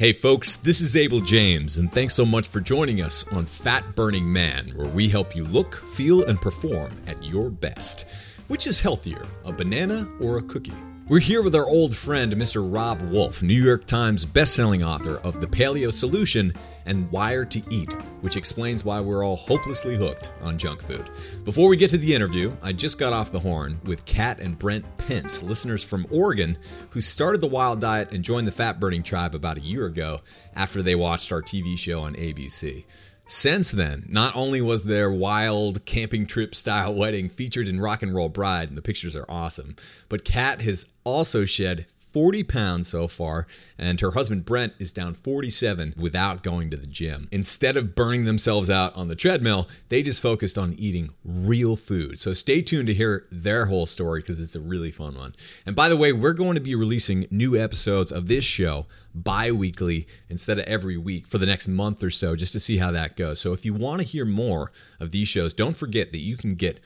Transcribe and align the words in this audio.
Hey 0.00 0.14
folks, 0.14 0.56
this 0.56 0.80
is 0.80 0.96
Abel 0.96 1.20
James, 1.20 1.76
and 1.76 1.92
thanks 1.92 2.14
so 2.14 2.24
much 2.24 2.48
for 2.48 2.60
joining 2.60 3.02
us 3.02 3.30
on 3.34 3.44
Fat 3.44 3.94
Burning 3.94 4.32
Man, 4.32 4.68
where 4.74 4.88
we 4.88 5.10
help 5.10 5.36
you 5.36 5.44
look, 5.44 5.74
feel, 5.74 6.24
and 6.24 6.40
perform 6.40 6.98
at 7.06 7.22
your 7.22 7.50
best. 7.50 8.08
Which 8.48 8.66
is 8.66 8.80
healthier, 8.80 9.28
a 9.44 9.52
banana 9.52 10.08
or 10.18 10.38
a 10.38 10.42
cookie? 10.42 10.72
We're 11.10 11.18
here 11.18 11.42
with 11.42 11.56
our 11.56 11.66
old 11.66 11.96
friend, 11.96 12.32
Mr. 12.34 12.64
Robb 12.64 13.02
Wolf, 13.02 13.42
New 13.42 13.60
York 13.60 13.84
Times 13.84 14.24
bestselling 14.24 14.86
author 14.86 15.16
of 15.16 15.40
The 15.40 15.46
Paleo 15.48 15.92
Solution 15.92 16.52
and 16.86 17.10
Wired 17.10 17.50
to 17.50 17.62
Eat, 17.68 17.92
which 18.20 18.36
explains 18.36 18.84
why 18.84 19.00
we're 19.00 19.26
all 19.26 19.34
hopelessly 19.34 19.96
hooked 19.96 20.32
on 20.40 20.56
junk 20.56 20.80
food. 20.80 21.10
Before 21.44 21.68
we 21.68 21.76
get 21.76 21.90
to 21.90 21.98
the 21.98 22.14
interview, 22.14 22.56
I 22.62 22.70
just 22.70 22.96
got 22.96 23.12
off 23.12 23.32
the 23.32 23.40
horn 23.40 23.80
with 23.82 24.04
Kat 24.04 24.38
and 24.38 24.56
Brent 24.56 24.84
Pence, 24.98 25.42
listeners 25.42 25.82
from 25.82 26.06
Oregon, 26.12 26.56
who 26.90 27.00
started 27.00 27.40
the 27.40 27.48
wild 27.48 27.80
diet 27.80 28.12
and 28.12 28.22
joined 28.22 28.46
the 28.46 28.52
fat 28.52 28.78
burning 28.78 29.02
tribe 29.02 29.34
about 29.34 29.56
a 29.56 29.62
year 29.62 29.86
ago 29.86 30.20
after 30.54 30.80
they 30.80 30.94
watched 30.94 31.32
our 31.32 31.42
TV 31.42 31.76
show 31.76 32.02
on 32.02 32.14
ABC. 32.14 32.84
Since 33.32 33.70
then, 33.70 34.06
not 34.08 34.34
only 34.34 34.60
was 34.60 34.82
their 34.82 35.08
wild 35.08 35.84
camping 35.84 36.26
trip 36.26 36.52
style 36.52 36.92
wedding 36.92 37.28
featured 37.28 37.68
in 37.68 37.80
Rock 37.80 38.02
and 38.02 38.12
Roll 38.12 38.28
Bride, 38.28 38.70
and 38.70 38.76
the 38.76 38.82
pictures 38.82 39.14
are 39.14 39.24
awesome, 39.28 39.76
but 40.08 40.24
Kat 40.24 40.62
has 40.62 40.88
also 41.04 41.44
shed 41.44 41.86
40 41.96 42.42
pounds 42.42 42.88
so 42.88 43.06
far, 43.06 43.46
and 43.78 44.00
her 44.00 44.10
husband 44.10 44.44
Brent 44.44 44.72
is 44.80 44.90
down 44.90 45.14
47 45.14 45.94
without 45.96 46.42
going 46.42 46.70
to 46.70 46.76
the 46.76 46.88
gym. 46.88 47.28
Instead 47.30 47.76
of 47.76 47.94
burning 47.94 48.24
themselves 48.24 48.68
out 48.68 48.96
on 48.96 49.06
the 49.06 49.14
treadmill, 49.14 49.68
they 49.90 50.02
just 50.02 50.20
focused 50.20 50.58
on 50.58 50.74
eating 50.76 51.10
real 51.24 51.76
food. 51.76 52.18
So 52.18 52.32
stay 52.32 52.62
tuned 52.62 52.88
to 52.88 52.94
hear 52.94 53.28
their 53.30 53.66
whole 53.66 53.86
story 53.86 54.22
because 54.22 54.40
it's 54.40 54.56
a 54.56 54.60
really 54.60 54.90
fun 54.90 55.14
one. 55.14 55.34
And 55.64 55.76
by 55.76 55.88
the 55.88 55.96
way, 55.96 56.12
we're 56.12 56.32
going 56.32 56.56
to 56.56 56.60
be 56.60 56.74
releasing 56.74 57.26
new 57.30 57.56
episodes 57.56 58.10
of 58.10 58.26
this 58.26 58.44
show 58.44 58.86
bi 59.14 59.50
weekly 59.50 60.06
instead 60.28 60.58
of 60.58 60.64
every 60.66 60.96
week 60.96 61.26
for 61.26 61.38
the 61.38 61.46
next 61.46 61.68
month 61.68 62.02
or 62.02 62.10
so 62.10 62.36
just 62.36 62.52
to 62.52 62.60
see 62.60 62.78
how 62.78 62.90
that 62.90 63.16
goes. 63.16 63.40
So 63.40 63.52
if 63.52 63.64
you 63.64 63.74
want 63.74 64.00
to 64.00 64.06
hear 64.06 64.24
more 64.24 64.72
of 64.98 65.10
these 65.10 65.28
shows, 65.28 65.54
don't 65.54 65.76
forget 65.76 66.12
that 66.12 66.20
you 66.20 66.36
can 66.36 66.54
get 66.54 66.80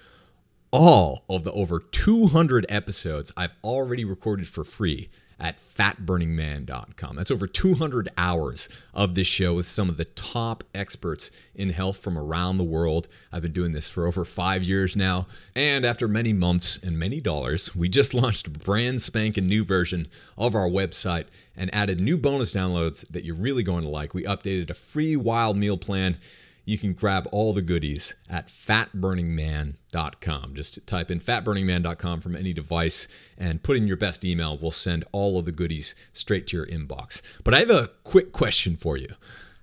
all 0.70 1.24
of 1.28 1.44
the 1.44 1.52
over 1.52 1.78
200 1.78 2.66
episodes 2.68 3.32
I've 3.36 3.54
already 3.62 4.04
recorded 4.04 4.48
for 4.48 4.64
free 4.64 5.08
at 5.38 5.58
fatburningman.com. 5.58 7.16
That's 7.16 7.30
over 7.30 7.46
200 7.46 8.08
hours 8.16 8.68
of 8.92 9.14
this 9.14 9.26
show 9.26 9.54
with 9.54 9.66
some 9.66 9.88
of 9.88 9.96
the 9.96 10.04
top 10.04 10.64
experts 10.74 11.30
in 11.54 11.70
health 11.70 11.98
from 11.98 12.16
around 12.16 12.58
the 12.58 12.64
world. 12.64 13.08
I've 13.32 13.42
been 13.42 13.52
doing 13.52 13.72
this 13.72 13.88
for 13.88 14.06
over 14.06 14.24
five 14.24 14.62
years 14.62 14.96
now. 14.96 15.26
And 15.54 15.84
after 15.84 16.08
many 16.08 16.32
months 16.32 16.82
and 16.82 16.98
many 16.98 17.20
dollars, 17.20 17.74
we 17.74 17.88
just 17.88 18.14
launched 18.14 18.46
a 18.46 18.50
brand 18.50 19.00
spanking 19.00 19.46
new 19.46 19.64
version 19.64 20.06
of 20.36 20.54
our 20.54 20.68
website 20.68 21.26
and 21.56 21.74
added 21.74 22.00
new 22.00 22.16
bonus 22.16 22.54
downloads 22.54 23.06
that 23.08 23.24
you're 23.24 23.34
really 23.34 23.62
going 23.62 23.84
to 23.84 23.90
like. 23.90 24.14
We 24.14 24.24
updated 24.24 24.70
a 24.70 24.74
free 24.74 25.16
wild 25.16 25.56
meal 25.56 25.78
plan 25.78 26.18
you 26.64 26.78
can 26.78 26.94
grab 26.94 27.28
all 27.30 27.52
the 27.52 27.62
goodies 27.62 28.14
at 28.28 28.48
fatburningman.com. 28.48 30.54
Just 30.54 30.86
type 30.86 31.10
in 31.10 31.20
fatburningman.com 31.20 32.20
from 32.20 32.36
any 32.36 32.52
device 32.52 33.08
and 33.36 33.62
put 33.62 33.76
in 33.76 33.86
your 33.86 33.96
best 33.96 34.24
email. 34.24 34.56
We'll 34.56 34.70
send 34.70 35.04
all 35.12 35.38
of 35.38 35.44
the 35.44 35.52
goodies 35.52 35.94
straight 36.12 36.46
to 36.48 36.56
your 36.56 36.66
inbox. 36.66 37.22
But 37.44 37.54
I 37.54 37.60
have 37.60 37.70
a 37.70 37.90
quick 38.02 38.32
question 38.32 38.76
for 38.76 38.96
you 38.96 39.14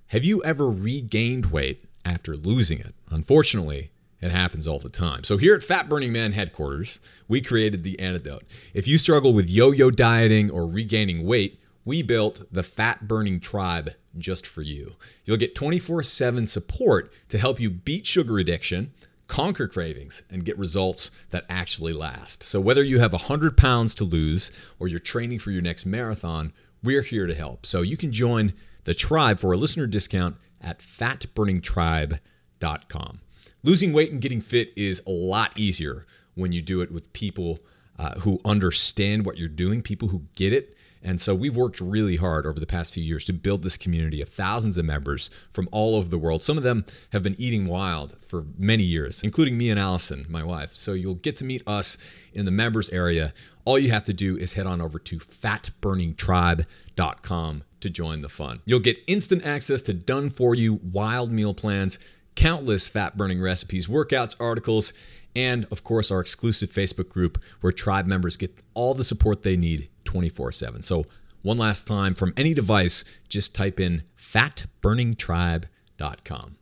Have 0.07 0.23
you 0.23 0.41
ever 0.43 0.69
regained 0.69 1.47
weight 1.47 1.83
after 2.05 2.35
losing 2.35 2.79
it? 2.79 2.93
Unfortunately, 3.09 3.91
it 4.21 4.31
happens 4.31 4.67
all 4.67 4.79
the 4.79 4.89
time. 4.89 5.23
So, 5.23 5.37
here 5.37 5.55
at 5.55 5.63
Fat 5.63 5.89
Burning 5.89 6.11
Man 6.11 6.33
headquarters, 6.33 7.01
we 7.27 7.41
created 7.41 7.83
the 7.83 7.99
antidote. 7.99 8.43
If 8.73 8.87
you 8.87 8.99
struggle 8.99 9.33
with 9.33 9.49
yo 9.49 9.71
yo 9.71 9.89
dieting 9.89 10.51
or 10.51 10.67
regaining 10.67 11.25
weight, 11.25 11.59
we 11.85 12.03
built 12.03 12.41
the 12.51 12.63
Fat 12.63 13.07
Burning 13.07 13.39
Tribe 13.39 13.91
just 14.17 14.45
for 14.45 14.61
you. 14.61 14.95
You'll 15.25 15.37
get 15.37 15.55
24 15.55 16.03
7 16.03 16.45
support 16.45 17.11
to 17.29 17.37
help 17.37 17.57
you 17.59 17.69
beat 17.69 18.05
sugar 18.05 18.37
addiction, 18.37 18.93
conquer 19.27 19.67
cravings, 19.67 20.23
and 20.29 20.45
get 20.45 20.57
results 20.57 21.09
that 21.29 21.45
actually 21.49 21.93
last. 21.93 22.43
So, 22.43 22.61
whether 22.61 22.83
you 22.83 22.99
have 22.99 23.13
100 23.13 23.57
pounds 23.57 23.95
to 23.95 24.03
lose 24.03 24.51
or 24.79 24.87
you're 24.87 24.99
training 24.99 25.39
for 25.39 25.51
your 25.51 25.61
next 25.61 25.85
marathon, 25.85 26.53
we're 26.83 27.01
here 27.01 27.27
to 27.27 27.35
help. 27.35 27.65
So, 27.65 27.81
you 27.81 27.97
can 27.97 28.11
join 28.11 28.53
the 28.83 28.93
tribe 28.93 29.39
for 29.39 29.51
a 29.51 29.57
listener 29.57 29.87
discount 29.87 30.37
at 30.59 30.79
fatburningtribe.com. 30.79 33.19
Losing 33.63 33.93
weight 33.93 34.11
and 34.11 34.21
getting 34.21 34.41
fit 34.41 34.73
is 34.75 35.03
a 35.05 35.11
lot 35.11 35.57
easier 35.57 36.05
when 36.33 36.51
you 36.51 36.61
do 36.61 36.81
it 36.81 36.91
with 36.91 37.13
people 37.13 37.59
uh, 37.99 38.19
who 38.21 38.41
understand 38.43 39.23
what 39.25 39.37
you're 39.37 39.47
doing, 39.47 39.83
people 39.83 40.07
who 40.07 40.23
get 40.35 40.51
it 40.51 40.75
and 41.03 41.19
so 41.19 41.33
we've 41.33 41.55
worked 41.55 41.81
really 41.81 42.17
hard 42.17 42.45
over 42.45 42.59
the 42.59 42.67
past 42.67 42.93
few 42.93 43.03
years 43.03 43.25
to 43.25 43.33
build 43.33 43.63
this 43.63 43.77
community 43.77 44.21
of 44.21 44.29
thousands 44.29 44.77
of 44.77 44.85
members 44.85 45.31
from 45.51 45.67
all 45.71 45.95
over 45.95 46.07
the 46.07 46.17
world. 46.17 46.41
Some 46.43 46.57
of 46.57 46.63
them 46.63 46.85
have 47.11 47.23
been 47.23 47.35
eating 47.37 47.65
wild 47.65 48.15
for 48.23 48.45
many 48.57 48.83
years, 48.83 49.21
including 49.23 49.57
me 49.57 49.71
and 49.71 49.79
Allison, 49.79 50.25
my 50.29 50.43
wife. 50.43 50.73
So 50.73 50.93
you'll 50.93 51.15
get 51.15 51.35
to 51.37 51.45
meet 51.45 51.63
us 51.67 51.97
in 52.33 52.45
the 52.45 52.51
members 52.51 52.91
area. 52.91 53.33
All 53.65 53.79
you 53.79 53.89
have 53.91 54.03
to 54.05 54.13
do 54.13 54.37
is 54.37 54.53
head 54.53 54.65
on 54.67 54.79
over 54.81 54.99
to 54.99 55.17
fatburningtribe.com 55.17 57.63
to 57.79 57.89
join 57.89 58.21
the 58.21 58.29
fun. 58.29 58.61
You'll 58.65 58.79
get 58.79 58.99
instant 59.07 59.43
access 59.45 59.81
to 59.83 59.93
done 59.93 60.29
for 60.29 60.55
you 60.55 60.79
wild 60.83 61.31
meal 61.31 61.55
plans, 61.55 61.97
countless 62.35 62.87
fat 62.87 63.17
burning 63.17 63.41
recipes, 63.41 63.87
workouts, 63.87 64.35
articles, 64.39 64.93
and 65.35 65.65
of 65.71 65.83
course 65.83 66.11
our 66.11 66.19
exclusive 66.19 66.69
Facebook 66.69 67.09
group 67.09 67.41
where 67.61 67.71
tribe 67.71 68.05
members 68.05 68.37
get 68.37 68.51
all 68.73 68.93
the 68.93 69.03
support 69.03 69.41
they 69.43 69.57
need 69.57 69.89
24 70.11 70.51
7. 70.51 70.81
So, 70.81 71.05
one 71.41 71.57
last 71.57 71.87
time 71.87 72.13
from 72.13 72.33
any 72.37 72.53
device, 72.53 73.05
just 73.29 73.55
type 73.55 73.79
in 73.79 74.03
fatburningtribe.com. 74.17 76.57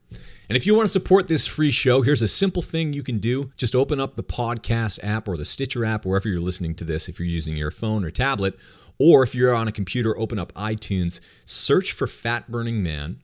And 0.49 0.55
if 0.55 0.65
you 0.65 0.73
want 0.73 0.85
to 0.85 0.91
support 0.91 1.27
this 1.27 1.47
free 1.47 1.71
show, 1.71 2.01
here's 2.01 2.21
a 2.21 2.27
simple 2.27 2.61
thing 2.61 2.93
you 2.93 3.03
can 3.03 3.17
do. 3.17 3.51
Just 3.57 3.75
open 3.75 3.99
up 3.99 4.15
the 4.15 4.23
podcast 4.23 5.03
app 5.03 5.27
or 5.27 5.35
the 5.35 5.45
Stitcher 5.45 5.83
app, 5.83 6.05
wherever 6.05 6.29
you're 6.29 6.39
listening 6.39 6.75
to 6.75 6.83
this, 6.83 7.09
if 7.09 7.19
you're 7.19 7.27
using 7.27 7.57
your 7.57 7.71
phone 7.71 8.05
or 8.05 8.11
tablet, 8.11 8.57
or 8.99 9.23
if 9.23 9.35
you're 9.35 9.53
on 9.53 9.67
a 9.67 9.71
computer, 9.71 10.17
open 10.17 10.39
up 10.39 10.53
iTunes, 10.53 11.19
search 11.45 11.91
for 11.91 12.07
Fat 12.07 12.49
Burning 12.49 12.81
Man, 12.81 13.17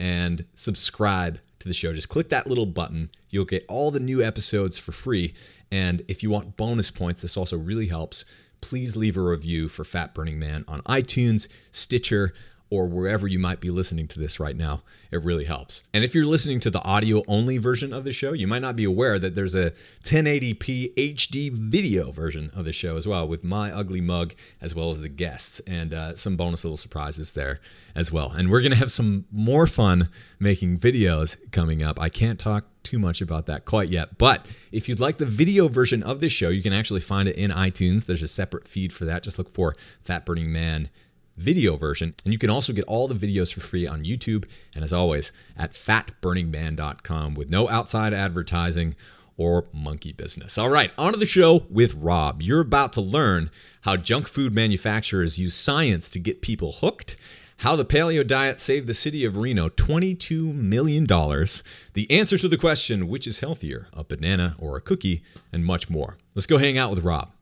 and 0.00 0.44
subscribe 0.54 1.38
to 1.58 1.68
the 1.68 1.74
show. 1.74 1.92
Just 1.92 2.08
click 2.08 2.28
that 2.30 2.46
little 2.46 2.66
button. 2.66 3.10
You'll 3.30 3.44
get 3.44 3.64
all 3.68 3.90
the 3.90 4.00
new 4.00 4.22
episodes 4.22 4.78
for 4.78 4.92
free. 4.92 5.34
And 5.70 6.02
if 6.08 6.22
you 6.22 6.30
want 6.30 6.56
bonus 6.56 6.90
points, 6.90 7.22
this 7.22 7.36
also 7.36 7.56
really 7.56 7.88
helps 7.88 8.24
please 8.60 8.96
leave 8.96 9.16
a 9.16 9.20
review 9.20 9.68
for 9.68 9.84
Fat 9.84 10.14
Burning 10.14 10.38
Man 10.38 10.64
on 10.66 10.82
iTunes, 10.82 11.48
Stitcher, 11.70 12.32
or 12.68 12.86
wherever 12.86 13.26
you 13.28 13.38
might 13.38 13.60
be 13.60 13.70
listening 13.70 14.08
to 14.08 14.18
this 14.18 14.40
right 14.40 14.56
now. 14.56 14.82
It 15.10 15.22
really 15.22 15.44
helps. 15.44 15.84
And 15.94 16.02
if 16.02 16.14
you're 16.14 16.26
listening 16.26 16.60
to 16.60 16.70
the 16.70 16.82
audio 16.82 17.22
only 17.28 17.58
version 17.58 17.92
of 17.92 18.04
the 18.04 18.12
show, 18.12 18.32
you 18.32 18.46
might 18.46 18.62
not 18.62 18.76
be 18.76 18.84
aware 18.84 19.18
that 19.18 19.34
there's 19.34 19.54
a 19.54 19.72
1080p 20.02 20.94
HD 20.94 21.52
video 21.52 22.10
version 22.10 22.50
of 22.54 22.64
the 22.64 22.72
show 22.72 22.96
as 22.96 23.06
well 23.06 23.26
with 23.26 23.44
my 23.44 23.70
ugly 23.70 24.00
mug 24.00 24.34
as 24.60 24.74
well 24.74 24.90
as 24.90 25.00
the 25.00 25.08
guests 25.08 25.60
and 25.60 25.94
uh, 25.94 26.14
some 26.16 26.36
bonus 26.36 26.64
little 26.64 26.76
surprises 26.76 27.34
there 27.34 27.60
as 27.94 28.10
well. 28.10 28.32
And 28.32 28.50
we're 28.50 28.60
going 28.60 28.72
to 28.72 28.78
have 28.78 28.90
some 28.90 29.26
more 29.30 29.66
fun 29.66 30.08
making 30.40 30.78
videos 30.78 31.38
coming 31.52 31.82
up. 31.82 32.00
I 32.00 32.08
can't 32.08 32.38
talk 32.38 32.64
too 32.86 32.98
much 32.98 33.20
about 33.20 33.46
that 33.46 33.64
quite 33.64 33.88
yet. 33.88 34.16
But 34.16 34.46
if 34.70 34.88
you'd 34.88 35.00
like 35.00 35.18
the 35.18 35.26
video 35.26 35.68
version 35.68 36.02
of 36.02 36.20
this 36.20 36.32
show, 36.32 36.48
you 36.50 36.62
can 36.62 36.72
actually 36.72 37.00
find 37.00 37.28
it 37.28 37.36
in 37.36 37.50
iTunes. 37.50 38.06
There's 38.06 38.22
a 38.22 38.28
separate 38.28 38.68
feed 38.68 38.92
for 38.92 39.04
that. 39.04 39.24
Just 39.24 39.38
look 39.38 39.50
for 39.50 39.74
Fat 40.02 40.24
Burning 40.24 40.52
Man 40.52 40.88
video 41.36 41.76
version. 41.76 42.14
And 42.24 42.32
you 42.32 42.38
can 42.38 42.50
also 42.50 42.72
get 42.72 42.84
all 42.84 43.08
the 43.08 43.14
videos 43.14 43.52
for 43.52 43.60
free 43.60 43.86
on 43.86 44.04
YouTube. 44.04 44.46
And 44.74 44.82
as 44.82 44.92
always, 44.92 45.32
at 45.56 45.72
fatburningman.com 45.72 47.34
with 47.34 47.50
no 47.50 47.68
outside 47.68 48.14
advertising 48.14 48.94
or 49.36 49.66
monkey 49.72 50.12
business. 50.12 50.56
All 50.56 50.70
right, 50.70 50.90
on 50.96 51.12
to 51.12 51.18
the 51.18 51.26
show 51.26 51.66
with 51.68 51.94
Robb. 51.94 52.40
You're 52.40 52.60
about 52.60 52.92
to 52.94 53.00
learn 53.00 53.50
how 53.82 53.96
junk 53.96 54.28
food 54.28 54.54
manufacturers 54.54 55.38
use 55.38 55.54
science 55.54 56.10
to 56.10 56.18
get 56.18 56.40
people 56.40 56.72
hooked 56.72 57.16
how 57.60 57.74
the 57.74 57.84
paleo 57.84 58.26
diet 58.26 58.60
saved 58.60 58.86
the 58.86 58.94
city 58.94 59.24
of 59.24 59.36
Reno 59.36 59.68
$22 59.68 60.54
million, 60.54 61.06
the 61.06 62.10
answer 62.10 62.36
to 62.36 62.48
the 62.48 62.58
question, 62.58 63.08
which 63.08 63.26
is 63.26 63.40
healthier, 63.40 63.88
a 63.92 64.04
banana 64.04 64.56
or 64.58 64.76
a 64.76 64.80
cookie, 64.80 65.22
and 65.52 65.64
much 65.64 65.88
more. 65.88 66.18
Let's 66.34 66.46
go 66.46 66.58
hang 66.58 66.76
out 66.76 66.90
with 66.90 67.04
Robb. 67.04 67.32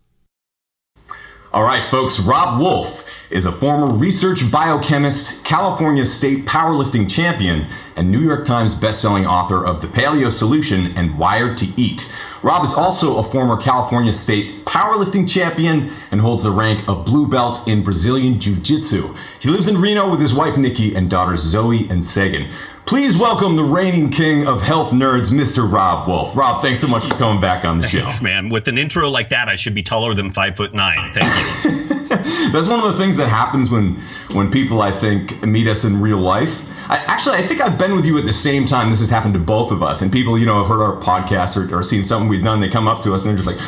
All 1.53 1.65
right, 1.65 1.85
folks, 1.89 2.19
Robb 2.21 2.61
Wolf 2.61 3.09
is 3.35 3.47
a 3.47 3.53
former 3.53 3.89
research 3.93 4.49
biochemist, 4.49 5.45
California 5.45 6.05
State 6.05 6.47
powerlifting 6.47 7.11
champion, 7.11 7.67
and 7.97 8.13
New 8.13 8.21
York 8.21 8.45
Times 8.45 8.77
bestselling 8.77 9.27
author 9.27 9.67
of 9.67 9.81
The 9.81 9.89
Paleo 9.89 10.31
Solution 10.31 10.97
and 10.97 11.19
Wired 11.19 11.57
to 11.57 11.67
Eat. 11.77 12.09
Robb 12.43 12.63
is 12.63 12.73
also 12.75 13.19
a 13.19 13.25
former 13.25 13.57
California 13.57 14.13
State 14.13 14.65
powerlifting 14.65 15.29
champion 15.29 15.93
and 16.13 16.21
holds 16.21 16.45
the 16.45 16.51
rank 16.53 16.89
of 16.89 17.05
blue 17.05 17.29
belt 17.29 17.67
in 17.67 17.83
Brazilian 17.83 18.39
Jiu 18.39 18.55
Jitsu. 18.55 19.17
He 19.41 19.49
lives 19.49 19.67
in 19.67 19.81
Reno 19.81 20.09
with 20.13 20.21
his 20.21 20.33
wife 20.33 20.57
Nikki 20.57 20.95
and 20.95 21.11
daughters 21.11 21.41
Zoe 21.41 21.89
and 21.91 22.05
Sagan. 22.05 22.49
Please 22.87 23.17
welcome 23.17 23.57
the 23.57 23.65
reigning 23.65 24.11
king 24.11 24.47
of 24.47 24.63
health 24.63 24.93
nerds, 24.93 25.33
Mr. 25.33 25.69
Robb 25.71 26.07
Wolf. 26.07 26.37
Robb, 26.37 26.63
thanks 26.63 26.79
so 26.79 26.87
much 26.87 27.05
for 27.05 27.15
coming 27.15 27.41
back 27.41 27.65
on 27.65 27.79
the 27.79 27.89
show. 27.89 28.01
Thanks, 28.01 28.23
man. 28.23 28.51
With 28.51 28.69
an 28.69 28.79
intro 28.79 29.11
like 29.11 29.31
that, 29.31 29.49
I 29.49 29.57
should 29.57 29.75
be 29.75 29.83
taller 29.83 30.15
than 30.15 30.31
five 30.31 30.57
foot 30.57 30.73
nine. 30.73 31.13
Thank 31.13 31.65
you. 31.65 32.01
That's 32.53 32.69
one 32.69 32.81
of 32.81 32.93
the 32.93 32.99
things 32.99 33.19
that 33.19 33.29
happens 33.29 33.71
when 33.71 34.03
when 34.33 34.51
people 34.51 34.81
I 34.81 34.93
think 34.93 35.45
meet 35.45 35.67
us 35.67 35.85
in 35.85 36.01
real 36.01 36.19
life. 36.19 36.67
I, 36.89 36.97
actually, 37.07 37.37
I 37.37 37.43
think 37.47 37.61
I've 37.61 37.79
been 37.79 37.95
with 37.95 38.07
you 38.07 38.19
at 38.19 38.25
the 38.25 38.33
same 38.33 38.67
time. 38.67 38.89
This 38.89 39.01
has 39.01 39.11
happened 39.11 39.35
to 39.35 39.41
both 39.41 39.73
of 39.73 39.83
us, 39.83 40.01
and 40.01 40.11
people, 40.11 40.39
you 40.39 40.47
know, 40.47 40.59
have 40.59 40.69
heard 40.69 40.83
our 40.83 41.01
podcast 41.01 41.57
or, 41.57 41.79
or 41.79 41.83
seen 41.83 42.03
something 42.03 42.29
we've 42.29 42.45
done. 42.45 42.61
They 42.61 42.71
come 42.71 42.89
up 42.89 43.03
to 43.03 43.15
us 43.15 43.25
and 43.25 43.31
they're 43.31 43.43
just 43.43 43.49
like, 43.49 43.59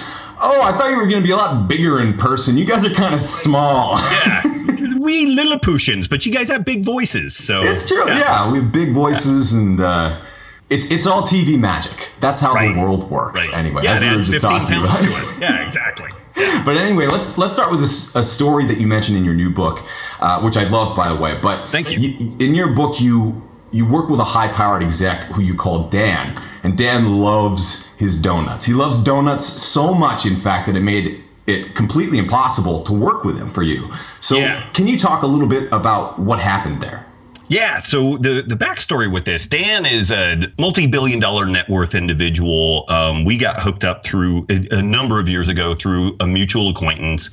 "Oh, 0.40 0.62
I 0.62 0.72
thought 0.72 0.90
you 0.90 0.96
were 0.96 1.06
going 1.06 1.22
to 1.22 1.26
be 1.26 1.32
a 1.32 1.36
lot 1.36 1.68
bigger 1.68 2.00
in 2.00 2.16
person. 2.16 2.56
You 2.56 2.64
guys 2.64 2.84
are 2.84 2.90
kind 2.90 3.14
of 3.14 3.20
small." 3.20 3.98
Yeah, 3.98 4.42
we 4.98 5.26
Lilliputians, 5.26 6.08
but 6.08 6.24
you 6.24 6.32
guys 6.32 6.48
have 6.48 6.64
big 6.64 6.82
voices, 6.82 7.36
so 7.36 7.62
it's 7.62 7.86
true. 7.88 8.06
Yeah, 8.06 8.18
yeah 8.18 8.52
we 8.52 8.60
have 8.60 8.72
big 8.72 8.92
voices 8.92 9.52
yeah. 9.52 9.60
and. 9.60 9.80
Uh, 9.80 10.22
it's 10.68 10.90
it's 10.90 11.06
all 11.06 11.22
TV 11.22 11.56
magic. 11.56 12.08
That's 12.18 12.40
how 12.40 12.52
right. 12.52 12.74
the 12.74 12.80
world 12.80 13.08
works. 13.08 13.46
Right. 13.46 13.56
Anyway, 13.56 13.82
yeah, 13.84 13.94
as 13.94 14.00
we 14.00 14.16
were 14.16 14.22
just 14.22 14.42
talking 14.42 14.76
about. 14.76 14.98
To 14.98 15.10
us. 15.10 15.40
Yeah, 15.40 15.64
exactly. 15.64 16.10
but 16.64 16.76
anyway, 16.76 17.06
let's 17.06 17.38
let's 17.38 17.54
start 17.54 17.70
with 17.70 17.80
a, 17.80 18.18
a, 18.18 18.22
story 18.22 18.66
that 18.66 18.78
you 18.78 18.86
mentioned 18.86 19.16
in 19.16 19.24
your 19.24 19.34
new 19.34 19.48
book, 19.48 19.82
uh, 20.20 20.42
which 20.42 20.56
I 20.58 20.64
love, 20.68 20.94
by 20.94 21.08
the 21.08 21.18
way. 21.18 21.38
But 21.40 21.70
thank 21.70 21.90
you. 21.90 21.98
you. 21.98 22.36
In 22.38 22.54
your 22.54 22.74
book, 22.74 23.00
you 23.00 23.42
you 23.72 23.88
work 23.88 24.10
with 24.10 24.20
a 24.20 24.24
high-powered 24.24 24.82
exec 24.82 25.24
who 25.32 25.40
you 25.40 25.54
call 25.54 25.88
Dan, 25.88 26.38
and 26.62 26.76
Dan 26.76 27.18
loves 27.20 27.86
his 27.96 28.20
donuts. 28.20 28.66
He 28.66 28.74
loves 28.74 29.02
donuts 29.02 29.44
so 29.44 29.94
much, 29.94 30.26
in 30.26 30.36
fact, 30.36 30.66
that 30.66 30.76
it 30.76 30.82
made 30.82 31.24
it 31.46 31.74
completely 31.74 32.18
impossible 32.18 32.82
to 32.84 32.92
work 32.92 33.24
with 33.24 33.38
him 33.38 33.48
for 33.48 33.62
you. 33.62 33.92
So, 34.20 34.36
yeah. 34.36 34.68
can 34.74 34.86
you 34.86 34.98
talk 34.98 35.22
a 35.22 35.26
little 35.26 35.48
bit 35.48 35.72
about 35.72 36.18
what 36.18 36.38
happened 36.38 36.82
there? 36.82 37.06
Yeah. 37.48 37.78
So 37.78 38.16
the 38.16 38.42
the 38.42 38.56
backstory 38.56 39.12
with 39.12 39.24
this, 39.24 39.46
Dan 39.46 39.86
is 39.86 40.10
a 40.10 40.52
multi-billion 40.58 41.20
dollar 41.20 41.46
net 41.46 41.68
worth 41.68 41.94
individual. 41.94 42.84
Um, 42.88 43.24
we 43.24 43.36
got 43.36 43.60
hooked 43.60 43.84
up 43.84 44.04
through 44.04 44.46
a, 44.50 44.78
a 44.78 44.82
number 44.82 45.20
of 45.20 45.28
years 45.28 45.48
ago 45.48 45.74
through 45.74 46.16
a 46.18 46.26
mutual 46.26 46.70
acquaintance. 46.70 47.30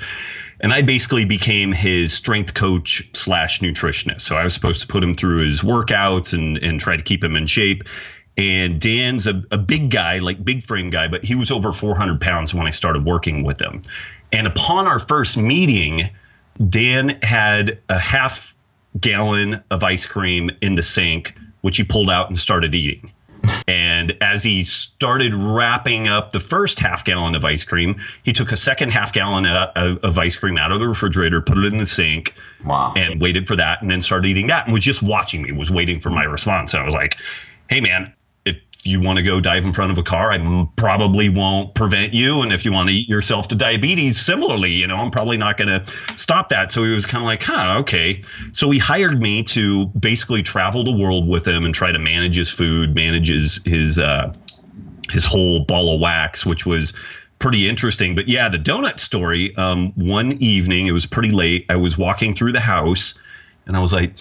And 0.60 0.72
I 0.72 0.82
basically 0.82 1.26
became 1.26 1.74
his 1.74 2.14
strength 2.14 2.54
coach 2.54 3.10
slash 3.14 3.60
nutritionist. 3.60 4.22
So 4.22 4.36
I 4.36 4.44
was 4.44 4.54
supposed 4.54 4.82
to 4.82 4.88
put 4.88 5.04
him 5.04 5.14
through 5.14 5.46
his 5.46 5.62
workouts 5.62 6.34
and, 6.34 6.58
and 6.60 6.80
try 6.80 6.96
to 6.96 7.04
keep 7.04 7.24
him 7.24 7.36
in 7.36 7.48
shape. 7.48 7.84
And 8.38 8.80
Dan's 8.80 9.28
a, 9.28 9.44
a 9.52 9.58
big 9.58 9.90
guy, 9.90 10.20
like 10.20 10.44
big 10.44 10.64
frame 10.64 10.90
guy, 10.90 11.08
but 11.08 11.26
he 11.26 11.36
was 11.36 11.52
over 11.52 11.72
400 11.72 12.22
pounds 12.22 12.54
when 12.54 12.66
I 12.66 12.70
started 12.70 13.04
working 13.04 13.44
with 13.44 13.62
him. 13.62 13.82
And 14.32 14.48
upon 14.48 14.88
our 14.88 15.00
first 15.00 15.38
meeting, 15.38 16.10
Dan 16.70 17.20
had 17.22 17.80
a 17.90 18.00
half 18.00 18.56
gallon 19.00 19.64
of 19.70 19.84
ice 19.84 20.06
cream 20.06 20.52
in 20.62 20.76
the 20.76 20.84
sink, 20.84 21.36
which 21.62 21.78
he 21.78 21.84
pulled 21.84 22.10
out 22.10 22.28
and 22.28 22.38
started 22.38 22.76
eating. 22.76 23.12
And 23.68 24.18
as 24.22 24.42
he 24.44 24.64
started 24.64 25.34
wrapping 25.34 26.08
up 26.08 26.30
the 26.30 26.40
first 26.40 26.80
half 26.80 27.04
gallon 27.04 27.36
of 27.36 27.44
ice 27.44 27.66
cream, 27.66 28.00
he 28.24 28.32
took 28.32 28.52
a 28.54 28.56
second 28.56 28.92
half 28.92 29.12
gallon 29.12 29.46
uh, 29.46 29.98
of 30.02 30.18
ice 30.18 30.38
cream 30.38 30.58
out 30.58 30.72
of 30.72 30.80
the 30.80 30.88
refrigerator, 30.88 31.42
put 31.42 31.58
it 31.58 31.66
in 31.66 31.78
the 31.78 31.86
sink, 31.86 32.36
wow. 32.64 32.94
and 32.96 33.22
waited 33.22 33.48
for 33.48 33.58
that, 33.58 33.82
and 33.82 33.92
then 33.92 34.00
started 34.00 34.28
eating 34.28 34.48
that, 34.48 34.66
and 34.66 34.74
was 34.74 34.84
just 34.84 35.04
watching 35.04 35.42
me, 35.42 35.52
was 35.52 35.70
waiting 35.70 36.00
for 36.00 36.10
my 36.10 36.24
response. 36.24 36.74
And 36.74 36.84
I 36.84 36.86
was 36.86 36.94
like, 36.94 37.18
"Hey, 37.70 37.82
man, 37.82 38.14
you 38.86 39.00
want 39.00 39.18
to 39.18 39.24
go 39.24 39.40
dive 39.40 39.66
in 39.66 39.72
front 39.72 39.92
of 39.92 39.98
a 39.98 40.04
car, 40.04 40.32
I 40.32 40.68
probably 40.76 41.30
won't 41.30 41.74
prevent 41.74 42.14
you. 42.14 42.42
And 42.42 42.52
if 42.52 42.66
you 42.66 42.72
want 42.72 42.90
to 42.90 42.96
eat 42.96 43.08
yourself 43.08 43.48
to 43.50 43.56
diabetes, 43.56 44.20
similarly, 44.20 44.74
you 44.74 44.88
know, 44.88 44.96
I'm 44.96 45.12
probably 45.12 45.38
not 45.38 45.58
going 45.58 45.70
to 45.70 45.94
stop 46.18 46.50
that. 46.50 46.72
So 46.72 46.84
he 46.84 46.92
was 46.92 47.06
kind 47.06 47.24
of 47.24 47.26
like, 47.26 47.44
huh, 47.44 47.80
okay. 47.80 48.24
So 48.52 48.70
he 48.70 48.80
hired 48.80 49.20
me 49.20 49.44
to 49.44 49.88
basically 49.88 50.44
travel 50.44 50.84
the 50.84 50.96
world 50.96 51.28
with 51.28 51.48
him 51.48 51.64
and 51.66 51.74
try 51.74 51.92
to 51.92 52.00
manage 52.00 52.36
his 52.36 52.50
food, 52.50 52.94
manage 52.94 53.30
his 53.30 53.62
his 53.64 54.00
uh, 54.00 54.34
his 55.10 55.26
whole 55.26 55.64
ball 55.64 55.96
of 55.96 56.02
wax, 56.02 56.46
which 56.46 56.66
was 56.66 56.94
pretty 57.40 57.70
interesting. 57.70 58.16
But 58.16 58.28
yeah, 58.28 58.50
the 58.50 58.58
donut 58.58 59.00
story. 59.00 59.56
Um, 59.56 59.94
one 59.96 60.34
evening, 60.34 60.88
it 60.88 60.92
was 60.92 61.06
pretty 61.06 61.32
late. 61.32 61.66
I 61.70 61.78
was 61.78 61.98
walking 61.98 62.34
through 62.34 62.52
the 62.52 62.60
house, 62.60 63.14
and 63.66 63.78
I 63.78 63.80
was 63.80 63.94
like 63.94 64.18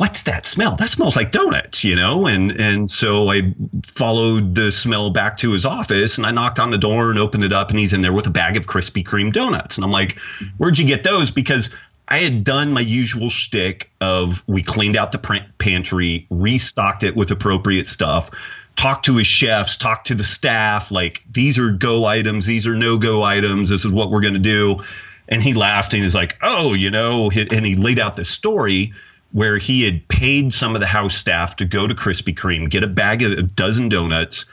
what's 0.00 0.22
that 0.22 0.46
smell? 0.46 0.76
That 0.76 0.88
smells 0.88 1.14
like 1.14 1.30
donuts, 1.30 1.84
you 1.84 1.94
know? 1.94 2.26
And 2.26 2.52
and 2.52 2.90
so 2.90 3.30
I 3.30 3.54
followed 3.84 4.54
the 4.54 4.72
smell 4.72 5.10
back 5.10 5.36
to 5.38 5.52
his 5.52 5.66
office 5.66 6.16
and 6.16 6.26
I 6.26 6.30
knocked 6.30 6.58
on 6.58 6.70
the 6.70 6.78
door 6.78 7.10
and 7.10 7.18
opened 7.18 7.44
it 7.44 7.52
up 7.52 7.68
and 7.68 7.78
he's 7.78 7.92
in 7.92 8.00
there 8.00 8.12
with 8.12 8.26
a 8.26 8.30
bag 8.30 8.56
of 8.56 8.66
Krispy 8.66 9.04
Kreme 9.04 9.30
donuts. 9.30 9.76
And 9.76 9.84
I'm 9.84 9.90
like, 9.90 10.18
where'd 10.56 10.78
you 10.78 10.86
get 10.86 11.04
those? 11.04 11.30
Because 11.30 11.68
I 12.08 12.18
had 12.18 12.44
done 12.44 12.72
my 12.72 12.80
usual 12.80 13.28
shtick 13.28 13.90
of 14.00 14.42
we 14.46 14.62
cleaned 14.62 14.96
out 14.96 15.12
the 15.12 15.44
pantry, 15.58 16.26
restocked 16.30 17.04
it 17.04 17.14
with 17.14 17.30
appropriate 17.30 17.86
stuff, 17.86 18.30
talked 18.76 19.04
to 19.04 19.18
his 19.18 19.26
chefs, 19.26 19.76
talked 19.76 20.06
to 20.06 20.14
the 20.14 20.24
staff, 20.24 20.90
like 20.90 21.22
these 21.30 21.58
are 21.58 21.70
go 21.70 22.06
items, 22.06 22.46
these 22.46 22.66
are 22.66 22.74
no 22.74 22.96
go 22.96 23.22
items, 23.22 23.68
this 23.68 23.84
is 23.84 23.92
what 23.92 24.10
we're 24.10 24.22
to 24.22 24.38
do. 24.38 24.82
And 25.28 25.42
he 25.42 25.52
laughed 25.52 25.92
and 25.92 26.02
he's 26.02 26.14
like, 26.14 26.38
oh, 26.40 26.72
you 26.72 26.90
know, 26.90 27.30
and 27.30 27.66
he 27.66 27.76
laid 27.76 27.98
out 27.98 28.14
this 28.14 28.30
story 28.30 28.94
where 29.32 29.58
he 29.58 29.84
had 29.84 30.08
paid 30.08 30.52
some 30.52 30.74
of 30.74 30.80
the 30.80 30.86
house 30.86 31.14
staff 31.14 31.56
to 31.56 31.64
go 31.64 31.86
to 31.86 31.94
Krispy 31.94 32.34
Kreme, 32.34 32.68
get 32.68 32.82
a 32.82 32.88
bag 32.88 33.22
of 33.22 33.32
a 33.32 33.42
dozen 33.42 33.88
donuts, 33.88 34.46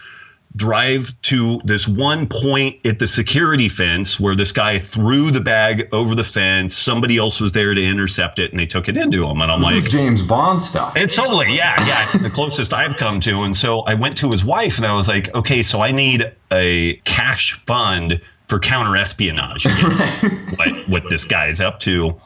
drive 0.55 1.19
to 1.21 1.61
this 1.63 1.87
one 1.87 2.27
point 2.27 2.85
at 2.85 2.99
the 2.99 3.07
security 3.07 3.69
fence 3.69 4.19
where 4.19 4.35
this 4.35 4.51
guy 4.51 4.79
threw 4.79 5.29
the 5.31 5.41
bag 5.41 5.89
over 5.91 6.15
the 6.15 6.23
fence. 6.23 6.75
Somebody 6.75 7.17
else 7.17 7.39
was 7.39 7.51
there 7.51 7.73
to 7.73 7.83
intercept 7.83 8.39
it, 8.39 8.51
and 8.51 8.59
they 8.59 8.65
took 8.65 8.87
it 8.89 8.97
into 8.97 9.23
him. 9.23 9.41
And 9.41 9.51
I'm 9.51 9.61
this 9.61 9.83
like, 9.83 9.91
James 9.91 10.21
Bond 10.21 10.61
stuff. 10.61 10.95
It's 10.95 11.15
totally, 11.15 11.55
yeah, 11.55 11.75
yeah, 11.85 12.05
the 12.19 12.31
closest 12.33 12.73
I've 12.73 12.97
come 12.97 13.19
to. 13.21 13.43
And 13.43 13.55
so 13.55 13.81
I 13.81 13.95
went 13.95 14.17
to 14.17 14.29
his 14.29 14.43
wife, 14.43 14.77
and 14.77 14.85
I 14.85 14.93
was 14.93 15.07
like, 15.07 15.33
okay, 15.33 15.63
so 15.63 15.81
I 15.81 15.91
need 15.91 16.33
a 16.51 16.95
cash 17.03 17.53
fund 17.65 18.21
for 18.47 18.59
counter 18.59 18.95
espionage. 18.95 19.65
what 20.55 20.89
what 20.89 21.03
this 21.09 21.25
guy's 21.25 21.61
up 21.61 21.79
to 21.81 22.19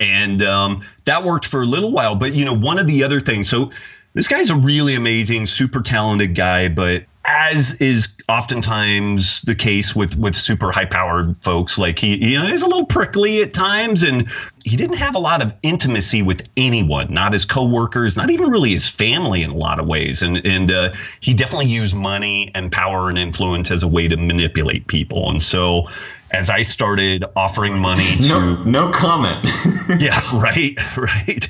and 0.00 0.42
um, 0.42 0.80
that 1.04 1.24
worked 1.24 1.46
for 1.46 1.62
a 1.62 1.66
little 1.66 1.92
while. 1.92 2.14
But 2.14 2.34
you 2.34 2.44
know, 2.44 2.54
one 2.54 2.78
of 2.78 2.86
the 2.86 3.04
other 3.04 3.20
things. 3.20 3.48
So 3.48 3.70
this 4.14 4.28
guy's 4.28 4.50
a 4.50 4.56
really 4.56 4.94
amazing, 4.94 5.46
super 5.46 5.82
talented 5.82 6.34
guy, 6.34 6.68
but 6.68 7.04
as 7.26 7.80
is 7.80 8.14
oftentimes 8.28 9.42
the 9.42 9.54
case 9.54 9.94
with 9.94 10.16
with 10.16 10.34
super 10.34 10.70
high 10.70 10.84
powered 10.84 11.36
folks 11.42 11.76
like 11.76 11.98
he 11.98 12.24
you 12.24 12.38
know 12.38 12.46
he's 12.46 12.62
a 12.62 12.66
little 12.66 12.86
prickly 12.86 13.42
at 13.42 13.52
times 13.52 14.02
and 14.04 14.28
he 14.64 14.76
didn't 14.76 14.96
have 14.96 15.14
a 15.16 15.18
lot 15.18 15.44
of 15.44 15.52
intimacy 15.62 16.22
with 16.22 16.48
anyone 16.56 17.12
not 17.12 17.32
his 17.32 17.44
coworkers 17.44 18.16
not 18.16 18.30
even 18.30 18.48
really 18.48 18.70
his 18.70 18.88
family 18.88 19.42
in 19.42 19.50
a 19.50 19.56
lot 19.56 19.80
of 19.80 19.86
ways 19.86 20.22
and 20.22 20.38
and 20.46 20.70
uh, 20.70 20.92
he 21.20 21.34
definitely 21.34 21.68
used 21.68 21.94
money 21.94 22.50
and 22.54 22.70
power 22.70 23.08
and 23.08 23.18
influence 23.18 23.70
as 23.70 23.82
a 23.82 23.88
way 23.88 24.06
to 24.06 24.16
manipulate 24.16 24.86
people 24.86 25.28
and 25.28 25.42
so 25.42 25.88
as 26.36 26.50
I 26.50 26.62
started 26.62 27.24
offering 27.34 27.78
money 27.78 28.16
to 28.16 28.28
no, 28.28 28.62
no 28.64 28.90
comment. 28.90 29.48
yeah, 29.98 30.20
right, 30.36 30.78
right. 30.96 31.48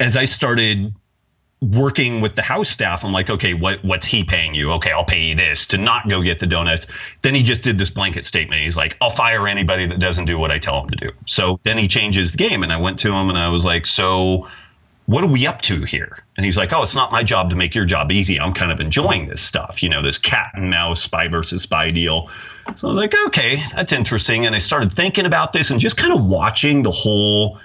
As 0.00 0.16
I 0.16 0.24
started 0.24 0.92
working 1.62 2.20
with 2.20 2.34
the 2.34 2.42
house 2.42 2.68
staff, 2.68 3.04
I'm 3.04 3.12
like, 3.12 3.30
okay, 3.30 3.54
what 3.54 3.84
what's 3.84 4.04
he 4.04 4.24
paying 4.24 4.54
you? 4.56 4.72
Okay, 4.72 4.90
I'll 4.90 5.04
pay 5.04 5.22
you 5.22 5.34
this 5.36 5.66
to 5.66 5.78
not 5.78 6.08
go 6.08 6.20
get 6.22 6.40
the 6.40 6.48
donuts. 6.48 6.88
Then 7.22 7.34
he 7.34 7.44
just 7.44 7.62
did 7.62 7.78
this 7.78 7.90
blanket 7.90 8.24
statement. 8.24 8.60
He's 8.60 8.76
like, 8.76 8.96
I'll 9.00 9.10
fire 9.10 9.46
anybody 9.46 9.86
that 9.86 10.00
doesn't 10.00 10.24
do 10.24 10.36
what 10.36 10.50
I 10.50 10.58
tell 10.58 10.82
him 10.82 10.90
to 10.90 10.96
do. 10.96 11.12
So 11.24 11.60
then 11.62 11.78
he 11.78 11.86
changes 11.86 12.32
the 12.32 12.38
game, 12.38 12.64
and 12.64 12.72
I 12.72 12.78
went 12.78 12.98
to 13.00 13.12
him 13.12 13.28
and 13.28 13.38
I 13.38 13.50
was 13.50 13.64
like, 13.64 13.86
so 13.86 14.48
what 15.06 15.22
are 15.22 15.28
we 15.28 15.46
up 15.46 15.62
to 15.62 15.84
here? 15.84 16.18
And 16.36 16.44
he's 16.44 16.56
like, 16.56 16.72
oh, 16.72 16.82
it's 16.82 16.96
not 16.96 17.12
my 17.12 17.22
job 17.22 17.50
to 17.50 17.56
make 17.56 17.76
your 17.76 17.84
job 17.84 18.10
easy. 18.10 18.40
I'm 18.40 18.52
kind 18.52 18.72
of 18.72 18.80
enjoying 18.80 19.28
this 19.28 19.40
stuff, 19.40 19.84
you 19.84 19.88
know, 19.88 20.02
this 20.02 20.18
cat 20.18 20.50
and 20.54 20.70
mouse 20.70 21.00
spy 21.00 21.28
versus 21.28 21.62
spy 21.62 21.86
deal. 21.86 22.28
So 22.74 22.88
I 22.88 22.90
was 22.90 22.98
like, 22.98 23.14
okay, 23.26 23.62
that's 23.74 23.92
interesting. 23.92 24.46
And 24.46 24.54
I 24.54 24.58
started 24.58 24.92
thinking 24.92 25.26
about 25.26 25.52
this 25.52 25.70
and 25.70 25.80
just 25.80 25.96
kind 25.96 26.12
of 26.12 26.24
watching 26.24 26.82
the 26.82 26.90
whole 26.90 27.58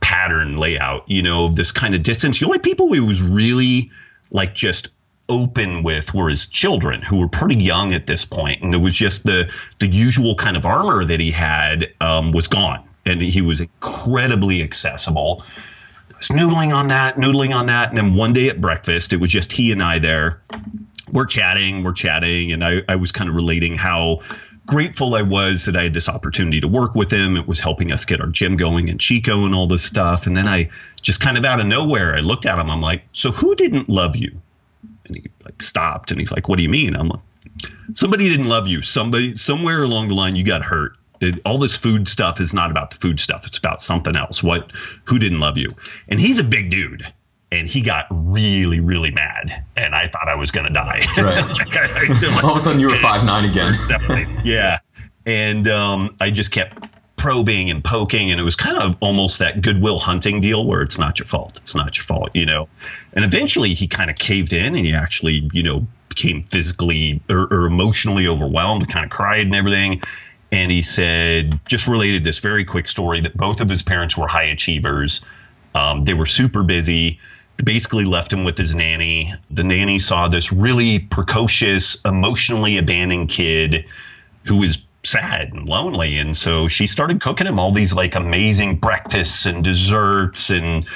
pattern 0.00 0.54
layout, 0.54 1.08
you 1.08 1.22
know, 1.22 1.48
this 1.48 1.72
kind 1.72 1.94
of 1.94 2.02
distance. 2.02 2.38
The 2.40 2.46
only 2.46 2.58
people 2.58 2.92
he 2.92 3.00
was 3.00 3.22
really 3.22 3.90
like 4.30 4.54
just 4.54 4.90
open 5.28 5.82
with 5.82 6.14
were 6.14 6.28
his 6.28 6.46
children 6.46 7.02
who 7.02 7.16
were 7.16 7.28
pretty 7.28 7.56
young 7.56 7.92
at 7.92 8.06
this 8.06 8.24
point. 8.24 8.62
and 8.62 8.74
it 8.74 8.78
was 8.78 8.94
just 8.94 9.24
the 9.24 9.52
the 9.78 9.86
usual 9.86 10.34
kind 10.34 10.56
of 10.56 10.64
armor 10.64 11.04
that 11.04 11.20
he 11.20 11.30
had 11.30 11.92
um, 12.00 12.32
was 12.32 12.48
gone 12.48 12.82
and 13.04 13.20
he 13.20 13.42
was 13.42 13.60
incredibly 13.60 14.62
accessible 14.62 15.44
was 16.18 16.28
noodling 16.28 16.74
on 16.74 16.88
that, 16.88 17.16
noodling 17.16 17.54
on 17.54 17.66
that. 17.66 17.88
And 17.88 17.96
then 17.96 18.14
one 18.14 18.32
day 18.32 18.48
at 18.48 18.60
breakfast, 18.60 19.12
it 19.12 19.16
was 19.18 19.30
just 19.30 19.52
he 19.52 19.72
and 19.72 19.82
I 19.82 19.98
there. 19.98 20.42
We're 21.10 21.26
chatting, 21.26 21.84
we're 21.84 21.92
chatting. 21.92 22.52
And 22.52 22.64
I, 22.64 22.82
I 22.88 22.96
was 22.96 23.12
kind 23.12 23.30
of 23.30 23.36
relating 23.36 23.76
how 23.76 24.20
grateful 24.68 25.16
I 25.16 25.22
was 25.22 25.64
that 25.64 25.76
I 25.76 25.84
had 25.84 25.94
this 25.94 26.08
opportunity 26.08 26.60
to 26.60 26.68
work 26.68 26.94
with 26.94 27.10
him. 27.10 27.36
It 27.36 27.48
was 27.48 27.58
helping 27.58 27.90
us 27.90 28.04
get 28.04 28.20
our 28.20 28.28
gym 28.28 28.56
going 28.56 28.88
and 28.88 29.00
Chico 29.00 29.44
and 29.44 29.54
all 29.54 29.66
this 29.66 29.82
stuff. 29.82 30.26
And 30.26 30.36
then 30.36 30.46
I 30.46 30.70
just 31.00 31.20
kind 31.20 31.36
of 31.36 31.44
out 31.44 31.58
of 31.58 31.66
nowhere, 31.66 32.14
I 32.14 32.20
looked 32.20 32.46
at 32.46 32.58
him. 32.58 32.70
I'm 32.70 32.80
like, 32.80 33.02
so 33.12 33.32
who 33.32 33.54
didn't 33.56 33.88
love 33.88 34.14
you? 34.14 34.40
And 35.06 35.16
he 35.16 35.24
like 35.44 35.60
stopped 35.62 36.10
and 36.10 36.20
he's 36.20 36.30
like, 36.30 36.48
what 36.48 36.56
do 36.56 36.62
you 36.62 36.68
mean? 36.68 36.94
I'm 36.94 37.08
like, 37.08 37.20
somebody 37.94 38.28
didn't 38.28 38.48
love 38.48 38.68
you. 38.68 38.82
Somebody, 38.82 39.34
somewhere 39.36 39.82
along 39.82 40.08
the 40.08 40.14
line, 40.14 40.36
you 40.36 40.44
got 40.44 40.62
hurt 40.62 40.98
it, 41.20 41.40
all 41.44 41.58
this 41.58 41.76
food 41.76 42.08
stuff 42.08 42.40
is 42.40 42.54
not 42.54 42.70
about 42.70 42.90
the 42.90 42.96
food 42.96 43.20
stuff. 43.20 43.46
It's 43.46 43.58
about 43.58 43.82
something 43.82 44.16
else. 44.16 44.42
What? 44.42 44.72
Who 45.04 45.18
didn't 45.18 45.40
love 45.40 45.58
you? 45.58 45.68
And 46.08 46.20
he's 46.20 46.38
a 46.38 46.44
big 46.44 46.70
dude, 46.70 47.06
and 47.50 47.66
he 47.66 47.80
got 47.80 48.06
really, 48.10 48.80
really 48.80 49.10
mad, 49.10 49.64
and 49.76 49.94
I 49.94 50.08
thought 50.08 50.28
I 50.28 50.34
was 50.34 50.50
gonna 50.50 50.70
die. 50.70 51.06
Right. 51.16 51.46
like 51.48 51.76
I, 51.76 52.06
I, 52.08 52.40
all 52.42 52.52
of 52.52 52.56
a 52.56 52.60
sudden, 52.60 52.80
you 52.80 52.88
were 52.88 52.96
five 52.96 53.24
nine 53.26 53.44
again. 53.50 53.74
Definitely. 53.88 54.34
Yeah. 54.44 54.78
And 55.26 55.68
um, 55.68 56.16
I 56.20 56.30
just 56.30 56.50
kept 56.52 56.86
probing 57.18 57.68
and 57.68 57.84
poking 57.84 58.30
and 58.30 58.40
it 58.40 58.44
was 58.44 58.54
kind 58.54 58.78
of 58.78 58.96
almost 59.00 59.40
that 59.40 59.60
goodwill 59.60 59.98
hunting 59.98 60.40
deal 60.40 60.64
where 60.64 60.82
it's 60.82 60.98
not 60.98 61.18
your 61.18 61.26
fault 61.26 61.58
it's 61.58 61.74
not 61.74 61.96
your 61.96 62.04
fault 62.04 62.30
you 62.32 62.46
know 62.46 62.68
and 63.12 63.24
eventually 63.24 63.74
he 63.74 63.88
kind 63.88 64.08
of 64.08 64.16
caved 64.16 64.52
in 64.52 64.76
and 64.76 64.86
he 64.86 64.94
actually 64.94 65.50
you 65.52 65.64
know 65.64 65.84
became 66.08 66.42
physically 66.42 67.20
or, 67.28 67.52
or 67.52 67.66
emotionally 67.66 68.28
overwhelmed 68.28 68.88
kind 68.88 69.04
of 69.04 69.10
cried 69.10 69.44
and 69.44 69.54
everything 69.54 70.00
and 70.52 70.70
he 70.70 70.80
said 70.80 71.58
just 71.66 71.88
related 71.88 72.22
this 72.22 72.38
very 72.38 72.64
quick 72.64 72.86
story 72.86 73.20
that 73.20 73.36
both 73.36 73.60
of 73.60 73.68
his 73.68 73.82
parents 73.82 74.16
were 74.16 74.28
high 74.28 74.44
achievers 74.44 75.20
um, 75.74 76.04
they 76.04 76.14
were 76.14 76.26
super 76.26 76.62
busy 76.62 77.18
basically 77.64 78.04
left 78.04 78.32
him 78.32 78.44
with 78.44 78.56
his 78.56 78.74
nanny 78.74 79.34
the 79.50 79.64
nanny 79.64 79.98
saw 79.98 80.28
this 80.28 80.52
really 80.52 80.98
precocious 80.98 81.96
emotionally 82.04 82.78
abandoned 82.78 83.28
kid 83.28 83.84
who 84.44 84.56
was 84.56 84.78
sad 85.04 85.52
and 85.52 85.66
lonely. 85.66 86.18
And 86.18 86.36
so 86.36 86.68
she 86.68 86.86
started 86.86 87.20
cooking 87.20 87.46
him 87.46 87.58
all 87.58 87.72
these 87.72 87.94
like 87.94 88.14
amazing 88.14 88.76
breakfasts 88.76 89.46
and 89.46 89.62
desserts 89.62 90.50
and 90.50 90.86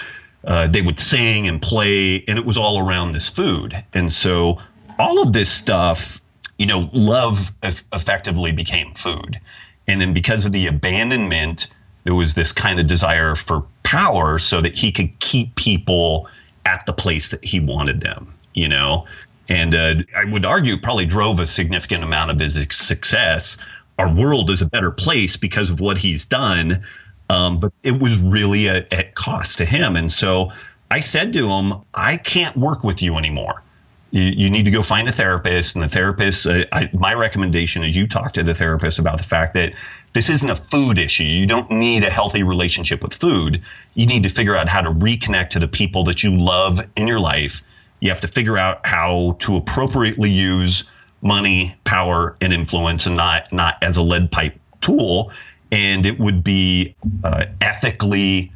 uh, 0.45 0.67
they 0.67 0.83
would 0.83 0.99
sing 0.99 1.47
and 1.47 1.63
play 1.63 2.25
and 2.27 2.39
it 2.39 2.45
was 2.45 2.59
all 2.59 2.79
around 2.79 3.13
this 3.13 3.29
food. 3.29 3.85
And 3.93 4.13
so 4.13 4.61
all 4.99 5.23
of 5.23 5.33
this 5.33 5.51
stuff, 5.51 6.21
you 6.59 6.67
know, 6.67 6.91
love 6.93 7.53
effectively 7.63 8.53
became 8.53 8.93
food. 8.93 9.41
And 9.87 10.01
then 10.01 10.15
because 10.15 10.45
of 10.45 10.53
the 10.53 10.67
abandonment, 10.67 11.69
there 12.05 12.15
was 12.15 12.35
this 12.35 12.53
kind 12.53 12.81
of 12.81 12.87
desire 12.87 13.35
for 13.35 13.65
power 13.83 14.39
so 14.39 14.61
that 14.61 14.77
he 14.77 14.93
could 14.93 15.19
keep 15.21 15.55
people 15.55 16.29
at 16.65 16.87
the 16.87 16.93
place 16.93 17.31
that 17.31 17.45
he 17.45 17.61
wanted 17.61 18.01
them, 18.01 18.35
you 18.55 18.69
know? 18.69 19.07
And 19.49 19.75
uh, 19.75 19.95
I 20.17 20.25
would 20.25 20.45
argue 20.45 20.79
probably 20.79 21.07
drove 21.07 21.41
a 21.41 21.47
significant 21.47 22.05
amount 22.05 22.31
of 22.31 22.39
his 22.39 22.67
success 22.71 23.59
our 23.99 24.13
world 24.13 24.51
is 24.51 24.63
a 24.63 24.67
better 24.67 24.91
place 24.91 25.37
because 25.37 25.71
of 25.71 25.81
what 25.81 25.99
he's 25.99 26.25
done. 26.25 26.85
Um, 27.29 27.61
but 27.61 27.73
it 27.83 28.01
was 28.01 28.19
really 28.19 28.69
at 28.69 29.15
cost 29.15 29.59
to 29.59 29.65
him. 29.65 29.97
And 29.97 30.11
so 30.11 30.53
I 30.91 31.01
said 31.01 31.33
to 31.35 31.49
him, 31.49 31.83
I 31.95 32.17
can't 32.17 32.57
work 32.57 32.85
with 32.85 33.01
you 33.01 33.17
anymore. 33.17 33.63
You, 34.11 34.23
you 34.23 34.51
need 34.51 34.65
to 34.65 34.71
go 34.71 34.83
find 34.83 35.09
a 35.09 35.13
therapist. 35.13 35.77
And 35.77 35.85
the 35.85 35.89
therapist, 35.89 36.47
uh, 36.47 36.65
I, 36.71 36.91
my 36.93 37.15
recommendation 37.15 37.85
is 37.85 37.97
you 37.97 38.07
talk 38.07 38.35
to 38.35 38.43
the 38.43 38.55
therapist 38.55 38.99
about 38.99 39.17
the 39.19 39.25
fact 39.25 39.55
that 39.55 39.73
this 40.13 40.29
isn't 40.29 40.49
a 40.49 40.57
food 40.57 40.99
issue. 40.99 41.25
You 41.25 41.47
don't 41.47 41.71
need 41.71 42.05
a 42.05 42.11
healthy 42.11 42.43
relationship 42.43 43.03
with 43.03 43.15
food. 43.15 43.63
You 43.95 44.07
need 44.07 44.25
to 44.25 44.29
figure 44.29 44.57
out 44.57 44.69
how 44.69 44.83
to 44.83 44.91
reconnect 44.91 45.51
to 45.51 45.59
the 45.59 45.69
people 45.69 46.05
that 46.05 46.23
you 46.23 46.37
love 46.37 46.81
in 46.97 47.09
your 47.09 47.21
life. 47.21 47.63
You 48.01 48.11
have 48.11 48.21
to 48.23 48.29
figure 48.29 48.59
out 48.59 48.85
how 48.87 49.37
to 49.41 49.57
appropriately 49.57 50.31
use 50.31 50.85
money, 51.23 51.75
power, 51.85 52.37
and 52.41 52.53
influence, 52.53 53.07
and 53.07 53.17
not 53.17 53.53
not 53.53 53.77
as 53.81 53.97
a 53.97 54.03
lead 54.03 54.31
pipe 54.31 54.59
tool. 54.81 55.33
And 55.71 56.05
it 56.05 56.19
would 56.19 56.45
be 56.45 56.95
uh, 57.25 57.47
ethically 57.61 58.53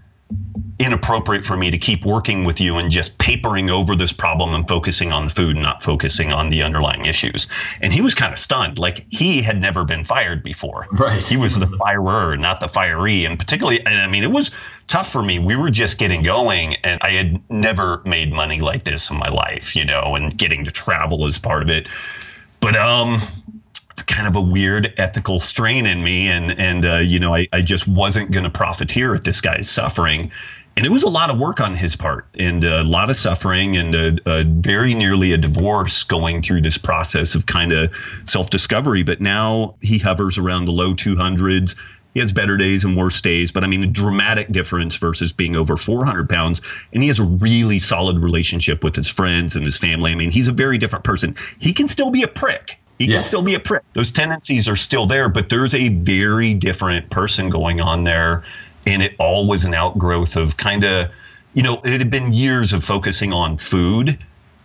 inappropriate 0.79 1.45
for 1.45 1.57
me 1.57 1.71
to 1.71 1.79
keep 1.79 2.05
working 2.05 2.45
with 2.45 2.61
you 2.61 2.77
and 2.77 2.91
just 2.91 3.17
papering 3.17 3.71
over 3.71 3.97
this 3.97 4.13
problem 4.13 4.53
and 4.53 4.69
focusing 4.69 5.11
on 5.11 5.25
the 5.25 5.31
food 5.31 5.57
and 5.57 5.63
not 5.63 5.83
focusing 5.83 6.33
on 6.33 6.51
the 6.51 6.63
underlying 6.63 7.07
issues. 7.07 7.47
And 7.81 7.93
he 7.93 8.03
was 8.03 8.15
kind 8.15 8.33
of 8.33 8.39
stunned. 8.39 8.79
Like 8.79 9.07
he 9.09 9.41
had 9.41 9.61
never 9.61 9.85
been 9.85 10.05
fired 10.05 10.43
before. 10.43 10.87
Right. 10.93 11.25
He 11.25 11.39
was 11.39 11.59
the 11.59 11.67
firer, 11.67 12.37
not 12.37 12.61
the 12.61 12.67
firee. 12.67 13.27
And 13.27 13.39
particularly, 13.39 13.79
and 13.79 13.97
I 13.97 14.07
mean, 14.07 14.23
it 14.23 14.31
was 14.31 14.51
tough 14.87 15.11
for 15.11 15.23
me. 15.23 15.39
We 15.39 15.57
were 15.57 15.71
just 15.71 15.97
getting 15.97 16.23
going 16.23 16.77
and 16.77 17.01
I 17.03 17.13
had 17.13 17.41
never 17.51 18.03
made 18.05 18.33
money 18.33 18.61
like 18.61 18.85
this 18.85 19.11
in 19.11 19.17
my 19.17 19.29
life, 19.29 19.77
you 19.77 19.85
know, 19.85 20.15
and 20.15 20.37
getting 20.37 20.67
to 20.67 20.71
travel 20.71 21.27
as 21.27 21.39
part 21.39 21.63
of 21.63 21.71
it 21.71 21.89
but 22.61 22.75
um 22.75 23.19
kind 24.03 24.29
of 24.29 24.37
a 24.37 24.41
weird 24.41 24.93
ethical 24.99 25.41
strain 25.41 25.87
in 25.87 26.03
me 26.03 26.29
and 26.29 26.59
and 26.59 26.85
uh, 26.85 26.99
you 26.99 27.19
know 27.19 27.35
I, 27.35 27.47
I 27.53 27.63
just 27.63 27.89
wasn't 27.89 28.31
going 28.31 28.45
to 28.45 28.51
profiteer 28.51 29.15
at 29.15 29.25
this 29.25 29.41
guy's 29.41 29.71
suffering 29.71 30.31
and 30.77 30.85
it 30.85 30.93
was 30.93 31.05
a 31.05 31.09
lot 31.09 31.31
of 31.31 31.39
work 31.39 31.61
on 31.61 31.73
his 31.73 31.97
part 31.97 32.27
and 32.39 32.63
a 32.63 32.85
lot 32.85 33.09
of 33.09 33.17
suffering 33.17 33.79
and 33.79 33.95
a, 33.95 34.19
a 34.27 34.45
very 34.45 34.93
nearly 34.93 35.33
a 35.33 35.39
divorce 35.39 36.05
going 36.05 36.43
through 36.43 36.61
this 36.61 36.77
process 36.77 37.35
of 37.35 37.47
kind 37.47 37.73
of 37.73 37.95
self-discovery 38.25 39.03
but 39.03 39.21
now 39.21 39.77
he 39.81 39.99
hovers 39.99 40.37
around 40.37 40.67
the 40.67 40.73
low 40.73 40.95
200s 40.95 41.75
he 42.17 42.21
has 42.21 42.33
better 42.33 42.57
days 42.57 42.83
and 42.83 42.97
worse 42.97 43.21
days, 43.21 43.53
but 43.53 43.63
I 43.63 43.67
mean, 43.67 43.85
a 43.85 43.87
dramatic 43.87 44.49
difference 44.49 44.97
versus 44.97 45.35
being 45.35 45.55
over 45.55 45.77
400 45.77 46.31
pounds. 46.31 46.63
And 46.91 47.03
he 47.03 47.09
has 47.09 47.19
a 47.19 47.25
really 47.25 47.79
solid 47.79 48.21
relationship 48.21 48.83
with 48.83 48.97
his 48.97 49.07
friends 49.07 49.55
and 49.55 49.67
his 49.67 49.77
family. 49.77 50.13
I 50.13 50.15
mean, 50.15 50.31
he's 50.31 50.49
a 50.49 50.53
very 50.53 50.79
different 50.79 51.05
person. 51.05 51.37
He 51.59 51.75
can 51.75 51.89
still 51.89 52.11
be 52.11 52.23
a 52.23 52.27
prick. 52.27 52.79
He 52.99 53.07
yeah. 53.07 53.17
can 53.17 53.25
still 53.25 53.43
be 53.43 53.55
a 53.55 53.61
prick. 53.61 53.83
Those 53.93 54.11
tendencies 54.11 54.69
are 54.69 54.77
still 54.77 55.07
there, 55.07 55.29
but 55.29 55.49
there's 55.49 55.75
a 55.75 55.89
very 55.89 56.55
different 56.55 57.11
person 57.11 57.51
going 57.51 57.81
on 57.81 58.05
there. 58.05 58.45
And 58.87 59.03
it 59.03 59.15
all 59.19 59.47
was 59.47 59.65
an 59.65 59.75
outgrowth 59.75 60.37
of 60.37 60.57
kind 60.57 60.85
of, 60.85 61.11
you 61.55 61.63
know, 61.63 61.81
it 61.85 61.99
had 61.99 62.11
been 62.11 62.33
years 62.33 62.73
of 62.73 62.85
focusing 62.85 63.33
on 63.33 63.59
food 63.59 64.19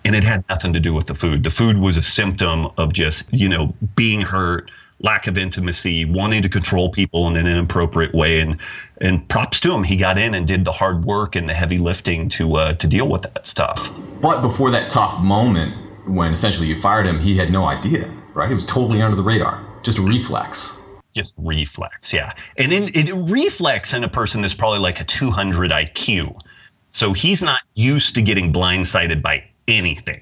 and 0.05 0.15
it 0.15 0.23
had 0.23 0.47
nothing 0.49 0.73
to 0.73 0.79
do 0.79 0.93
with 0.93 1.07
the 1.07 1.15
food. 1.15 1.43
The 1.43 1.49
food 1.49 1.77
was 1.77 1.97
a 1.97 2.01
symptom 2.01 2.67
of 2.77 2.93
just, 2.93 3.31
you 3.33 3.49
know, 3.49 3.75
being 3.95 4.21
hurt, 4.21 4.71
lack 4.99 5.27
of 5.27 5.37
intimacy, 5.37 6.05
wanting 6.05 6.43
to 6.43 6.49
control 6.49 6.89
people 6.89 7.27
in 7.27 7.35
an 7.35 7.47
inappropriate 7.47 8.13
way. 8.13 8.39
And 8.39 8.57
and 8.99 9.27
props 9.27 9.59
to 9.61 9.73
him, 9.73 9.83
he 9.83 9.95
got 9.95 10.17
in 10.17 10.35
and 10.35 10.47
did 10.47 10.63
the 10.63 10.71
hard 10.71 11.05
work 11.05 11.35
and 11.35 11.49
the 11.49 11.53
heavy 11.53 11.77
lifting 11.77 12.29
to 12.29 12.55
uh, 12.55 12.73
to 12.73 12.87
deal 12.87 13.07
with 13.07 13.23
that 13.23 13.45
stuff. 13.45 13.91
But 14.21 14.41
before 14.41 14.71
that 14.71 14.89
tough 14.89 15.19
moment, 15.21 15.75
when 16.07 16.31
essentially 16.31 16.67
you 16.67 16.79
fired 16.79 17.05
him, 17.05 17.19
he 17.19 17.37
had 17.37 17.51
no 17.51 17.65
idea, 17.65 18.11
right? 18.33 18.51
It 18.51 18.53
was 18.53 18.65
totally 18.65 19.01
under 19.01 19.15
the 19.15 19.23
radar, 19.23 19.65
just 19.83 19.97
a 19.97 20.01
reflex. 20.01 20.79
Just 21.13 21.33
reflex, 21.37 22.13
yeah. 22.13 22.33
And 22.57 22.71
in, 22.71 22.89
it 22.95 23.11
reflex 23.13 23.93
in 23.93 24.03
a 24.03 24.09
person 24.09 24.41
that's 24.41 24.53
probably 24.53 24.79
like 24.79 25.01
a 25.01 25.03
200 25.03 25.71
IQ. 25.71 26.39
So 26.89 27.13
he's 27.13 27.41
not 27.41 27.61
used 27.73 28.15
to 28.15 28.21
getting 28.21 28.53
blindsided 28.53 29.21
by 29.21 29.49
anything 29.67 30.21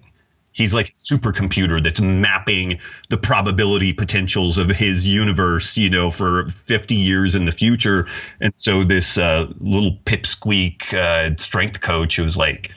he's 0.60 0.74
like 0.74 0.90
a 0.90 0.92
supercomputer 0.92 1.82
that's 1.82 2.02
mapping 2.02 2.80
the 3.10 3.18
probability 3.18 3.94
potentials 3.94 4.58
of 4.58 4.70
his 4.70 5.08
universe, 5.08 5.78
you 5.78 5.90
know, 5.90 6.12
for 6.12 6.50
50 6.50 6.96
years 6.96 7.36
in 7.36 7.46
the 7.46 7.52
future. 7.52 8.08
And 8.42 8.56
so 8.56 8.84
this 8.84 9.18
uh, 9.18 9.52
little 9.60 9.98
pipsqueak 10.04 10.94
uh, 10.94 11.36
strength 11.38 11.82
coach 11.82 12.20
was 12.20 12.36
like, 12.36 12.72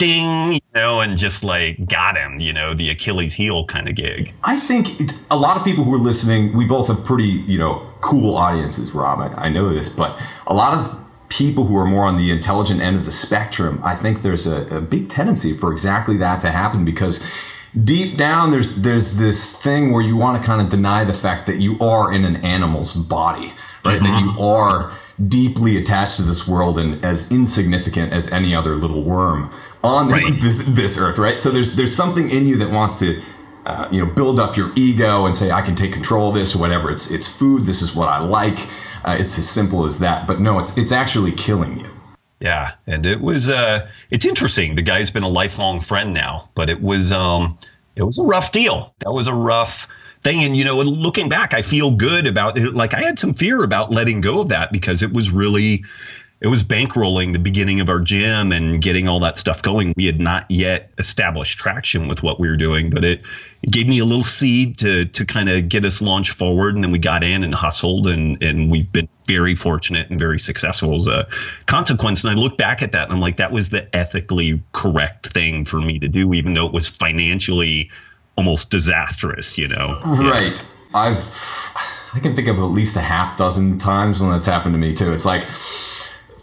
ding, 0.00 0.54
you 0.54 0.60
know, 0.74 1.00
and 1.00 1.16
just 1.16 1.44
like 1.44 1.86
got 1.86 2.16
him, 2.16 2.40
you 2.40 2.52
know, 2.52 2.74
the 2.74 2.90
Achilles 2.90 3.34
heel 3.34 3.66
kind 3.66 3.88
of 3.88 3.94
gig. 3.94 4.32
I 4.42 4.58
think 4.58 5.00
it, 5.00 5.12
a 5.30 5.36
lot 5.36 5.58
of 5.58 5.64
people 5.64 5.84
who 5.84 5.94
are 5.94 5.98
listening, 5.98 6.56
we 6.56 6.64
both 6.64 6.88
have 6.88 7.04
pretty, 7.04 7.28
you 7.28 7.58
know, 7.58 7.86
cool 8.00 8.34
audiences, 8.34 8.92
Robb. 8.92 9.20
I, 9.20 9.44
I 9.44 9.48
know 9.50 9.72
this, 9.72 9.90
but 9.90 10.18
a 10.46 10.54
lot 10.54 10.74
of 10.74 11.00
people 11.28 11.66
who 11.66 11.76
are 11.76 11.84
more 11.84 12.04
on 12.04 12.16
the 12.16 12.32
intelligent 12.32 12.80
end 12.80 12.96
of 12.96 13.04
the 13.04 13.12
spectrum, 13.12 13.80
I 13.84 13.94
think 13.94 14.22
there's 14.22 14.46
a, 14.46 14.78
a 14.78 14.80
big 14.80 15.10
tendency 15.10 15.52
for 15.52 15.70
exactly 15.70 16.16
that 16.18 16.40
to 16.40 16.50
happen 16.50 16.84
because 16.84 17.28
deep 17.84 18.16
down 18.16 18.50
there's 18.50 18.82
there's 18.82 19.16
this 19.16 19.62
thing 19.62 19.92
where 19.92 20.02
you 20.02 20.16
want 20.16 20.40
to 20.40 20.44
kind 20.44 20.60
of 20.60 20.70
deny 20.70 21.04
the 21.04 21.12
fact 21.12 21.46
that 21.46 21.60
you 21.60 21.78
are 21.78 22.12
in 22.12 22.24
an 22.24 22.36
animal's 22.36 22.94
body, 22.94 23.52
right? 23.84 24.00
Mm-hmm. 24.00 24.04
That 24.04 24.22
you 24.22 24.42
are 24.42 24.98
deeply 25.28 25.76
attached 25.76 26.16
to 26.16 26.22
this 26.22 26.48
world 26.48 26.78
and 26.78 27.04
as 27.04 27.30
insignificant 27.30 28.12
as 28.12 28.32
any 28.32 28.54
other 28.54 28.76
little 28.76 29.04
worm 29.04 29.52
on 29.82 30.08
right. 30.08 30.34
this 30.40 30.66
this 30.66 30.98
earth, 30.98 31.18
right? 31.18 31.38
So 31.38 31.50
there's 31.50 31.74
there's 31.76 31.94
something 31.94 32.30
in 32.30 32.46
you 32.46 32.58
that 32.58 32.70
wants 32.70 32.98
to 33.00 33.20
uh, 33.66 33.88
you 33.90 34.04
know 34.04 34.12
build 34.12 34.40
up 34.40 34.56
your 34.56 34.72
ego 34.76 35.26
and 35.26 35.34
say 35.34 35.50
I 35.50 35.62
can 35.62 35.76
take 35.76 35.92
control 35.92 36.30
of 36.30 36.34
this 36.34 36.54
or 36.54 36.58
whatever. 36.58 36.90
It's 36.90 37.10
it's 37.10 37.28
food. 37.28 37.66
This 37.66 37.82
is 37.82 37.94
what 37.94 38.08
I 38.08 38.20
like. 38.20 38.58
Uh, 39.04 39.16
it's 39.18 39.38
as 39.38 39.48
simple 39.48 39.86
as 39.86 40.00
that. 40.00 40.26
But 40.26 40.40
no, 40.40 40.58
it's 40.58 40.76
it's 40.76 40.92
actually 40.92 41.32
killing 41.32 41.80
you. 41.80 41.90
Yeah, 42.40 42.72
and 42.86 43.04
it 43.04 43.20
was 43.20 43.50
uh, 43.50 43.88
it's 44.10 44.24
interesting. 44.24 44.74
The 44.74 44.82
guy's 44.82 45.10
been 45.10 45.22
a 45.22 45.28
lifelong 45.28 45.80
friend 45.80 46.14
now, 46.14 46.48
but 46.54 46.70
it 46.70 46.80
was 46.80 47.12
um, 47.12 47.58
it 47.96 48.02
was 48.02 48.18
a 48.18 48.22
rough 48.22 48.50
deal. 48.50 48.94
That 49.00 49.12
was 49.12 49.26
a 49.26 49.34
rough 49.34 49.88
thing. 50.22 50.44
And 50.44 50.56
you 50.56 50.64
know, 50.64 50.78
looking 50.78 51.28
back, 51.28 51.54
I 51.54 51.62
feel 51.62 51.90
good 51.90 52.26
about 52.26 52.56
it. 52.56 52.74
Like 52.74 52.94
I 52.94 53.00
had 53.00 53.18
some 53.18 53.34
fear 53.34 53.62
about 53.62 53.90
letting 53.90 54.20
go 54.20 54.40
of 54.40 54.48
that 54.48 54.72
because 54.72 55.02
it 55.02 55.12
was 55.12 55.30
really 55.30 55.84
it 56.40 56.48
was 56.48 56.64
bankrolling 56.64 57.32
the 57.32 57.38
beginning 57.38 57.80
of 57.80 57.88
our 57.88 58.00
gym 58.00 58.52
and 58.52 58.80
getting 58.80 59.08
all 59.08 59.20
that 59.20 59.36
stuff 59.36 59.62
going. 59.62 59.92
We 59.96 60.06
had 60.06 60.18
not 60.18 60.46
yet 60.48 60.90
established 60.98 61.58
traction 61.58 62.08
with 62.08 62.22
what 62.22 62.40
we 62.40 62.48
were 62.48 62.56
doing, 62.56 62.90
but 62.90 63.04
it, 63.04 63.22
gave 63.68 63.86
me 63.86 63.98
a 63.98 64.04
little 64.04 64.24
seed 64.24 64.78
to 64.78 65.04
to 65.04 65.26
kind 65.26 65.50
of 65.50 65.68
get 65.68 65.84
us 65.84 66.00
launched 66.00 66.32
forward. 66.32 66.74
And 66.74 66.82
then 66.82 66.90
we 66.90 66.98
got 66.98 67.22
in 67.22 67.44
and 67.44 67.54
hustled, 67.54 68.06
and 68.06 68.42
and 68.42 68.70
we've 68.70 68.90
been 68.90 69.08
very 69.26 69.54
fortunate 69.54 70.10
and 70.10 70.18
very 70.18 70.38
successful 70.38 70.96
as 70.96 71.06
a 71.06 71.28
consequence. 71.66 72.24
And 72.24 72.30
I 72.32 72.40
look 72.40 72.56
back 72.56 72.82
at 72.82 72.92
that 72.92 73.04
and 73.04 73.12
I'm 73.12 73.20
like, 73.20 73.36
that 73.36 73.52
was 73.52 73.68
the 73.68 73.94
ethically 73.94 74.62
correct 74.72 75.28
thing 75.28 75.64
for 75.64 75.80
me 75.80 75.98
to 75.98 76.08
do, 76.08 76.32
even 76.34 76.54
though 76.54 76.66
it 76.66 76.72
was 76.72 76.88
financially 76.88 77.90
almost 78.36 78.70
disastrous. 78.70 79.58
You 79.58 79.68
know, 79.68 80.00
right? 80.04 80.56
Yeah. 80.56 80.68
I've 80.92 81.70
I 82.12 82.18
can 82.20 82.34
think 82.34 82.48
of 82.48 82.58
at 82.58 82.62
least 82.62 82.96
a 82.96 83.00
half 83.00 83.36
dozen 83.36 83.78
times 83.78 84.20
when 84.20 84.30
that's 84.30 84.46
happened 84.46 84.74
to 84.74 84.78
me 84.78 84.94
too. 84.94 85.12
It's 85.12 85.26
like 85.26 85.46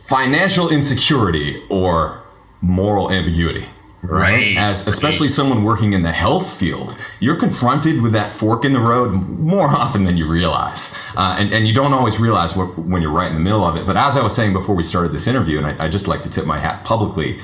financial 0.08 0.70
insecurity 0.70 1.64
or 1.70 2.24
moral 2.62 3.12
ambiguity. 3.12 3.66
Right. 4.02 4.56
As 4.56 4.88
especially 4.88 5.28
someone 5.28 5.64
working 5.64 5.94
in 5.94 6.04
the 6.04 6.12
health 6.12 6.54
field, 6.54 6.96
you're 7.20 7.36
confronted 7.36 8.02
with 8.02 8.14
that 8.14 8.32
fork 8.32 8.64
in 8.64 8.72
the 8.72 8.80
road 8.80 9.12
more 9.12 9.68
often 9.84 10.06
than 10.06 10.18
you 10.18 10.30
realize, 10.30 10.96
uh, 11.16 11.36
and 11.40 11.52
and 11.52 11.68
you 11.68 11.74
don't 11.74 11.94
always 11.94 12.20
realize 12.20 12.56
what, 12.56 12.78
when 12.78 13.02
you're 13.02 13.12
right 13.12 13.28
in 13.28 13.34
the 13.34 13.42
middle 13.42 13.66
of 13.66 13.76
it. 13.76 13.86
But 13.86 13.98
as 13.98 14.16
I 14.16 14.24
was 14.24 14.36
saying 14.36 14.54
before 14.54 14.76
we 14.76 14.84
started 14.84 15.12
this 15.12 15.28
interview, 15.28 15.58
and 15.58 15.66
I, 15.66 15.86
I 15.86 15.90
just 15.90 16.08
like 16.08 16.22
to 16.22 16.30
tip 16.30 16.46
my 16.46 16.60
hat 16.60 16.86
publicly, 16.86 17.40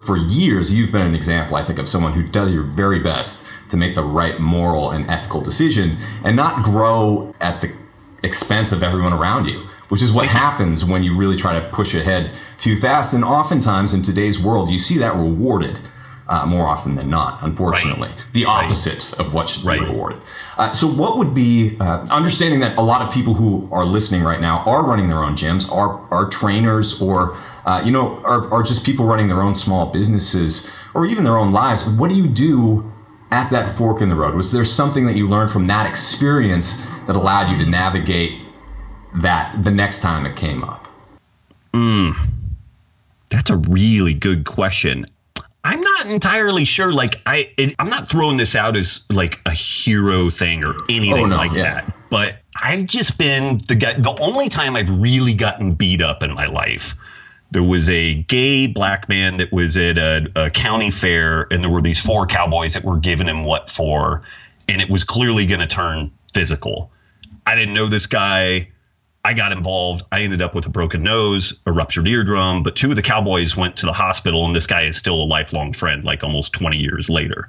for 0.00 0.16
years 0.16 0.72
you've 0.72 0.90
been 0.90 1.06
an 1.06 1.14
example, 1.14 1.56
I 1.56 1.64
think, 1.64 1.78
of 1.78 1.88
someone 1.88 2.14
who 2.14 2.22
does 2.22 2.50
your 2.50 2.64
very 2.64 3.00
best 3.00 3.46
to 3.68 3.76
make 3.76 3.94
the 3.94 4.02
right 4.02 4.40
moral 4.40 4.90
and 4.90 5.08
ethical 5.10 5.42
decision, 5.42 5.98
and 6.24 6.34
not 6.34 6.64
grow 6.64 7.34
at 7.40 7.60
the 7.60 7.72
expense 8.22 8.72
of 8.72 8.82
everyone 8.82 9.12
around 9.12 9.46
you 9.46 9.68
which 9.90 10.02
is 10.02 10.12
what 10.12 10.26
happens 10.26 10.84
when 10.84 11.02
you 11.02 11.16
really 11.16 11.36
try 11.36 11.58
to 11.58 11.68
push 11.68 11.94
ahead 11.94 12.30
too 12.58 12.80
fast. 12.80 13.12
And 13.12 13.24
oftentimes 13.24 13.92
in 13.92 14.02
today's 14.02 14.38
world, 14.38 14.70
you 14.70 14.78
see 14.78 14.98
that 14.98 15.16
rewarded 15.16 15.78
uh, 16.28 16.46
more 16.46 16.68
often 16.68 16.94
than 16.94 17.10
not, 17.10 17.42
unfortunately. 17.42 18.08
Right. 18.08 18.24
The 18.32 18.44
opposite 18.44 19.18
right. 19.18 19.26
of 19.26 19.34
what 19.34 19.48
should 19.48 19.64
right. 19.64 19.80
be 19.80 19.86
rewarded. 19.86 20.20
Uh, 20.56 20.72
so, 20.72 20.86
what 20.86 21.18
would 21.18 21.34
be 21.34 21.76
uh, 21.80 22.06
understanding 22.08 22.60
that 22.60 22.78
a 22.78 22.82
lot 22.82 23.02
of 23.02 23.12
people 23.12 23.34
who 23.34 23.68
are 23.72 23.84
listening 23.84 24.22
right 24.22 24.40
now 24.40 24.58
are 24.64 24.86
running 24.86 25.08
their 25.08 25.24
own 25.24 25.34
gyms, 25.34 25.70
are, 25.72 25.98
are 26.12 26.28
trainers, 26.28 27.02
or 27.02 27.36
uh, 27.64 27.82
you 27.84 27.90
know, 27.90 28.16
are, 28.18 28.54
are 28.54 28.62
just 28.62 28.86
people 28.86 29.06
running 29.06 29.26
their 29.26 29.42
own 29.42 29.56
small 29.56 29.86
businesses, 29.86 30.70
or 30.94 31.04
even 31.04 31.24
their 31.24 31.36
own 31.36 31.50
lives. 31.50 31.84
What 31.84 32.10
do 32.10 32.16
you 32.16 32.28
do 32.28 32.92
at 33.32 33.50
that 33.50 33.76
fork 33.76 34.00
in 34.00 34.08
the 34.08 34.14
road? 34.14 34.36
Was 34.36 34.52
there 34.52 34.64
something 34.64 35.06
that 35.06 35.16
you 35.16 35.28
learned 35.28 35.50
from 35.50 35.66
that 35.66 35.88
experience 35.88 36.80
that 37.08 37.16
allowed 37.16 37.50
you 37.50 37.64
to 37.64 37.68
navigate 37.68 38.39
that 39.16 39.62
the 39.62 39.70
next 39.70 40.00
time 40.00 40.26
it 40.26 40.36
came 40.36 40.64
up? 40.64 40.88
Mm, 41.72 42.14
that's 43.30 43.50
a 43.50 43.56
really 43.56 44.14
good 44.14 44.44
question. 44.44 45.06
I'm 45.62 45.80
not 45.80 46.06
entirely 46.06 46.64
sure. 46.64 46.92
Like 46.92 47.20
I, 47.26 47.52
it, 47.56 47.76
I'm 47.78 47.88
not 47.88 48.08
throwing 48.08 48.36
this 48.36 48.56
out 48.56 48.76
as 48.76 49.04
like 49.10 49.40
a 49.44 49.50
hero 49.50 50.30
thing 50.30 50.64
or 50.64 50.74
anything 50.88 51.24
oh, 51.24 51.26
no, 51.26 51.36
like 51.36 51.52
yeah. 51.52 51.62
that. 51.62 51.94
But 52.08 52.36
I've 52.60 52.86
just 52.86 53.18
been 53.18 53.58
the 53.68 53.74
guy. 53.74 53.94
The 53.94 54.16
only 54.20 54.48
time 54.48 54.74
I've 54.76 54.90
really 54.90 55.34
gotten 55.34 55.74
beat 55.74 56.02
up 56.02 56.22
in 56.22 56.34
my 56.34 56.46
life, 56.46 56.96
there 57.50 57.62
was 57.62 57.90
a 57.90 58.14
gay 58.14 58.66
black 58.66 59.08
man 59.08 59.36
that 59.36 59.52
was 59.52 59.76
at 59.76 59.98
a, 59.98 60.30
a 60.34 60.50
county 60.50 60.90
fair, 60.90 61.46
and 61.50 61.62
there 61.62 61.70
were 61.70 61.82
these 61.82 62.04
four 62.04 62.26
cowboys 62.26 62.74
that 62.74 62.84
were 62.84 62.98
giving 62.98 63.28
him 63.28 63.44
what 63.44 63.68
for, 63.68 64.22
and 64.68 64.80
it 64.80 64.88
was 64.88 65.04
clearly 65.04 65.46
going 65.46 65.60
to 65.60 65.66
turn 65.66 66.10
physical. 66.32 66.90
I 67.46 67.54
didn't 67.54 67.74
know 67.74 67.86
this 67.86 68.06
guy. 68.06 68.70
I 69.24 69.34
got 69.34 69.52
involved. 69.52 70.04
I 70.10 70.20
ended 70.20 70.40
up 70.40 70.54
with 70.54 70.66
a 70.66 70.70
broken 70.70 71.02
nose, 71.02 71.60
a 71.66 71.72
ruptured 71.72 72.08
eardrum, 72.08 72.62
but 72.62 72.74
two 72.74 72.90
of 72.90 72.96
the 72.96 73.02
Cowboys 73.02 73.54
went 73.54 73.76
to 73.78 73.86
the 73.86 73.92
hospital, 73.92 74.46
and 74.46 74.56
this 74.56 74.66
guy 74.66 74.82
is 74.82 74.96
still 74.96 75.22
a 75.22 75.24
lifelong 75.24 75.72
friend, 75.72 76.04
like 76.04 76.24
almost 76.24 76.54
20 76.54 76.78
years 76.78 77.10
later. 77.10 77.48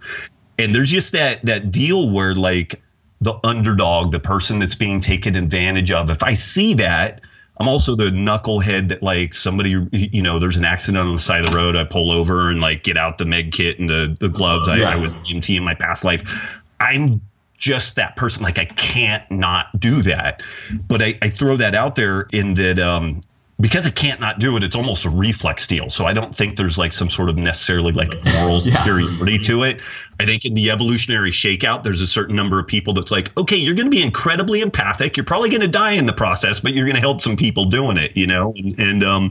And 0.59 0.75
there's 0.75 0.91
just 0.91 1.13
that 1.13 1.45
that 1.45 1.71
deal 1.71 2.09
where 2.09 2.35
like 2.35 2.81
the 3.21 3.35
underdog, 3.43 4.11
the 4.11 4.19
person 4.19 4.59
that's 4.59 4.75
being 4.75 4.99
taken 4.99 5.35
advantage 5.35 5.91
of. 5.91 6.09
If 6.09 6.23
I 6.23 6.33
see 6.33 6.73
that, 6.75 7.21
I'm 7.57 7.67
also 7.67 7.95
the 7.95 8.05
knucklehead 8.05 8.89
that 8.89 9.01
like 9.01 9.33
somebody, 9.33 9.87
you 9.91 10.21
know, 10.23 10.39
there's 10.39 10.57
an 10.57 10.65
accident 10.65 11.07
on 11.07 11.13
the 11.13 11.19
side 11.21 11.45
of 11.45 11.51
the 11.51 11.57
road. 11.57 11.75
I 11.75 11.83
pull 11.83 12.11
over 12.11 12.49
and 12.49 12.59
like 12.59 12.83
get 12.83 12.97
out 12.97 13.17
the 13.17 13.25
med 13.25 13.53
kit 13.53 13.79
and 13.79 13.87
the 13.87 14.17
the 14.19 14.29
gloves. 14.29 14.67
I, 14.67 14.77
yeah. 14.77 14.89
I 14.89 14.95
was 14.97 15.15
EMT 15.15 15.55
in 15.55 15.63
my 15.63 15.75
past 15.75 16.03
life. 16.03 16.59
I'm 16.79 17.21
just 17.61 17.95
that 17.95 18.17
person. 18.17 18.43
Like 18.43 18.59
I 18.59 18.65
can't 18.65 19.29
not 19.31 19.79
do 19.79 20.01
that. 20.01 20.41
But 20.87 21.01
I, 21.01 21.17
I 21.21 21.29
throw 21.29 21.55
that 21.57 21.75
out 21.75 21.95
there 21.95 22.27
in 22.33 22.55
that 22.55 22.79
um, 22.79 23.21
because 23.61 23.85
I 23.85 23.91
can't 23.91 24.19
not 24.19 24.39
do 24.39 24.57
it, 24.57 24.63
it's 24.63 24.75
almost 24.75 25.05
a 25.05 25.09
reflex 25.09 25.67
deal. 25.67 25.89
So 25.91 26.05
I 26.05 26.13
don't 26.13 26.35
think 26.35 26.55
there's 26.55 26.79
like 26.79 26.91
some 26.91 27.07
sort 27.07 27.29
of 27.29 27.37
necessarily 27.37 27.93
like 27.93 28.13
moral 28.33 28.59
superiority 28.61 29.33
yeah. 29.33 29.37
to 29.37 29.63
it. 29.63 29.81
I 30.19 30.25
think 30.25 30.43
in 30.43 30.55
the 30.55 30.71
evolutionary 30.71 31.29
shakeout, 31.29 31.83
there's 31.83 32.01
a 32.01 32.07
certain 32.07 32.35
number 32.35 32.59
of 32.59 32.65
people 32.65 32.93
that's 32.93 33.11
like, 33.11 33.35
okay, 33.37 33.55
you're 33.55 33.75
going 33.75 33.85
to 33.85 33.91
be 33.91 34.01
incredibly 34.01 34.61
empathic. 34.61 35.15
You're 35.15 35.25
probably 35.25 35.49
going 35.49 35.61
to 35.61 35.67
die 35.67 35.93
in 35.93 36.07
the 36.07 36.13
process, 36.13 36.59
but 36.59 36.73
you're 36.73 36.85
going 36.85 36.95
to 36.95 37.01
help 37.01 37.21
some 37.21 37.37
people 37.37 37.65
doing 37.65 37.97
it, 37.97 38.17
you 38.17 38.25
know? 38.25 38.53
And, 38.57 38.79
and, 38.79 39.03
um, 39.03 39.29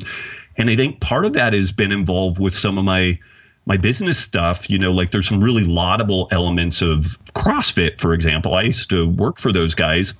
and 0.56 0.70
I 0.70 0.76
think 0.76 1.00
part 1.00 1.24
of 1.24 1.32
that 1.32 1.52
has 1.52 1.72
been 1.72 1.90
involved 1.90 2.38
with 2.38 2.54
some 2.54 2.78
of 2.78 2.84
my, 2.84 3.18
my 3.70 3.76
business 3.76 4.18
stuff, 4.18 4.68
you 4.68 4.80
know, 4.80 4.90
like 4.90 5.10
there's 5.10 5.28
some 5.28 5.40
really 5.40 5.62
laudable 5.62 6.26
elements 6.32 6.82
of 6.82 7.04
CrossFit, 7.34 8.00
for 8.00 8.14
example. 8.14 8.52
I 8.52 8.62
used 8.62 8.90
to 8.90 9.08
work 9.08 9.38
for 9.38 9.52
those 9.52 9.76
guys. 9.76 10.14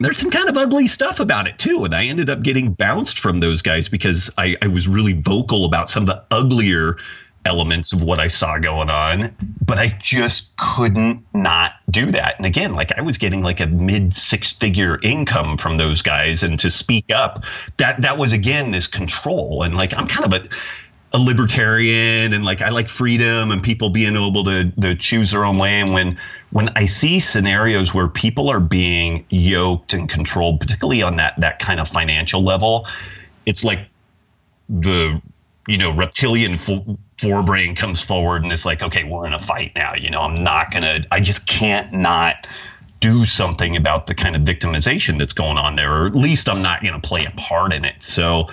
There's 0.00 0.16
some 0.16 0.30
kind 0.30 0.48
of 0.48 0.56
ugly 0.56 0.86
stuff 0.86 1.20
about 1.20 1.46
it 1.46 1.58
too. 1.58 1.84
And 1.84 1.94
I 1.94 2.06
ended 2.06 2.30
up 2.30 2.40
getting 2.40 2.72
bounced 2.72 3.18
from 3.18 3.40
those 3.40 3.60
guys 3.60 3.90
because 3.90 4.30
I, 4.38 4.56
I 4.62 4.68
was 4.68 4.88
really 4.88 5.12
vocal 5.12 5.66
about 5.66 5.90
some 5.90 6.04
of 6.04 6.06
the 6.06 6.24
uglier 6.30 6.96
elements 7.44 7.92
of 7.92 8.02
what 8.02 8.18
I 8.18 8.28
saw 8.28 8.58
going 8.58 8.90
on, 8.90 9.36
but 9.64 9.78
I 9.78 9.88
just 10.00 10.56
couldn't 10.56 11.26
not 11.34 11.72
do 11.90 12.10
that. 12.12 12.36
And 12.38 12.46
again, 12.46 12.72
like 12.72 12.96
I 12.96 13.02
was 13.02 13.18
getting 13.18 13.42
like 13.42 13.60
a 13.60 13.66
mid 13.66 14.14
six 14.14 14.52
figure 14.52 14.98
income 15.02 15.58
from 15.58 15.76
those 15.76 16.02
guys 16.02 16.42
and 16.42 16.58
to 16.60 16.70
speak 16.70 17.10
up, 17.10 17.44
that 17.76 18.00
that 18.02 18.16
was 18.18 18.32
again 18.32 18.70
this 18.70 18.86
control 18.86 19.62
and 19.62 19.74
like 19.74 19.96
I'm 19.96 20.06
kind 20.06 20.32
of 20.32 20.44
a 20.44 20.48
a 21.12 21.18
libertarian 21.18 22.34
and 22.34 22.44
like 22.44 22.60
I 22.60 22.68
like 22.68 22.88
freedom 22.88 23.50
and 23.50 23.62
people 23.62 23.90
being 23.90 24.14
able 24.16 24.44
to 24.44 24.70
to 24.72 24.94
choose 24.94 25.30
their 25.30 25.44
own 25.44 25.56
way. 25.56 25.80
And 25.80 25.92
when 25.92 26.18
when 26.50 26.68
I 26.76 26.84
see 26.84 27.20
scenarios 27.20 27.94
where 27.94 28.08
people 28.08 28.50
are 28.50 28.60
being 28.60 29.24
yoked 29.30 29.94
and 29.94 30.08
controlled, 30.08 30.60
particularly 30.60 31.02
on 31.02 31.16
that 31.16 31.40
that 31.40 31.58
kind 31.60 31.80
of 31.80 31.88
financial 31.88 32.42
level, 32.42 32.86
it's 33.46 33.64
like 33.64 33.88
the 34.68 35.20
you 35.66 35.78
know 35.78 35.94
reptilian 35.94 36.54
forebrain 36.54 37.74
comes 37.74 38.02
forward 38.02 38.42
and 38.42 38.52
it's 38.52 38.66
like, 38.66 38.82
okay, 38.82 39.04
we're 39.04 39.26
in 39.26 39.32
a 39.32 39.38
fight 39.38 39.72
now. 39.74 39.94
You 39.94 40.10
know, 40.10 40.20
I'm 40.20 40.42
not 40.42 40.70
gonna. 40.70 41.06
I 41.10 41.20
just 41.20 41.46
can't 41.46 41.92
not 41.92 42.46
do 43.00 43.24
something 43.24 43.76
about 43.76 44.06
the 44.06 44.14
kind 44.14 44.34
of 44.36 44.42
victimization 44.42 45.18
that's 45.18 45.32
going 45.32 45.56
on 45.56 45.76
there, 45.76 46.02
or 46.02 46.06
at 46.06 46.14
least 46.14 46.48
I'm 46.48 46.62
not 46.62 46.82
going 46.82 47.00
to 47.00 47.06
play 47.06 47.24
a 47.24 47.30
part 47.30 47.72
in 47.72 47.84
it. 47.84 48.02
So 48.02 48.48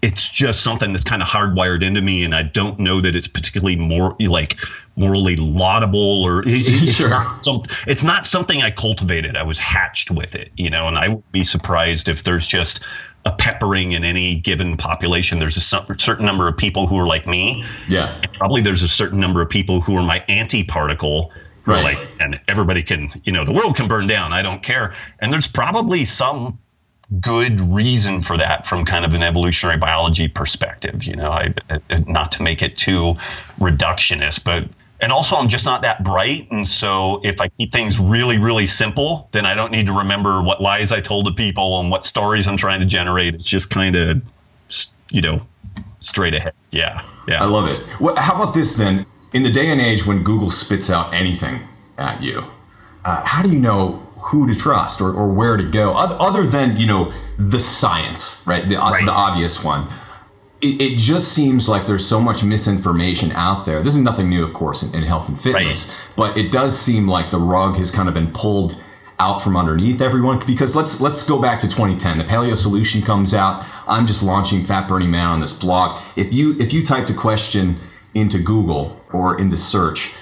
it's 0.00 0.28
just 0.28 0.62
something 0.62 0.92
that's 0.92 1.04
kind 1.04 1.22
of 1.22 1.28
hardwired 1.28 1.82
into 1.82 2.00
me 2.00 2.24
and 2.24 2.34
i 2.34 2.42
don't 2.42 2.78
know 2.78 3.00
that 3.00 3.14
it's 3.16 3.28
particularly 3.28 3.76
more 3.76 4.16
like 4.20 4.58
morally 4.96 5.36
laudable 5.36 6.22
or 6.22 6.42
it, 6.42 6.48
it's 6.48 6.92
sure. 6.92 7.10
not 7.10 7.34
some, 7.34 7.62
it's 7.86 8.02
not 8.02 8.26
something 8.26 8.62
i 8.62 8.70
cultivated. 8.70 9.36
I 9.36 9.42
was 9.42 9.58
hatched 9.58 10.10
with 10.10 10.34
it 10.34 10.50
you 10.56 10.70
know 10.70 10.88
and 10.88 10.96
i 10.98 11.08
would 11.08 11.32
be 11.32 11.44
surprised 11.44 12.08
if 12.08 12.22
there's 12.22 12.46
just 12.46 12.84
a 13.24 13.32
peppering 13.32 13.92
in 13.92 14.04
any 14.04 14.36
given 14.36 14.76
population. 14.76 15.38
There's 15.38 15.56
a 15.56 15.60
certain 15.60 16.24
number 16.24 16.48
of 16.48 16.56
people 16.56 16.86
who 16.86 16.98
are 16.98 17.06
like 17.06 17.26
me. 17.26 17.64
Yeah. 17.88 18.18
And 18.22 18.32
probably 18.32 18.62
there's 18.62 18.80
a 18.80 18.88
certain 18.88 19.20
number 19.20 19.42
of 19.42 19.50
people 19.50 19.80
who 19.80 19.96
are 19.96 20.02
my 20.02 20.24
anti-particle 20.28 21.32
right. 21.66 21.82
like 21.82 22.08
and 22.20 22.40
everybody 22.48 22.82
can 22.82 23.10
you 23.24 23.32
know 23.32 23.44
the 23.44 23.52
world 23.52 23.76
can 23.76 23.88
burn 23.88 24.06
down. 24.06 24.32
I 24.32 24.42
don't 24.42 24.62
care. 24.62 24.94
And 25.18 25.32
there's 25.32 25.46
probably 25.46 26.04
some 26.04 26.58
good 27.20 27.60
reason 27.60 28.20
for 28.20 28.36
that 28.36 28.66
from 28.66 28.84
kind 28.84 29.04
of 29.04 29.14
an 29.14 29.22
evolutionary 29.22 29.78
biology 29.78 30.28
perspective. 30.28 31.04
You 31.04 31.16
know, 31.16 31.30
I, 31.30 31.54
not 32.06 32.32
to 32.32 32.42
make 32.42 32.62
it 32.62 32.76
too 32.76 33.14
reductionist, 33.58 34.44
but 34.44 34.68
and 35.00 35.12
also 35.12 35.36
I'm 35.36 35.48
just 35.48 35.64
not 35.64 35.82
that 35.82 36.02
bright, 36.02 36.50
and 36.50 36.66
so 36.66 37.20
if 37.22 37.40
I 37.40 37.48
keep 37.48 37.72
things 37.72 37.98
really, 37.98 38.38
really 38.38 38.66
simple, 38.66 39.28
then 39.30 39.46
I 39.46 39.54
don't 39.54 39.70
need 39.70 39.86
to 39.86 39.92
remember 39.92 40.42
what 40.42 40.60
lies 40.60 40.90
I 40.90 41.00
told 41.00 41.26
to 41.26 41.32
people 41.32 41.80
and 41.80 41.90
what 41.90 42.04
stories 42.04 42.46
I'm 42.48 42.56
trying 42.56 42.80
to 42.80 42.86
generate. 42.86 43.34
It's 43.34 43.46
just 43.46 43.70
kind 43.70 43.94
of, 43.94 44.22
you 45.12 45.22
know, 45.22 45.46
straight 46.00 46.34
ahead. 46.34 46.52
Yeah, 46.72 47.04
yeah. 47.28 47.42
I 47.42 47.46
love 47.46 47.68
it. 47.68 48.00
Well, 48.00 48.16
how 48.16 48.34
about 48.34 48.54
this 48.54 48.76
then? 48.76 49.06
In 49.32 49.42
the 49.42 49.52
day 49.52 49.70
and 49.70 49.80
age 49.80 50.06
when 50.06 50.24
Google 50.24 50.50
spits 50.50 50.90
out 50.90 51.14
anything 51.14 51.60
at 51.96 52.22
you, 52.22 52.42
uh, 53.04 53.22
how 53.24 53.42
do 53.42 53.50
you 53.50 53.60
know 53.60 54.07
who 54.20 54.46
to 54.48 54.54
trust 54.54 55.00
or, 55.00 55.12
or 55.12 55.28
where 55.28 55.56
to 55.56 55.64
go 55.70 55.94
other 55.94 56.44
than 56.44 56.78
you 56.78 56.86
know 56.86 57.12
the 57.38 57.60
science 57.60 58.44
right? 58.46 58.68
The, 58.68 58.76
uh, 58.82 58.90
right. 58.90 59.06
the 59.06 59.12
obvious 59.12 59.62
one. 59.62 59.88
It, 60.60 60.80
it, 60.80 60.98
just 60.98 61.32
seems 61.32 61.68
like 61.68 61.86
there's 61.86 62.04
so 62.04 62.20
much 62.20 62.42
misinformation 62.42 63.30
out 63.30 63.64
there. 63.64 63.80
This 63.80 63.94
is 63.94 64.00
nothing 64.00 64.28
new 64.28 64.44
of 64.44 64.52
course 64.54 64.82
in, 64.82 64.94
in 64.94 65.02
health 65.04 65.28
and 65.28 65.40
fitness 65.40 65.88
right. 65.88 66.08
but 66.16 66.36
it 66.36 66.50
does 66.50 66.78
seem 66.78 67.06
like 67.06 67.30
the 67.30 67.38
rug 67.38 67.76
has 67.76 67.92
kind 67.92 68.08
of 68.08 68.14
been 68.14 68.32
pulled 68.32 68.76
out 69.20 69.42
from 69.42 69.56
underneath 69.56 70.00
everyone 70.00 70.40
because 70.46 70.76
let's 70.76 71.00
let's 71.00 71.28
go 71.28 71.40
back 71.40 71.60
to 71.60 71.66
2010 71.66 72.18
the 72.18 72.24
paleo 72.24 72.56
solution 72.56 73.02
comes 73.02 73.34
out. 73.34 73.66
I'm 73.86 74.06
just 74.06 74.22
launching 74.22 74.64
fat 74.64 74.88
burning 74.88 75.10
man 75.10 75.26
on 75.26 75.40
this 75.40 75.52
blog. 75.52 76.00
If 76.16 76.32
you 76.32 76.56
if 76.58 76.72
you 76.72 76.84
typed 76.84 77.10
a 77.10 77.14
question 77.14 77.78
into 78.14 78.38
google 78.38 79.00
or 79.12 79.38
into 79.40 79.56
search 79.56 80.14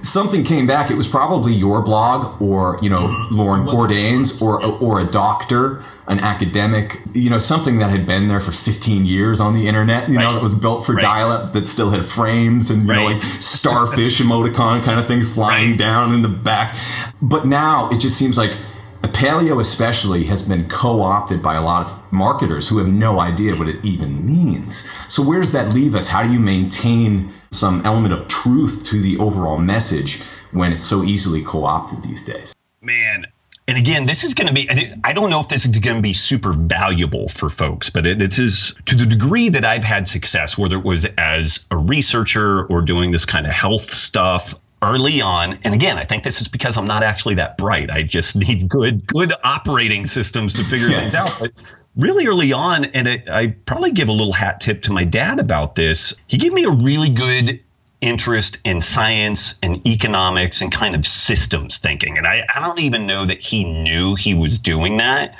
something 0.00 0.44
came 0.44 0.66
back, 0.66 0.90
it 0.90 0.94
was 0.96 1.06
probably 1.06 1.52
your 1.52 1.82
blog 1.82 2.40
or 2.40 2.78
you 2.82 2.90
know 2.90 3.08
mm-hmm. 3.08 3.34
Loren 3.34 3.66
Cordain's 3.66 4.40
or 4.40 4.64
or 4.64 5.00
a 5.00 5.06
doctor, 5.06 5.84
an 6.06 6.20
academic, 6.20 7.00
you 7.14 7.30
know 7.30 7.38
something 7.38 7.78
that 7.78 7.90
had 7.90 8.06
been 8.06 8.28
there 8.28 8.40
for 8.40 8.52
15 8.52 9.04
years 9.04 9.40
on 9.40 9.54
the 9.54 9.68
internet, 9.68 10.08
you 10.08 10.16
right. 10.16 10.22
know 10.22 10.34
that 10.34 10.42
was 10.42 10.54
built 10.54 10.86
for 10.86 10.94
right. 10.94 11.02
dial-up 11.02 11.52
that 11.52 11.68
still 11.68 11.90
had 11.90 12.06
frames 12.06 12.70
and 12.70 12.82
you 12.82 12.88
right. 12.88 12.96
know 12.96 13.04
like 13.14 13.22
starfish 13.22 14.20
emoticon 14.22 14.82
kind 14.82 15.00
of 15.00 15.06
things 15.06 15.32
flying 15.32 15.76
down 15.76 16.12
in 16.12 16.22
the 16.22 16.28
back. 16.28 16.76
But 17.20 17.46
now 17.46 17.90
it 17.90 17.98
just 17.98 18.16
seems 18.16 18.38
like 18.38 18.56
paleo 19.02 19.60
especially 19.60 20.24
has 20.24 20.42
been 20.42 20.68
co-opted 20.68 21.42
by 21.42 21.54
a 21.54 21.62
lot 21.62 21.86
of 21.86 22.12
marketers 22.12 22.68
who 22.68 22.78
have 22.78 22.88
no 22.88 23.20
idea 23.20 23.56
what 23.56 23.68
it 23.68 23.84
even 23.84 24.26
means. 24.26 24.90
So 25.08 25.22
where 25.22 25.40
does 25.40 25.52
that 25.52 25.72
leave 25.72 25.94
us? 25.94 26.08
How 26.08 26.22
do 26.22 26.32
you 26.32 26.38
maintain 26.38 27.32
some 27.50 27.84
element 27.84 28.14
of 28.14 28.28
truth 28.28 28.84
to 28.86 29.00
the 29.00 29.18
overall 29.18 29.58
message 29.58 30.22
when 30.52 30.72
it's 30.72 30.84
so 30.84 31.02
easily 31.02 31.42
co-opted 31.42 32.02
these 32.02 32.24
days? 32.24 32.54
Man, 32.80 33.26
and 33.66 33.76
again, 33.76 34.06
this 34.06 34.24
is 34.24 34.32
going 34.32 34.46
to 34.46 34.54
be, 34.54 34.68
I 35.04 35.12
don't 35.12 35.28
know 35.28 35.40
if 35.40 35.48
this 35.48 35.66
is 35.66 35.78
going 35.78 35.96
to 35.96 36.02
be 36.02 36.14
super 36.14 36.52
valuable 36.52 37.28
for 37.28 37.50
folks, 37.50 37.90
but 37.90 38.06
it, 38.06 38.22
it 38.22 38.38
is 38.38 38.74
to 38.86 38.94
the 38.94 39.04
degree 39.04 39.50
that 39.50 39.64
I've 39.64 39.84
had 39.84 40.08
success, 40.08 40.56
whether 40.56 40.76
it 40.76 40.84
was 40.84 41.04
as 41.18 41.66
a 41.70 41.76
researcher 41.76 42.64
or 42.64 42.80
doing 42.80 43.10
this 43.10 43.26
kind 43.26 43.46
of 43.46 43.52
health 43.52 43.90
stuff 43.90 44.54
early 44.82 45.20
on. 45.20 45.58
And 45.64 45.74
again, 45.74 45.98
I 45.98 46.04
think 46.04 46.22
this 46.22 46.40
is 46.40 46.48
because 46.48 46.76
I'm 46.76 46.86
not 46.86 47.02
actually 47.02 47.36
that 47.36 47.58
bright. 47.58 47.90
I 47.90 48.02
just 48.02 48.36
need 48.36 48.68
good, 48.68 49.06
good 49.06 49.32
operating 49.42 50.06
systems 50.06 50.54
to 50.54 50.64
figure 50.64 50.88
things 50.88 51.14
out. 51.14 51.36
But 51.40 51.52
really 51.96 52.26
early 52.26 52.52
on, 52.52 52.84
and 52.86 53.08
it, 53.08 53.28
I 53.28 53.48
probably 53.48 53.92
give 53.92 54.08
a 54.08 54.12
little 54.12 54.32
hat 54.32 54.60
tip 54.60 54.82
to 54.82 54.92
my 54.92 55.04
dad 55.04 55.40
about 55.40 55.74
this. 55.74 56.14
He 56.26 56.36
gave 56.36 56.52
me 56.52 56.64
a 56.64 56.70
really 56.70 57.08
good 57.08 57.60
interest 58.00 58.60
in 58.62 58.80
science 58.80 59.56
and 59.62 59.84
economics 59.86 60.60
and 60.60 60.70
kind 60.70 60.94
of 60.94 61.04
systems 61.04 61.78
thinking. 61.78 62.16
And 62.16 62.26
I, 62.26 62.46
I 62.54 62.60
don't 62.60 62.80
even 62.80 63.06
know 63.06 63.26
that 63.26 63.42
he 63.42 63.64
knew 63.64 64.14
he 64.14 64.34
was 64.34 64.60
doing 64.60 64.98
that. 64.98 65.36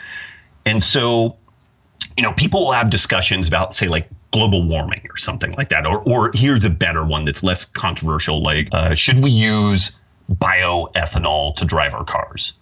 And 0.66 0.82
so, 0.82 1.36
you 2.16 2.24
know, 2.24 2.32
people 2.32 2.66
will 2.66 2.72
have 2.72 2.90
discussions 2.90 3.46
about, 3.46 3.72
say, 3.72 3.86
like 3.86 4.08
global 4.30 4.66
warming 4.66 5.06
or 5.10 5.16
something 5.16 5.52
like 5.52 5.70
that. 5.70 5.86
Or, 5.86 6.02
or 6.02 6.30
here's 6.34 6.64
a 6.64 6.70
better 6.70 7.04
one 7.04 7.24
that's 7.24 7.42
less 7.42 7.64
controversial 7.64 8.42
like, 8.42 8.68
uh, 8.72 8.94
should 8.94 9.22
we 9.22 9.30
use 9.30 9.92
bioethanol 10.30 11.56
to 11.56 11.64
drive 11.64 11.94
our 11.94 12.04
cars? 12.04 12.52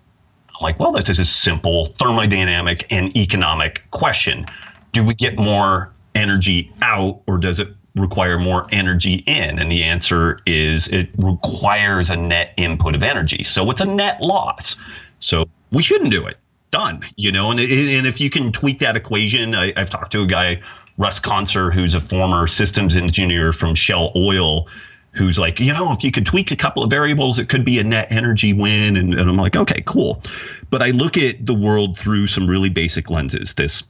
I'm 0.49 0.63
like, 0.63 0.79
well, 0.79 0.93
this 0.93 1.09
is 1.09 1.19
a 1.19 1.25
simple 1.25 1.87
thermodynamic 1.87 2.87
and 2.91 3.17
economic 3.17 3.91
question. 3.91 4.47
Do 4.93 5.05
we 5.05 5.15
get 5.15 5.37
more 5.37 5.93
energy 6.15 6.73
out 6.81 7.23
or 7.27 7.39
does 7.39 7.61
it 7.61 7.69
require 7.95 8.39
more 8.39 8.67
energy 8.71 9.15
in? 9.27 9.59
And 9.59 9.71
the 9.71 9.85
answer 9.85 10.41
is 10.47 10.89
it 10.89 11.11
requires 11.19 12.11
a 12.11 12.17
net 12.17 12.55
input 12.57 12.95
of 12.95 13.03
energy. 13.03 13.43
So 13.43 13.71
it's 13.71 13.81
a 13.81 13.87
net 13.87 14.23
loss. 14.23 14.77
So 15.21 15.45
we 15.73 15.83
shouldn't 15.83 16.11
do 16.11 16.27
it. 16.27 16.39
Done. 16.71 17.05
You 17.17 17.33
know, 17.33 17.51
and, 17.51 17.61
and 17.61 18.07
if 18.07 18.21
you 18.21 18.31
can 18.31 18.53
tweak 18.53 18.79
that 18.81 18.97
equation, 18.97 19.55
I, 19.55 19.73
I've 19.77 19.91
talked 19.91 20.13
to 20.13 20.23
a 20.23 20.27
guy, 20.27 20.63
Russ 20.99 21.21
Conser, 21.21 21.73
who's 21.73 21.95
a 21.95 22.01
former 22.01 22.47
systems 22.47 22.97
engineer 22.97 23.53
from 23.53 23.75
Shell 23.75 24.13
Oil, 24.17 24.69
who's 25.13 25.39
like, 25.39 25.61
you 25.61 25.73
know, 25.73 25.93
if 25.93 26.05
you 26.05 26.13
could 26.13 26.27
tweak 26.27 26.51
a 26.51 26.57
couple 26.57 26.83
of 26.83 26.91
variables, 26.91 27.39
it 27.39 27.49
could 27.49 27.65
be 27.65 27.79
a 27.79 27.85
net 27.85 28.09
energy 28.11 28.53
win. 28.53 28.97
And, 28.97 29.15
and 29.15 29.29
I'm 29.29 29.37
like, 29.37 29.57
okay, 29.57 29.83
cool. 29.85 30.23
But 30.71 30.83
I 30.83 30.91
look 30.91 31.17
at 31.17 31.45
the 31.45 31.55
world 31.55 31.99
through 31.99 32.27
some 32.27 32.47
really 32.47 32.69
basic 32.69 33.11
lenses. 33.11 33.55
This 33.55 33.85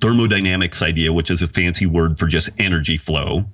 thermodynamics 0.00 0.82
idea, 0.82 1.12
which 1.12 1.30
is 1.30 1.42
a 1.42 1.46
fancy 1.46 1.86
word 1.86 2.18
for 2.18 2.26
just 2.26 2.50
energy 2.58 2.96
flow, 2.96 3.44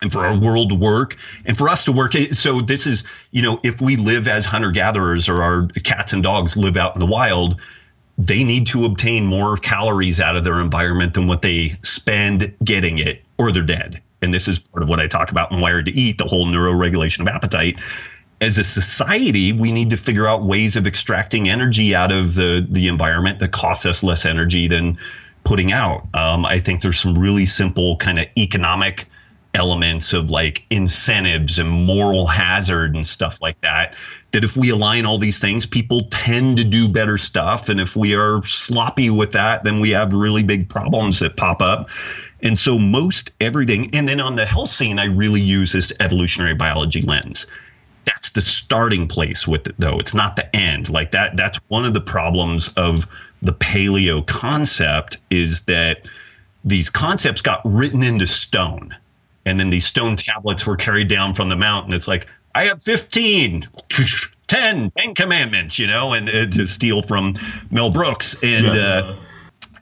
and 0.00 0.12
for 0.12 0.20
our 0.20 0.38
world 0.38 0.68
to 0.68 0.74
work 0.74 1.16
and 1.44 1.56
for 1.56 1.68
us 1.68 1.86
to 1.86 1.92
work. 1.92 2.12
So 2.12 2.60
this 2.60 2.86
is, 2.86 3.04
you 3.30 3.42
know, 3.42 3.58
if 3.62 3.80
we 3.80 3.96
live 3.96 4.28
as 4.28 4.44
hunter 4.44 4.70
gatherers 4.70 5.28
or 5.28 5.42
our 5.42 5.66
cats 5.66 6.12
and 6.12 6.22
dogs 6.22 6.56
live 6.56 6.76
out 6.76 6.94
in 6.94 7.00
the 7.00 7.06
wild, 7.06 7.60
they 8.18 8.42
need 8.42 8.66
to 8.66 8.84
obtain 8.84 9.24
more 9.24 9.56
calories 9.56 10.20
out 10.20 10.36
of 10.36 10.44
their 10.44 10.60
environment 10.60 11.14
than 11.14 11.28
what 11.28 11.40
they 11.40 11.68
spend 11.82 12.54
getting 12.64 12.98
it, 12.98 13.22
or 13.38 13.52
they're 13.52 13.62
dead. 13.62 14.02
And 14.20 14.34
this 14.34 14.48
is 14.48 14.58
part 14.58 14.82
of 14.82 14.88
what 14.88 14.98
I 14.98 15.06
talk 15.06 15.30
about 15.30 15.52
in 15.52 15.60
Wired 15.60 15.86
to 15.86 15.92
Eat, 15.92 16.18
the 16.18 16.24
whole 16.24 16.46
neuroregulation 16.46 17.20
of 17.20 17.28
appetite. 17.28 17.78
As 18.40 18.58
a 18.58 18.64
society, 18.64 19.52
we 19.52 19.70
need 19.70 19.90
to 19.90 19.96
figure 19.96 20.26
out 20.28 20.44
ways 20.44 20.74
of 20.74 20.86
extracting 20.86 21.48
energy 21.48 21.94
out 21.94 22.10
of 22.10 22.34
the, 22.34 22.66
the 22.68 22.88
environment 22.88 23.38
that 23.38 23.52
costs 23.52 23.86
us 23.86 24.02
less 24.02 24.26
energy 24.26 24.66
than 24.66 24.96
putting 25.44 25.72
out. 25.72 26.06
Um, 26.14 26.44
I 26.44 26.58
think 26.58 26.82
there's 26.82 26.98
some 26.98 27.16
really 27.16 27.46
simple 27.46 27.96
kind 27.96 28.18
of 28.18 28.26
economic 28.36 29.08
elements 29.54 30.12
of 30.12 30.30
like 30.30 30.64
incentives 30.70 31.58
and 31.58 31.68
moral 31.68 32.26
hazard 32.26 32.94
and 32.94 33.06
stuff 33.06 33.40
like 33.40 33.58
that. 33.58 33.94
That 34.32 34.44
if 34.44 34.56
we 34.56 34.70
align 34.70 35.06
all 35.06 35.18
these 35.18 35.40
things, 35.40 35.66
people 35.66 36.08
tend 36.10 36.58
to 36.58 36.64
do 36.64 36.88
better 36.88 37.18
stuff. 37.18 37.68
And 37.68 37.80
if 37.80 37.96
we 37.96 38.14
are 38.14 38.42
sloppy 38.42 39.10
with 39.10 39.32
that, 39.32 39.64
then 39.64 39.80
we 39.80 39.90
have 39.90 40.12
really 40.12 40.42
big 40.42 40.68
problems 40.68 41.20
that 41.20 41.36
pop 41.36 41.62
up. 41.62 41.88
And 42.42 42.58
so 42.58 42.78
most 42.78 43.32
everything, 43.40 43.94
and 43.94 44.06
then 44.06 44.20
on 44.20 44.36
the 44.36 44.46
health 44.46 44.68
scene, 44.68 44.98
I 44.98 45.06
really 45.06 45.40
use 45.40 45.72
this 45.72 45.92
evolutionary 45.98 46.54
biology 46.54 47.02
lens. 47.02 47.46
That's 48.04 48.30
the 48.30 48.40
starting 48.40 49.08
place 49.08 49.46
with 49.46 49.66
it, 49.66 49.74
though. 49.78 49.98
It's 49.98 50.14
not 50.14 50.36
the 50.36 50.54
end. 50.54 50.88
Like 50.88 51.10
that, 51.12 51.36
that's 51.36 51.58
one 51.68 51.84
of 51.84 51.94
the 51.94 52.00
problems 52.00 52.68
of 52.74 53.06
the 53.42 53.52
paleo 53.52 54.26
concept 54.26 55.18
is 55.30 55.62
that 55.62 56.08
these 56.64 56.90
concepts 56.90 57.42
got 57.42 57.60
written 57.64 58.02
into 58.02 58.26
stone. 58.26 58.94
And 59.48 59.58
then 59.58 59.70
these 59.70 59.86
stone 59.86 60.16
tablets 60.16 60.66
were 60.66 60.76
carried 60.76 61.08
down 61.08 61.34
from 61.34 61.48
the 61.48 61.56
mountain. 61.56 61.92
It's 61.92 62.08
like, 62.08 62.26
I 62.54 62.64
have 62.64 62.82
15, 62.82 63.62
10, 64.48 64.90
10 64.90 65.14
commandments, 65.14 65.78
you 65.78 65.86
know, 65.86 66.12
and 66.12 66.28
uh, 66.28 66.46
to 66.46 66.66
steal 66.66 67.02
from 67.02 67.34
Mel 67.70 67.90
Brooks. 67.90 68.42
And, 68.42 68.66
yeah. 68.66 68.72
uh, 68.72 69.16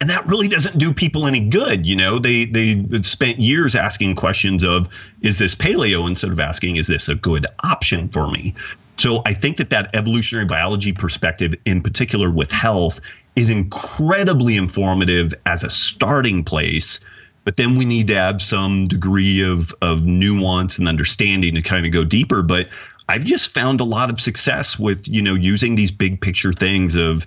and 0.01 0.11
that 0.11 0.27
really 0.27 0.49
doesn't 0.49 0.79
do 0.79 0.93
people 0.93 1.27
any 1.27 1.41
good. 1.41 1.87
You 1.87 1.97
know, 1.97 2.19
they 2.19 2.45
they 2.45 2.85
spent 3.03 3.39
years 3.39 3.75
asking 3.75 4.17
questions 4.17 4.63
of, 4.65 4.89
is 5.23 5.39
this 5.39 5.55
paleo 5.55 6.07
instead 6.07 6.31
of 6.31 6.41
asking, 6.41 6.77
is 6.77 6.87
this 6.87 7.09
a 7.09 7.15
good 7.15 7.47
option 7.63 8.09
for 8.09 8.31
me? 8.31 8.55
So 8.99 9.23
I 9.27 9.35
think 9.35 9.59
that 9.59 9.71
that 9.71 9.95
evolutionary 9.95 10.47
biology 10.47 10.93
perspective, 10.93 11.55
in 11.65 11.83
particular 11.83 12.31
with 12.31 12.51
health, 12.51 13.01
is 13.37 13.51
incredibly 13.51 14.57
informative 14.57 15.35
as 15.45 15.65
a 15.65 15.71
starting 15.71 16.45
place. 16.45 17.01
But 17.47 17.57
then 17.57 17.77
we 17.77 17.85
need 17.85 18.09
to 18.09 18.17
have 18.17 18.43
some 18.43 18.87
degree 18.87 19.49
of, 19.49 19.73
of 19.81 20.05
nuance 20.05 20.81
and 20.81 20.89
understanding 20.89 21.55
to 21.55 21.63
kind 21.63 21.87
of 21.87 21.93
go 21.93 22.03
deeper. 22.03 22.43
But 22.43 22.71
I've 23.09 23.25
just 23.25 23.55
found 23.55 23.81
a 23.81 23.85
lot 23.85 24.11
of 24.11 24.21
success 24.21 24.77
with, 24.77 25.07
you 25.07 25.23
know, 25.23 25.35
using 25.35 25.77
these 25.77 25.93
big 25.93 26.21
picture 26.21 26.53
things 26.53 26.97
of 26.97 27.25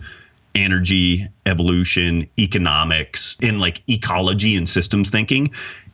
energy, 0.53 1.29
evolution, 1.45 2.27
economics, 2.37 3.37
and 3.41 3.61
like 3.61 3.81
ecology 3.87 4.57
and 4.57 4.67
systems 4.67 5.09
thinking. 5.09 5.51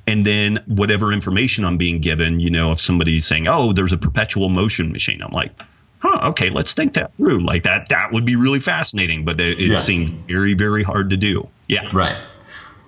And 0.08 0.26
then 0.26 0.64
whatever 0.70 1.14
information 1.14 1.64
I'm 1.64 1.78
being 1.78 2.02
given, 2.02 2.40
you 2.40 2.50
know, 2.50 2.72
if 2.72 2.80
somebody's 2.80 3.28
saying, 3.28 3.48
oh, 3.48 3.74
there's 3.74 3.94
a 3.94 3.98
perpetual 3.98 4.50
motion 4.50 4.92
machine, 4.92 5.22
I'm 5.22 5.34
like, 5.34 5.52
huh, 6.00 6.30
okay, 6.30 6.50
let's 6.50 6.74
think 6.74 6.94
that 6.94 7.16
through. 7.18 7.46
Like 7.46 7.62
that, 7.62 7.90
that 7.90 8.12
would 8.12 8.26
be 8.26 8.38
really 8.38 8.60
fascinating, 8.60 9.24
but 9.24 9.40
it, 9.40 9.60
it 9.60 9.68
yeah. 9.68 9.78
seems 9.78 10.14
very, 10.14 10.56
very 10.56 10.82
hard 10.82 11.12
to 11.12 11.18
do. 11.18 11.48
Yeah. 11.68 11.88
Right. 11.94 12.18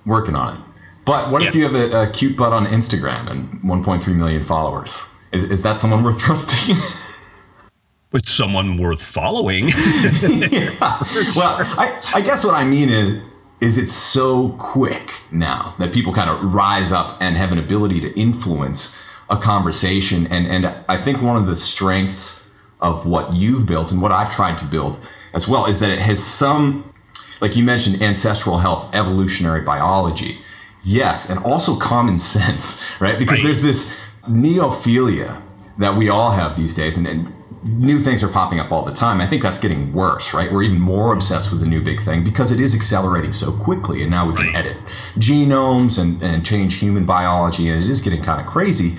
Working 0.04 0.36
on 0.36 0.58
it. 0.58 0.77
But 1.08 1.32
what 1.32 1.42
yeah. 1.42 1.48
if 1.48 1.56
you 1.56 1.64
have 1.64 1.74
a, 1.74 2.02
a, 2.02 2.12
cute 2.12 2.36
butt 2.36 2.52
on 2.52 2.66
Instagram 2.68 3.32
and 3.32 3.62
1.3 3.62 4.14
million 4.14 4.44
followers? 4.44 5.10
Is, 5.32 5.46
is 5.46 5.64
that 5.64 5.80
someone 5.80 6.04
worth 6.04 6.20
trusting? 6.20 6.76
it's 8.14 8.30
someone 8.30 8.76
worth 8.76 9.02
following. 9.02 9.70
yeah. 9.70 10.70
Well, 11.36 11.56
I, 11.78 12.00
I 12.14 12.22
guess 12.22 12.44
what 12.44 12.56
I 12.56 12.66
mean 12.66 12.90
is 12.90 13.22
is 13.60 13.80
it 13.80 13.90
so 13.90 14.50
quick 14.50 15.14
now 15.32 15.74
that 15.80 15.92
people 15.94 16.14
kind 16.14 16.30
of 16.30 16.54
rise 16.54 16.92
up 16.92 17.18
and 17.22 17.36
have 17.38 17.52
an 17.52 17.58
ability 17.58 18.02
to 18.02 18.20
influence 18.20 19.02
a 19.30 19.38
conversation 19.38 20.28
and 20.28 20.46
and 20.46 20.68
I 20.90 20.98
think 20.98 21.22
one 21.22 21.38
of 21.38 21.48
the 21.48 21.56
strengths 21.56 22.52
of 22.82 23.06
what 23.06 23.34
you've 23.34 23.66
built 23.66 23.92
and 23.92 24.02
what 24.02 24.12
I've 24.12 24.32
tried 24.36 24.58
to 24.60 24.66
build 24.66 25.00
as 25.34 25.48
well 25.48 25.66
is 25.68 25.80
that 25.80 25.90
it 25.90 26.00
has 26.00 26.24
some, 26.24 26.94
like 27.42 27.56
you 27.56 27.64
mentioned, 27.64 28.02
ancestral 28.02 28.58
health, 28.58 28.94
evolutionary 28.94 29.62
biology. 29.62 30.40
Yes, 30.88 31.30
and 31.30 31.44
also 31.44 31.76
common 31.76 32.18
sense, 32.36 32.84
right? 33.00 33.20
Because 33.20 33.40
right. 33.40 33.44
there's 33.44 33.62
this 33.62 34.00
neophilia 34.24 35.42
that 35.80 35.96
we 35.96 36.10
all 36.10 36.32
have 36.32 36.56
these 36.56 36.76
days, 36.76 36.98
and, 36.98 37.06
and, 37.06 37.34
new 37.64 38.00
things 38.00 38.24
are 38.24 38.30
popping 38.30 38.62
up 38.62 38.72
all 38.72 38.86
the 38.86 38.94
time. 38.94 39.20
I 39.20 39.28
think 39.28 39.44
that's 39.44 39.60
getting 39.60 39.92
worse, 39.92 40.34
right? 40.34 40.50
We're 40.50 40.64
even 40.64 40.80
more 40.80 41.12
obsessed 41.12 41.52
with 41.52 41.60
the 41.60 41.66
new 41.66 41.82
big 41.82 42.02
thing 42.02 42.24
because 42.24 42.52
it 42.52 42.62
is 42.62 42.74
accelerating 42.74 43.34
so 43.34 43.52
quickly, 43.52 44.04
and 44.04 44.12
now 44.12 44.30
we 44.30 44.36
can 44.36 44.48
right. 44.48 44.56
edit 44.56 44.78
genomes 45.18 46.00
and, 46.00 46.22
and 46.24 46.46
change 46.46 46.76
human 46.76 47.06
biology, 47.06 47.70
and 47.70 47.84
it 47.84 47.90
is 47.90 48.00
getting 48.02 48.24
kind 48.24 48.40
of 48.40 48.48
crazy. 48.48 48.96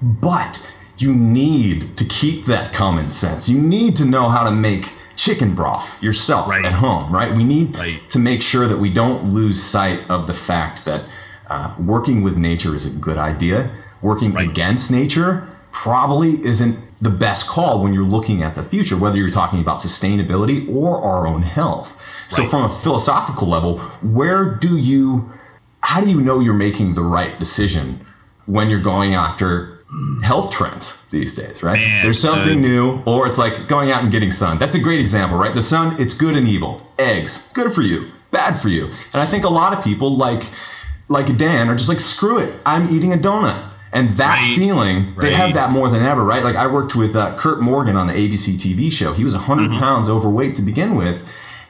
But 0.00 0.60
you 0.98 1.12
need 1.12 1.96
to 1.96 2.04
keep 2.04 2.44
that 2.44 2.72
common 2.72 3.10
sense. 3.10 3.48
You 3.48 3.60
need 3.60 3.96
to 3.96 4.04
know 4.04 4.28
how 4.28 4.44
to 4.44 4.52
make 4.52 4.92
chicken 5.16 5.54
broth 5.54 6.02
yourself 6.02 6.48
right. 6.48 6.64
at 6.64 6.72
home, 6.72 7.12
right? 7.12 7.34
We 7.34 7.44
need 7.44 7.76
right. 7.76 8.08
to 8.10 8.18
make 8.18 8.42
sure 8.42 8.68
that 8.68 8.78
we 8.78 8.90
don't 8.90 9.30
lose 9.30 9.60
sight 9.60 10.10
of 10.10 10.26
the 10.26 10.34
fact 10.34 10.84
that 10.84 11.08
uh, 11.52 11.74
working 11.78 12.22
with 12.22 12.36
nature 12.36 12.74
is 12.74 12.86
a 12.86 12.90
good 12.90 13.18
idea. 13.18 13.70
Working 14.00 14.32
right. 14.32 14.48
against 14.48 14.90
nature 14.90 15.46
probably 15.70 16.30
isn't 16.30 16.78
the 17.00 17.10
best 17.10 17.46
call 17.46 17.82
when 17.82 17.92
you're 17.92 18.06
looking 18.16 18.42
at 18.42 18.54
the 18.54 18.62
future, 18.62 18.96
whether 18.96 19.18
you're 19.18 19.30
talking 19.30 19.60
about 19.60 19.78
sustainability 19.78 20.68
or 20.74 21.02
our 21.02 21.26
own 21.26 21.42
health. 21.42 22.02
So, 22.28 22.46
from 22.46 22.62
a 22.70 22.74
philosophical 22.74 23.48
level, 23.48 23.78
where 24.00 24.54
do 24.54 24.78
you, 24.78 25.30
how 25.80 26.00
do 26.00 26.08
you 26.08 26.20
know 26.20 26.40
you're 26.40 26.54
making 26.54 26.94
the 26.94 27.02
right 27.02 27.38
decision 27.38 28.06
when 28.46 28.70
you're 28.70 28.80
going 28.80 29.14
after 29.14 29.80
health 30.22 30.52
trends 30.52 31.04
these 31.10 31.34
days, 31.34 31.62
right? 31.62 31.78
Man, 31.78 32.04
There's 32.04 32.20
something 32.20 32.58
uh, 32.58 32.68
new, 32.68 33.02
or 33.04 33.26
it's 33.26 33.36
like 33.36 33.68
going 33.68 33.90
out 33.90 34.02
and 34.02 34.10
getting 34.10 34.30
sun. 34.30 34.58
That's 34.58 34.74
a 34.74 34.80
great 34.80 35.00
example, 35.00 35.36
right? 35.36 35.54
The 35.54 35.60
sun, 35.60 36.00
it's 36.00 36.14
good 36.14 36.34
and 36.34 36.48
evil. 36.48 36.80
Eggs, 36.98 37.52
good 37.52 37.74
for 37.74 37.82
you, 37.82 38.10
bad 38.30 38.58
for 38.58 38.70
you. 38.70 38.86
And 38.86 39.20
I 39.20 39.26
think 39.26 39.44
a 39.44 39.50
lot 39.50 39.76
of 39.76 39.84
people 39.84 40.16
like 40.16 40.44
like 41.08 41.36
Dan 41.36 41.68
are 41.68 41.74
just 41.76 41.88
like, 41.88 42.00
screw 42.00 42.38
it, 42.38 42.54
I'm 42.64 42.94
eating 42.94 43.12
a 43.12 43.16
donut. 43.16 43.70
And 43.94 44.16
that 44.16 44.38
Right, 44.38 44.56
feeling, 44.56 45.14
they 45.16 45.28
right. 45.28 45.36
have 45.36 45.54
that 45.54 45.70
more 45.70 45.90
than 45.90 46.02
ever, 46.02 46.24
right? 46.24 46.42
Like 46.42 46.56
I 46.56 46.66
worked 46.66 46.94
with 46.94 47.14
uh, 47.14 47.36
Kurt 47.36 47.60
Morgan 47.60 47.94
on 47.96 48.06
the 48.06 48.14
ABC 48.14 48.54
TV 48.54 48.90
show. 48.90 49.12
He 49.12 49.22
was 49.22 49.34
100 49.34 49.68
Mm-hmm. 49.68 49.78
pounds 49.80 50.08
overweight 50.08 50.56
to 50.56 50.62
begin 50.62 50.96
with. 50.96 51.22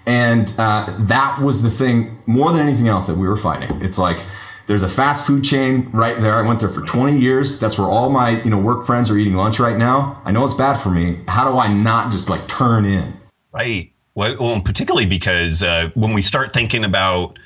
And 0.07 0.53
uh, 0.59 0.97
that 1.01 1.40
was 1.40 1.62
the 1.62 1.71
thing 1.71 2.23
more 2.27 2.53
than 2.53 2.61
anything 2.61 2.87
else 2.88 3.09
that 3.09 3.16
we 3.16 3.27
were 3.27 3.37
fighting. 3.37 3.83
It's 3.83 3.99
like 3.99 4.25
there's 4.68 4.85
a 4.85 4.88
fast 4.88 5.27
food 5.27 5.42
chain 5.42 5.90
right 5.92 6.21
there. 6.21 6.37
I 6.37 6.42
went 6.47 6.61
there 6.61 6.68
for 6.68 6.83
20 6.83 7.18
years. 7.18 7.59
That's 7.59 7.77
where 7.79 7.88
all 7.88 8.09
my 8.09 8.40
you 8.42 8.51
know 8.51 8.59
work 8.59 8.87
friends 8.87 9.11
are 9.11 9.16
eating 9.18 9.35
lunch 9.35 9.59
right 9.59 9.77
now. 9.77 10.21
I 10.25 10.31
know 10.31 10.45
it's 10.45 10.55
bad 10.55 10.75
for 10.75 10.90
me. 10.90 11.21
How 11.27 11.51
do 11.51 11.59
I 11.59 11.73
not 11.73 12.12
just 12.12 12.29
like 12.29 12.47
turn 12.47 12.85
in? 12.85 13.14
Right. 13.53 13.92
Well, 14.14 14.37
well 14.38 14.61
particularly 14.61 15.07
because 15.07 15.62
uh, 15.62 15.90
when 15.95 16.12
we 16.12 16.23
start 16.23 16.53
thinking 16.53 16.85
about, 16.85 17.38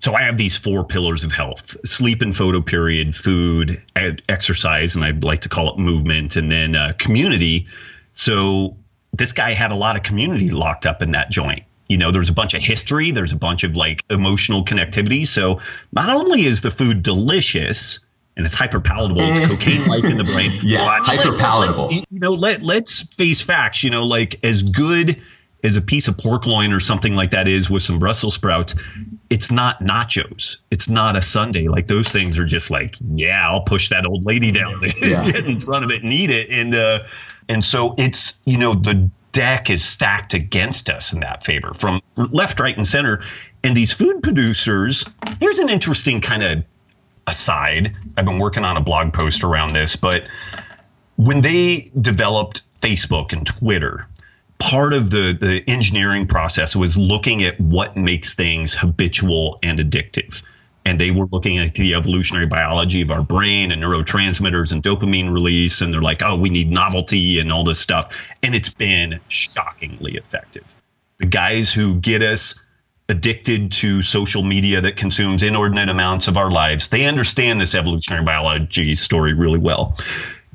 so 0.00 0.12
I 0.14 0.22
have 0.22 0.36
these 0.36 0.56
four 0.56 0.84
pillars 0.84 1.24
of 1.24 1.32
health: 1.32 1.76
sleep 1.86 2.22
and 2.22 2.34
photo 2.36 2.60
period, 2.60 3.14
food, 3.14 3.70
e- 3.98 4.10
exercise, 4.28 4.94
and 4.94 5.04
I'd 5.04 5.24
like 5.24 5.42
to 5.42 5.48
call 5.48 5.72
it 5.72 5.78
movement, 5.78 6.36
and 6.36 6.50
then 6.52 6.76
uh, 6.76 6.92
community. 6.98 7.68
So 8.12 8.76
this 9.12 9.32
guy 9.32 9.52
had 9.52 9.72
a 9.72 9.76
lot 9.76 9.96
of 9.96 10.02
community 10.02 10.50
locked 10.50 10.86
up 10.86 11.02
in 11.02 11.12
that 11.12 11.30
joint. 11.30 11.64
You 11.88 11.98
know, 11.98 12.10
there's 12.12 12.28
a 12.28 12.32
bunch 12.34 12.54
of 12.54 12.60
history, 12.62 13.12
there's 13.12 13.32
a 13.32 13.36
bunch 13.36 13.62
of 13.64 13.76
like 13.76 14.02
emotional 14.10 14.64
connectivity. 14.64 15.26
So 15.26 15.60
not 15.92 16.08
only 16.10 16.44
is 16.44 16.60
the 16.60 16.70
food 16.70 17.02
delicious 17.02 18.00
and 18.36 18.44
it's 18.44 18.54
hyper 18.56 18.80
palatable, 18.80 19.20
it's 19.22 19.46
cocaine 19.46 19.86
like 19.88 20.04
in 20.04 20.16
the 20.16 20.24
brain. 20.24 20.58
Yeah, 20.62 20.80
Well, 20.80 20.88
I 20.88 20.98
mean, 20.98 21.06
let- 21.06 21.18
hyper-palatable. 21.26 21.86
let- 21.86 22.04
you 22.10 22.18
know, 22.20 22.32
let 22.34 22.62
let's 22.62 23.02
face 23.04 23.40
facts. 23.40 23.84
You 23.84 23.90
know, 23.90 24.06
like 24.06 24.44
as 24.44 24.62
good 24.64 25.22
as 25.66 25.76
a 25.76 25.82
piece 25.82 26.06
of 26.08 26.16
pork 26.16 26.46
loin 26.46 26.72
or 26.72 26.78
something 26.80 27.14
like 27.14 27.32
that 27.32 27.48
is 27.48 27.68
with 27.68 27.82
some 27.82 27.98
Brussels 27.98 28.34
sprouts, 28.34 28.74
it's 29.28 29.50
not 29.50 29.80
nachos. 29.80 30.58
It's 30.70 30.88
not 30.88 31.16
a 31.16 31.22
sundae. 31.22 31.66
Like 31.68 31.88
those 31.88 32.08
things 32.08 32.38
are 32.38 32.44
just 32.46 32.70
like, 32.70 32.94
yeah, 33.08 33.48
I'll 33.50 33.62
push 33.62 33.88
that 33.90 34.06
old 34.06 34.24
lady 34.24 34.52
down 34.52 34.80
to 34.80 34.92
Yeah. 35.02 35.30
get 35.30 35.44
in 35.46 35.58
front 35.60 35.84
of 35.84 35.90
it 35.90 36.02
and 36.04 36.12
eat 36.12 36.30
it. 36.30 36.50
And 36.50 36.74
uh, 36.74 37.00
and 37.48 37.64
so 37.64 37.94
it's 37.98 38.34
you 38.44 38.58
know 38.58 38.74
the 38.74 39.10
deck 39.32 39.68
is 39.68 39.84
stacked 39.84 40.32
against 40.34 40.88
us 40.88 41.12
in 41.12 41.20
that 41.20 41.42
favor 41.42 41.74
from 41.74 42.00
left, 42.16 42.60
right, 42.60 42.76
and 42.76 42.86
center. 42.86 43.22
And 43.64 43.76
these 43.76 43.92
food 43.92 44.22
producers, 44.22 45.04
here's 45.40 45.58
an 45.58 45.68
interesting 45.68 46.20
kind 46.20 46.42
of 46.42 46.64
aside. 47.26 47.94
I've 48.16 48.24
been 48.24 48.38
working 48.38 48.64
on 48.64 48.76
a 48.76 48.80
blog 48.80 49.12
post 49.12 49.42
around 49.44 49.72
this, 49.74 49.96
but 49.96 50.28
when 51.16 51.40
they 51.40 51.90
developed 52.00 52.62
Facebook 52.80 53.32
and 53.32 53.44
Twitter, 53.46 54.06
part 54.58 54.92
of 54.92 55.10
the, 55.10 55.36
the 55.38 55.62
engineering 55.66 56.26
process 56.26 56.74
was 56.74 56.96
looking 56.96 57.42
at 57.44 57.60
what 57.60 57.96
makes 57.96 58.34
things 58.34 58.74
habitual 58.74 59.58
and 59.62 59.78
addictive. 59.78 60.42
And 60.84 61.00
they 61.00 61.10
were 61.10 61.26
looking 61.26 61.58
at 61.58 61.74
the 61.74 61.94
evolutionary 61.94 62.46
biology 62.46 63.02
of 63.02 63.10
our 63.10 63.22
brain 63.22 63.72
and 63.72 63.82
neurotransmitters 63.82 64.72
and 64.72 64.82
dopamine 64.82 65.32
release. 65.32 65.80
And 65.80 65.92
they're 65.92 66.00
like, 66.00 66.22
oh, 66.22 66.38
we 66.38 66.48
need 66.48 66.70
novelty 66.70 67.40
and 67.40 67.52
all 67.52 67.64
this 67.64 67.80
stuff. 67.80 68.28
And 68.42 68.54
it's 68.54 68.68
been 68.68 69.18
shockingly 69.26 70.14
effective. 70.16 70.74
The 71.18 71.26
guys 71.26 71.72
who 71.72 71.96
get 71.96 72.22
us 72.22 72.54
addicted 73.08 73.72
to 73.72 74.02
social 74.02 74.42
media 74.42 74.80
that 74.80 74.96
consumes 74.96 75.42
inordinate 75.42 75.88
amounts 75.88 76.28
of 76.28 76.36
our 76.36 76.50
lives, 76.50 76.88
they 76.88 77.06
understand 77.06 77.60
this 77.60 77.74
evolutionary 77.74 78.24
biology 78.24 78.94
story 78.94 79.32
really 79.32 79.58
well. 79.58 79.96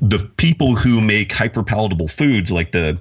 The 0.00 0.18
people 0.36 0.76
who 0.76 1.00
make 1.00 1.30
hyperpalatable 1.30 2.10
foods 2.10 2.50
like 2.50 2.72
the 2.72 2.98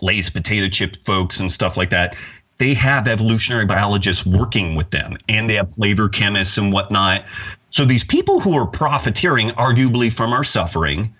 Lay's 0.00 0.30
potato 0.30 0.68
chip 0.68 0.96
folks 0.96 1.40
and 1.40 1.50
stuff 1.50 1.76
like 1.76 1.90
that, 1.90 2.16
they 2.58 2.74
have 2.74 3.06
evolutionary 3.06 3.66
biologists 3.66 4.24
working 4.24 4.74
with 4.74 4.90
them 4.90 5.16
and 5.28 5.48
they 5.48 5.54
have 5.54 5.70
flavor 5.70 6.08
chemists 6.08 6.58
and 6.58 6.72
whatnot. 6.72 7.24
So 7.70 7.84
these 7.84 8.04
people 8.04 8.40
who 8.40 8.54
are 8.54 8.66
profiteering 8.66 9.50
arguably 9.50 10.12
from 10.12 10.32
our 10.32 10.44
suffering 10.44 11.14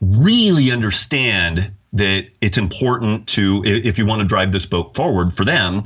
really 0.00 0.70
understand 0.70 1.72
that 1.92 2.28
it's 2.40 2.58
important 2.58 3.28
to, 3.28 3.62
if 3.64 3.98
you 3.98 4.06
want 4.06 4.20
to 4.20 4.26
drive 4.26 4.52
this 4.52 4.66
boat 4.66 4.94
forward 4.96 5.32
for 5.32 5.44
them, 5.44 5.82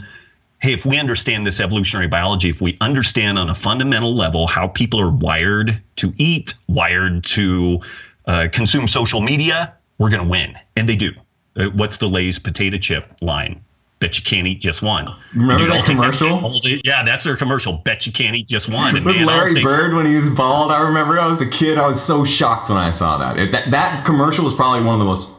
hey, 0.60 0.72
if 0.72 0.86
we 0.86 0.98
understand 0.98 1.46
this 1.46 1.60
evolutionary 1.60 2.08
biology, 2.08 2.48
if 2.48 2.60
we 2.60 2.76
understand 2.80 3.38
on 3.38 3.50
a 3.50 3.54
fundamental 3.54 4.14
level 4.14 4.46
how 4.46 4.68
people 4.68 5.00
are 5.00 5.10
wired 5.10 5.82
to 5.96 6.12
eat, 6.16 6.54
wired 6.66 7.24
to 7.24 7.80
uh, 8.26 8.48
consume 8.50 8.88
social 8.88 9.20
media, 9.20 9.74
we're 9.98 10.10
going 10.10 10.22
to 10.22 10.28
win. 10.28 10.54
And 10.76 10.88
they 10.88 10.96
do. 10.96 11.10
Uh, 11.58 11.64
what's 11.70 11.96
the 11.98 12.08
Lay's 12.08 12.38
potato 12.38 12.78
chip 12.78 13.04
line? 13.20 13.64
Bet 14.00 14.16
you 14.16 14.22
can't 14.24 14.46
eat 14.46 14.60
just 14.60 14.80
one. 14.80 15.08
Remember 15.34 15.66
that 15.66 15.84
commercial? 15.84 16.40
it. 16.64 16.82
yeah, 16.84 17.02
that's 17.02 17.24
their 17.24 17.36
commercial. 17.36 17.72
Bet 17.78 18.06
you 18.06 18.12
can't 18.12 18.36
eat 18.36 18.46
just 18.46 18.68
one. 18.68 18.96
And 18.96 19.04
With 19.04 19.16
man, 19.16 19.26
Larry 19.26 19.54
take- 19.54 19.64
Bird 19.64 19.92
when 19.92 20.06
he 20.06 20.14
was 20.14 20.30
bald, 20.30 20.70
I 20.70 20.82
remember 20.82 21.18
I 21.18 21.26
was 21.26 21.40
a 21.40 21.48
kid. 21.50 21.78
I 21.78 21.86
was 21.88 22.00
so 22.00 22.24
shocked 22.24 22.68
when 22.68 22.78
I 22.78 22.90
saw 22.90 23.18
that. 23.18 23.38
It, 23.40 23.50
that 23.52 23.72
that 23.72 24.04
commercial 24.06 24.44
was 24.44 24.54
probably 24.54 24.84
one 24.84 24.94
of 24.94 24.98
the 25.00 25.04
most 25.04 25.32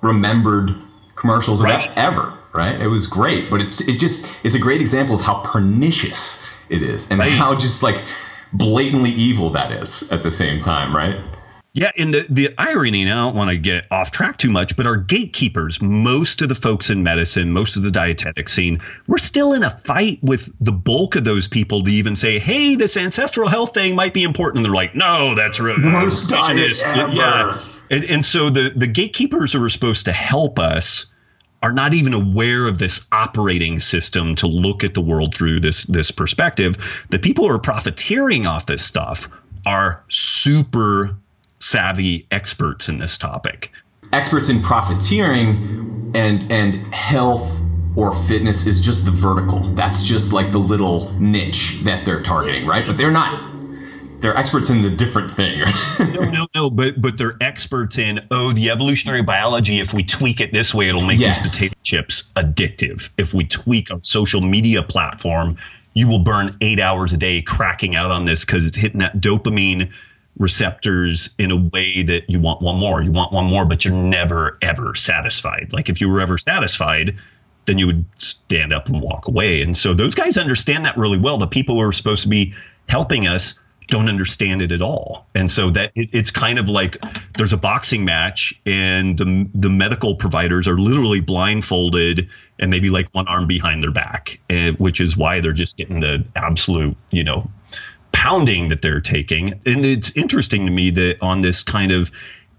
remembered 0.00 0.74
commercials 1.16 1.58
of 1.60 1.64
Right. 1.66 1.90
ever. 1.96 2.32
Right? 2.52 2.80
It 2.80 2.86
was 2.86 3.08
great, 3.08 3.50
but 3.50 3.60
it's 3.60 3.80
it 3.80 3.98
just 3.98 4.26
it's 4.44 4.54
a 4.54 4.60
great 4.60 4.80
example 4.80 5.16
of 5.16 5.20
how 5.20 5.40
pernicious 5.40 6.46
it 6.68 6.82
is 6.82 7.10
and 7.10 7.18
Right. 7.18 7.32
how 7.32 7.56
just 7.56 7.82
like 7.82 8.00
blatantly 8.52 9.10
evil 9.10 9.50
that 9.50 9.72
is 9.72 10.12
at 10.12 10.22
the 10.22 10.30
same 10.30 10.62
time. 10.62 10.94
Right? 10.94 11.18
Yeah, 11.76 11.90
and 11.98 12.14
the, 12.14 12.24
the 12.30 12.54
irony, 12.56 13.02
and 13.02 13.10
I 13.10 13.16
don't 13.16 13.34
want 13.34 13.50
to 13.50 13.56
get 13.56 13.90
off 13.90 14.12
track 14.12 14.38
too 14.38 14.50
much, 14.50 14.76
but 14.76 14.86
our 14.86 14.96
gatekeepers, 14.96 15.82
most 15.82 16.40
of 16.40 16.48
the 16.48 16.54
folks 16.54 16.88
in 16.88 17.02
medicine, 17.02 17.50
most 17.50 17.74
of 17.74 17.82
the 17.82 17.90
dietetic 17.90 18.48
scene, 18.48 18.80
we're 19.08 19.18
still 19.18 19.54
in 19.54 19.64
a 19.64 19.70
fight 19.70 20.20
with 20.22 20.52
the 20.60 20.70
bulk 20.70 21.16
of 21.16 21.24
those 21.24 21.48
people 21.48 21.82
to 21.82 21.90
even 21.90 22.14
say, 22.14 22.38
hey, 22.38 22.76
this 22.76 22.96
ancestral 22.96 23.48
health 23.48 23.74
thing 23.74 23.96
might 23.96 24.14
be 24.14 24.22
important. 24.22 24.58
And 24.58 24.66
they're 24.66 24.74
like, 24.74 24.94
no, 24.94 25.34
that's 25.34 25.58
really 25.58 25.82
Worst 25.82 26.30
diet 26.30 26.80
ever. 26.86 27.64
And, 27.90 28.04
and 28.04 28.24
so 28.24 28.50
the, 28.50 28.72
the 28.74 28.86
gatekeepers 28.86 29.52
who 29.52 29.62
are 29.64 29.68
supposed 29.68 30.04
to 30.04 30.12
help 30.12 30.60
us 30.60 31.06
are 31.60 31.72
not 31.72 31.92
even 31.92 32.14
aware 32.14 32.68
of 32.68 32.78
this 32.78 33.04
operating 33.10 33.80
system 33.80 34.36
to 34.36 34.46
look 34.46 34.84
at 34.84 34.94
the 34.94 35.00
world 35.00 35.34
through 35.34 35.58
this 35.60 35.84
this 35.84 36.10
perspective. 36.10 37.06
The 37.08 37.18
people 37.18 37.48
who 37.48 37.54
are 37.54 37.58
profiteering 37.58 38.46
off 38.46 38.66
this 38.66 38.84
stuff 38.84 39.28
are 39.66 40.04
super 40.08 41.16
savvy 41.64 42.26
experts 42.30 42.88
in 42.88 42.98
this 42.98 43.16
topic. 43.18 43.72
experts 44.12 44.48
in 44.50 44.60
profiteering 44.62 46.12
and 46.14 46.52
and 46.52 46.74
health 46.94 47.60
or 47.96 48.14
fitness 48.14 48.66
is 48.66 48.80
just 48.80 49.04
the 49.04 49.10
vertical. 49.10 49.58
That's 49.74 50.06
just 50.06 50.32
like 50.32 50.52
the 50.52 50.58
little 50.58 51.12
niche 51.14 51.80
that 51.84 52.04
they're 52.04 52.22
targeting, 52.22 52.66
right? 52.66 52.86
But 52.86 52.96
they're 52.96 53.10
not. 53.10 53.52
They're 54.20 54.36
experts 54.36 54.70
in 54.70 54.82
the 54.82 54.90
different 54.90 55.34
thing. 55.36 55.60
No, 56.14 56.30
no, 56.30 56.46
no, 56.54 56.70
but 56.70 57.00
but 57.00 57.16
they're 57.18 57.36
experts 57.40 57.98
in 57.98 58.26
oh 58.30 58.52
the 58.52 58.70
evolutionary 58.70 59.22
biology. 59.22 59.80
If 59.80 59.92
we 59.94 60.02
tweak 60.02 60.40
it 60.40 60.52
this 60.52 60.74
way, 60.74 60.88
it'll 60.88 61.04
make 61.04 61.18
Yes. 61.18 61.42
these 61.42 61.52
potato 61.52 61.74
chips 61.82 62.32
addictive. 62.34 63.10
If 63.16 63.32
we 63.34 63.44
tweak 63.44 63.90
a 63.90 64.02
social 64.02 64.40
media 64.40 64.82
platform, 64.82 65.56
you 65.94 66.08
will 66.08 66.20
burn 66.20 66.56
eight 66.60 66.80
hours 66.80 67.12
a 67.12 67.16
day 67.16 67.42
cracking 67.42 67.96
out 67.96 68.10
on 68.10 68.24
this 68.24 68.44
because 68.44 68.66
it's 68.66 68.76
hitting 68.76 69.00
that 69.00 69.16
dopamine 69.20 69.92
receptors 70.38 71.30
in 71.38 71.50
a 71.50 71.56
way 71.56 72.02
that 72.02 72.28
you 72.28 72.40
want 72.40 72.60
one 72.60 72.78
more. 72.78 73.02
You 73.02 73.12
want 73.12 73.32
one 73.32 73.46
more, 73.46 73.64
but 73.64 73.84
you're 73.84 73.94
never 73.94 74.58
ever 74.60 74.94
satisfied. 74.94 75.72
Like 75.72 75.88
if 75.88 76.00
you 76.00 76.08
were 76.08 76.20
ever 76.20 76.38
satisfied, 76.38 77.18
then 77.66 77.78
you 77.78 77.86
would 77.86 78.04
stand 78.16 78.72
up 78.72 78.88
and 78.88 79.00
walk 79.00 79.28
away. 79.28 79.62
And 79.62 79.76
so 79.76 79.94
those 79.94 80.14
guys 80.14 80.36
understand 80.36 80.84
that 80.84 80.96
really 80.96 81.18
well. 81.18 81.38
The 81.38 81.46
people 81.46 81.76
who 81.76 81.82
are 81.82 81.92
supposed 81.92 82.22
to 82.22 82.28
be 82.28 82.54
helping 82.88 83.26
us 83.26 83.54
don't 83.86 84.08
understand 84.08 84.62
it 84.62 84.72
at 84.72 84.80
all. 84.80 85.26
And 85.34 85.50
so 85.50 85.70
that 85.70 85.92
it, 85.94 86.10
it's 86.12 86.30
kind 86.30 86.58
of 86.58 86.68
like 86.68 87.02
there's 87.34 87.52
a 87.52 87.56
boxing 87.56 88.04
match 88.04 88.60
and 88.64 89.16
the 89.16 89.48
the 89.54 89.70
medical 89.70 90.16
providers 90.16 90.68
are 90.68 90.78
literally 90.78 91.20
blindfolded 91.20 92.28
and 92.58 92.70
maybe 92.70 92.90
like 92.90 93.08
one 93.12 93.28
arm 93.28 93.46
behind 93.46 93.82
their 93.82 93.90
back, 93.90 94.40
eh, 94.48 94.72
which 94.78 95.00
is 95.00 95.16
why 95.16 95.40
they're 95.40 95.52
just 95.52 95.76
getting 95.76 96.00
the 96.00 96.24
absolute, 96.34 96.96
you 97.10 97.24
know, 97.24 97.50
pounding 98.14 98.68
that 98.68 98.80
they're 98.80 99.00
taking. 99.00 99.60
And 99.66 99.84
it's 99.84 100.12
interesting 100.12 100.64
to 100.66 100.72
me 100.72 100.90
that 100.90 101.18
on 101.20 101.40
this 101.40 101.62
kind 101.62 101.92
of 101.92 102.10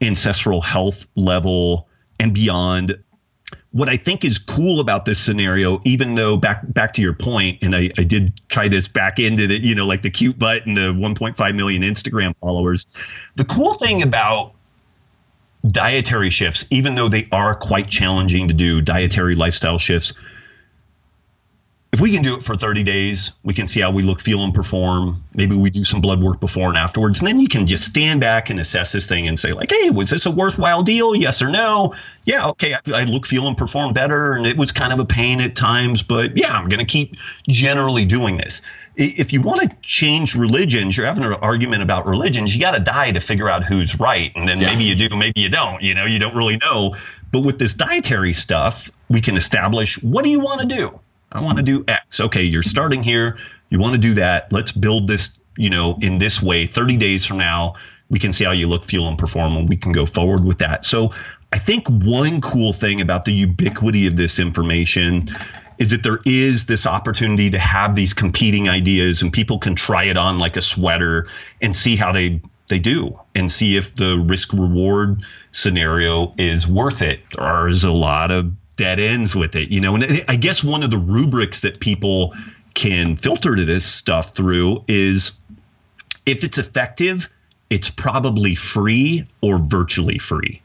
ancestral 0.02 0.62
health 0.62 1.08
level 1.15 1.88
and 2.20 2.34
beyond, 2.36 3.00
what 3.72 3.89
I 3.89 3.98
think 3.98 4.26
is 4.26 4.38
cool 4.38 4.80
about 4.80 5.06
this 5.06 5.18
scenario, 5.18 5.82
even 5.86 6.13
though 6.13 6.38
back 6.38 6.62
back 6.65 6.94
to 6.94 7.02
your 7.02 7.13
point, 7.13 7.60
and 7.62 7.76
I, 7.76 7.89
I 7.98 8.04
did 8.04 8.34
try 8.50 8.68
this 8.68 8.88
back 8.88 9.18
into 9.18 9.48
the, 9.48 9.60
you 9.60 9.76
know, 9.76 9.86
like 9.86 10.02
the 10.02 10.10
cute 10.10 10.38
butt 10.38 10.65
and 10.65 10.76
the 10.76 10.94
1.5 10.94 11.56
million 11.56 11.82
Instagram 11.82 12.36
followers. 12.41 12.86
The 13.36 13.46
cool 13.46 13.74
thing 13.74 14.02
about 14.02 14.54
dietary 15.70 16.30
shifts, 16.30 16.65
even 16.70 16.96
though 16.96 17.10
they 17.10 17.28
are 17.32 17.56
quite 17.56 17.89
challenging 17.89 18.50
to 18.50 18.54
do, 18.54 18.82
dietary 18.82 19.36
lifestyle 19.36 19.80
shifts, 19.80 20.13
if 21.96 22.02
we 22.02 22.12
can 22.12 22.24
do 22.24 22.36
it 22.36 22.44
for 22.44 22.58
30 22.58 22.84
days, 22.84 23.32
we 23.42 23.54
can 23.54 23.68
see 23.68 23.80
how 23.80 23.90
we 23.90 24.04
look, 24.04 24.20
feel, 24.20 24.44
and 24.44 24.54
perform. 24.54 25.24
Maybe 25.34 25.56
we 25.56 25.70
do 25.70 25.86
some 25.86 26.02
blood 26.02 26.22
work 26.22 26.42
before 26.42 26.68
and 26.68 26.78
afterwards. 26.78 27.20
And 27.20 27.28
then 27.30 27.40
you 27.40 27.48
can 27.48 27.68
just 27.68 27.86
stand 27.86 28.20
back 28.20 28.50
and 28.50 28.60
assess 28.60 28.92
this 28.92 29.08
thing 29.08 29.30
and 29.30 29.40
say, 29.40 29.54
like, 29.54 29.72
hey, 29.72 29.92
was 29.92 30.10
this 30.10 30.26
a 30.26 30.32
worthwhile 30.32 30.84
deal? 30.84 31.16
Yes 31.16 31.42
or 31.42 31.50
no? 31.50 31.96
Yeah, 32.26 32.50
okay, 32.50 32.74
I, 32.74 32.80
I 32.94 33.04
look, 33.06 33.26
feel, 33.26 33.48
and 33.48 33.58
perform 33.58 33.94
better. 33.94 34.34
And 34.34 34.46
it 34.46 34.58
was 34.58 34.74
kind 34.74 34.92
of 34.92 35.00
a 35.00 35.06
pain 35.06 35.40
at 35.40 35.56
times, 35.56 36.04
but 36.04 36.36
yeah, 36.36 36.52
I'm 36.52 36.68
going 36.68 36.86
to 36.86 36.92
keep 36.92 37.16
generally 37.48 38.04
doing 38.04 38.36
this. 38.36 38.62
If 38.98 39.32
you 39.32 39.40
want 39.40 39.62
to 39.62 39.74
change 39.82 40.36
religions, 40.36 40.98
you're 40.98 41.06
having 41.06 41.24
an 41.24 41.36
argument 41.36 41.82
about 41.82 42.08
religions, 42.08 42.54
you 42.54 42.60
got 42.60 42.72
to 42.72 42.82
die 42.82 43.14
to 43.14 43.22
figure 43.22 43.48
out 43.48 43.64
who's 43.64 43.98
right. 44.02 44.34
And 44.36 44.46
then 44.46 44.60
yeah. 44.60 44.68
maybe 44.68 44.84
you 44.84 44.96
do, 44.96 45.16
maybe 45.16 45.40
you 45.40 45.50
don't. 45.50 45.82
You 45.82 45.96
know, 45.96 46.06
you 46.06 46.20
don't 46.20 46.36
really 46.36 46.58
know. 46.58 46.98
But 47.32 47.46
with 47.46 47.58
this 47.58 47.74
dietary 47.74 48.34
stuff, 48.34 48.92
we 49.08 49.22
can 49.22 49.38
establish 49.38 50.02
what 50.04 50.26
do 50.26 50.30
you 50.30 50.42
want 50.42 50.60
to 50.60 50.68
do? 50.68 51.00
I 51.36 51.41
want 51.41 51.58
to 51.58 51.63
do 51.63 51.84
X. 51.88 52.19
Okay, 52.19 52.43
you're 52.43 52.63
starting 52.63 53.04
here. 53.04 53.38
You 53.69 53.80
want 53.80 53.93
to 53.93 54.00
do 54.00 54.15
that. 54.15 54.52
Let's 54.52 54.71
build 54.71 55.08
this, 55.08 55.38
you 55.58 55.69
know, 55.69 55.98
in 56.02 56.17
this 56.17 56.41
way. 56.41 56.65
30 56.65 56.98
days 56.98 57.26
from 57.26 57.38
now, 57.38 57.76
we 58.10 58.19
can 58.19 58.32
see 58.32 58.45
how 58.45 58.52
you 58.52 58.67
look, 58.67 58.86
feel, 58.86 59.08
and 59.08 59.17
perform, 59.17 59.58
and 59.58 59.67
we 59.67 59.76
can 59.76 59.91
go 59.91 60.06
forward 60.06 60.45
with 60.45 60.60
that. 60.60 60.86
So 60.86 61.13
I 61.52 61.58
think 61.60 61.88
one 61.89 62.41
cool 62.41 62.71
thing 62.71 63.02
about 63.02 63.26
the 63.26 63.34
ubiquity 63.34 64.08
of 64.08 64.15
this 64.15 64.39
information 64.39 65.26
is 65.78 65.91
that 65.91 66.04
there 66.04 66.19
is 66.26 66.67
this 66.67 66.88
opportunity 66.88 67.50
to 67.50 67.60
have 67.60 67.95
these 67.95 68.13
competing 68.13 68.69
ideas 68.69 69.21
and 69.21 69.34
people 69.34 69.60
can 69.60 69.76
try 69.76 70.06
it 70.06 70.15
on 70.15 70.39
like 70.39 70.56
a 70.56 70.62
sweater 70.62 71.28
and 71.62 71.76
see 71.76 71.98
how 71.98 72.13
they 72.13 72.41
they 72.67 72.80
do 72.80 73.19
and 73.36 73.52
see 73.52 73.78
if 73.78 73.95
the 73.95 74.17
risk 74.17 74.52
reward 74.54 75.24
scenario 75.52 76.34
is 76.38 76.65
worth 76.65 77.02
it. 77.02 77.19
or 77.38 77.63
There's 77.65 77.84
a 77.84 77.91
lot 77.91 78.32
of 78.32 78.52
dead 78.76 79.00
ends 79.00 79.36
with 79.36 79.56
it, 79.56 79.70
you 79.72 79.82
know. 79.82 79.96
And 79.96 80.24
I 80.28 80.36
guess 80.36 80.64
one 80.64 80.84
of 80.84 80.92
the 80.92 80.98
rubrics 80.98 81.62
that 81.62 81.80
people 81.80 82.34
can 82.74 83.16
filter 83.16 83.56
to 83.56 83.66
this 83.66 83.86
stuff 83.86 84.36
through 84.36 84.84
is 84.88 85.32
if 86.26 86.44
it's 86.44 86.58
effective, 86.58 87.30
it's 87.70 87.90
probably 87.90 88.54
free 88.56 89.28
or 89.42 89.58
virtually 89.58 90.18
free. 90.18 90.62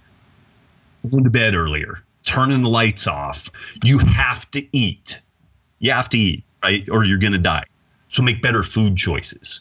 Going 1.11 1.25
to 1.25 1.31
bed 1.31 1.55
earlier, 1.55 2.03
turning 2.27 2.63
the 2.63 2.69
lights 2.69 3.07
off. 3.07 3.51
You 3.83 3.99
have 3.99 4.51
to 4.51 4.67
eat. 4.77 5.21
You 5.79 5.93
have 5.93 6.11
to 6.11 6.19
eat, 6.19 6.45
right? 6.63 6.87
Or 6.91 7.05
you're 7.05 7.19
going 7.19 7.33
to 7.33 7.39
die. 7.39 7.65
So 8.09 8.23
make 8.23 8.43
better 8.43 8.63
food 8.63 8.97
choices. 8.97 9.61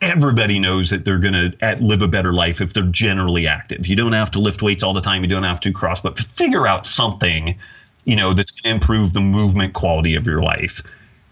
Everybody 0.00 0.58
knows 0.58 0.90
that 0.90 1.04
they're 1.04 1.20
going 1.20 1.34
to 1.34 1.76
live 1.80 2.02
a 2.02 2.08
better 2.08 2.32
life 2.32 2.60
if 2.60 2.72
they're 2.72 2.82
generally 2.82 3.46
active. 3.46 3.86
You 3.86 3.94
don't 3.94 4.14
have 4.14 4.32
to 4.32 4.40
lift 4.40 4.60
weights 4.60 4.82
all 4.82 4.94
the 4.94 5.00
time. 5.00 5.22
You 5.22 5.28
don't 5.28 5.44
have 5.44 5.60
to 5.60 5.72
cross, 5.72 6.00
but 6.00 6.18
figure 6.18 6.66
out 6.66 6.86
something 6.86 7.60
you 8.04 8.16
know, 8.16 8.32
that's 8.34 8.60
going 8.60 8.78
to 8.78 8.82
improve 8.82 9.12
the 9.12 9.20
movement 9.20 9.74
quality 9.74 10.16
of 10.16 10.26
your 10.26 10.42
life. 10.42 10.82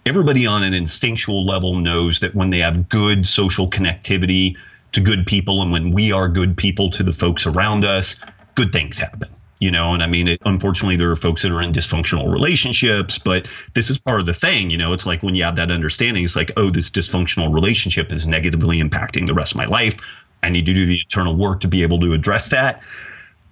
Everybody 0.06 0.46
on 0.46 0.62
an 0.62 0.72
instinctual 0.72 1.44
level 1.44 1.76
knows 1.76 2.20
that 2.20 2.34
when 2.34 2.50
they 2.50 2.60
have 2.60 2.88
good 2.88 3.26
social 3.26 3.68
connectivity 3.68 4.56
to 4.92 5.00
good 5.00 5.26
people 5.26 5.62
and 5.62 5.70
when 5.70 5.92
we 5.92 6.12
are 6.12 6.28
good 6.28 6.56
people 6.56 6.90
to 6.90 7.02
the 7.02 7.12
folks 7.12 7.46
around 7.46 7.84
us, 7.84 8.16
good 8.54 8.72
things 8.72 8.98
happen. 8.98 9.28
You 9.58 9.70
know, 9.70 9.92
and 9.92 10.02
I 10.02 10.06
mean, 10.06 10.26
it, 10.26 10.40
unfortunately, 10.46 10.96
there 10.96 11.10
are 11.10 11.16
folks 11.16 11.42
that 11.42 11.52
are 11.52 11.60
in 11.60 11.72
dysfunctional 11.72 12.32
relationships, 12.32 13.18
but 13.18 13.46
this 13.74 13.90
is 13.90 13.98
part 13.98 14.20
of 14.20 14.24
the 14.24 14.32
thing. 14.32 14.70
You 14.70 14.78
know, 14.78 14.94
it's 14.94 15.04
like 15.04 15.22
when 15.22 15.34
you 15.34 15.44
have 15.44 15.56
that 15.56 15.70
understanding, 15.70 16.24
it's 16.24 16.34
like, 16.34 16.52
oh, 16.56 16.70
this 16.70 16.88
dysfunctional 16.88 17.52
relationship 17.52 18.10
is 18.10 18.26
negatively 18.26 18.78
impacting 18.78 19.26
the 19.26 19.34
rest 19.34 19.52
of 19.52 19.58
my 19.58 19.66
life. 19.66 20.24
I 20.42 20.48
need 20.48 20.64
to 20.64 20.72
do 20.72 20.86
the 20.86 21.00
internal 21.00 21.36
work 21.36 21.60
to 21.60 21.68
be 21.68 21.82
able 21.82 22.00
to 22.00 22.14
address 22.14 22.48
that 22.48 22.82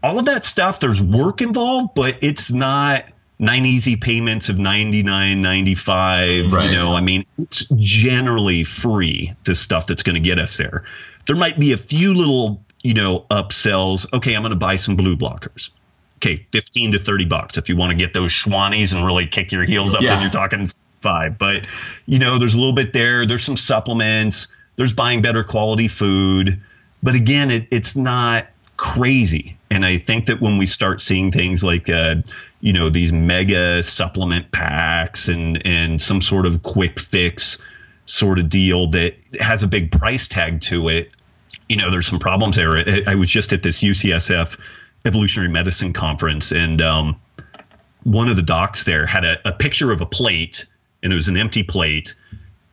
all 0.03 0.19
of 0.19 0.27
that 0.27 0.45
stuff, 0.45 0.81
there's 0.81 1.03
work 1.03 1.41
involved, 1.41 1.95
but 1.95 2.19
it's 2.23 2.53
not 2.53 3.05
nine 3.39 3.65
easy 3.65 3.97
payments 3.97 4.49
of 4.49 4.57
99.95 4.57 6.51
right. 6.51 6.65
you 6.65 6.77
know 6.77 6.95
i 6.95 7.01
mean 7.01 7.25
it's 7.39 7.67
generally 7.77 8.65
free 8.65 9.33
the 9.45 9.55
stuff 9.55 9.87
that's 9.87 10.03
going 10.03 10.15
to 10.15 10.21
get 10.21 10.39
us 10.39 10.57
there. 10.57 10.85
There 11.27 11.37
might 11.37 11.59
be 11.59 11.73
a 11.73 11.77
few 11.77 12.15
little 12.15 12.63
you 12.83 12.95
know 12.95 13.27
upsells. 13.31 14.13
Okay 14.13 14.35
i'm 14.35 14.43
going 14.43 14.51
to 14.51 14.57
buy 14.57 14.77
some 14.77 14.97
blue 14.97 15.17
blockers. 15.17 15.71
Okay 16.17 16.47
15 16.53 16.93
to 16.93 16.99
30 16.99 17.25
bucks 17.27 17.59
if 17.59 17.69
you 17.69 17.77
want 17.77 17.91
to 17.91 17.97
get 17.97 18.13
those 18.13 18.33
Swannies 18.33 18.95
and 18.95 19.05
really 19.05 19.27
kick 19.27 19.53
your 19.53 19.65
heels 19.65 19.95
up 19.95 20.01
yeah. 20.01 20.15
when 20.15 20.23
you're 20.23 20.31
talking 20.31 20.67
five. 20.99 21.39
But 21.39 21.67
you 22.07 22.19
know 22.19 22.39
there's 22.39 22.55
a 22.55 22.59
little 22.59 22.73
bit 22.73 22.93
there 22.93 23.25
there's 23.25 23.45
some 23.45 23.57
supplements 23.57 24.49
there's 24.77 24.93
buying 24.93 25.23
better 25.23 25.45
quality 25.45 25.87
food. 25.87 26.61
But 27.05 27.15
again 27.15 27.53
it, 27.53 27.69
it's 27.71 27.95
not 27.95 28.49
crazy. 28.79 29.59
And 29.71 29.85
I 29.85 29.99
think 29.99 30.27
that 30.27 30.41
when 30.41 30.57
we 30.57 30.65
start 30.65 31.03
seeing 31.03 31.31
things 31.31 31.63
like, 31.63 31.91
uh, 31.91 32.15
you 32.61 32.73
know, 32.73 32.89
these 32.89 33.13
mega 33.13 33.83
supplement 33.83 34.51
packs 34.51 35.29
and 35.29 35.67
and 35.67 36.01
some 36.01 36.23
sort 36.23 36.47
of 36.47 36.63
quick 36.63 36.99
fix 36.99 37.59
sort 38.07 38.39
of 38.39 38.49
deal 38.49 38.89
that 38.91 39.15
has 39.39 39.63
a 39.63 39.67
big 39.67 39.91
price 39.93 40.27
tag 40.27 40.63
to 40.63 40.89
it, 40.89 41.11
you 41.69 41.77
know, 41.77 41.91
there's 41.91 42.07
some 42.07 42.19
problems 42.19 42.57
there. 42.57 42.79
I, 42.79 43.03
I 43.09 43.15
was 43.17 43.29
just 43.29 43.53
at 43.53 43.63
this 43.63 43.83
UCSF 43.83 44.59
evolutionary 45.05 45.51
medicine 45.51 45.93
conference, 45.93 46.53
and 46.53 46.81
um, 46.81 47.21
one 48.05 48.29
of 48.29 48.37
the 48.37 48.43
docs 48.43 48.85
there 48.85 49.05
had 49.05 49.25
a, 49.25 49.37
a 49.47 49.53
picture 49.53 49.93
of 49.93 50.01
a 50.01 50.07
plate, 50.07 50.67
and 51.03 51.13
it 51.13 51.17
was 51.17 51.29
an 51.29 51.37
empty 51.37 51.63
plate 51.63 52.15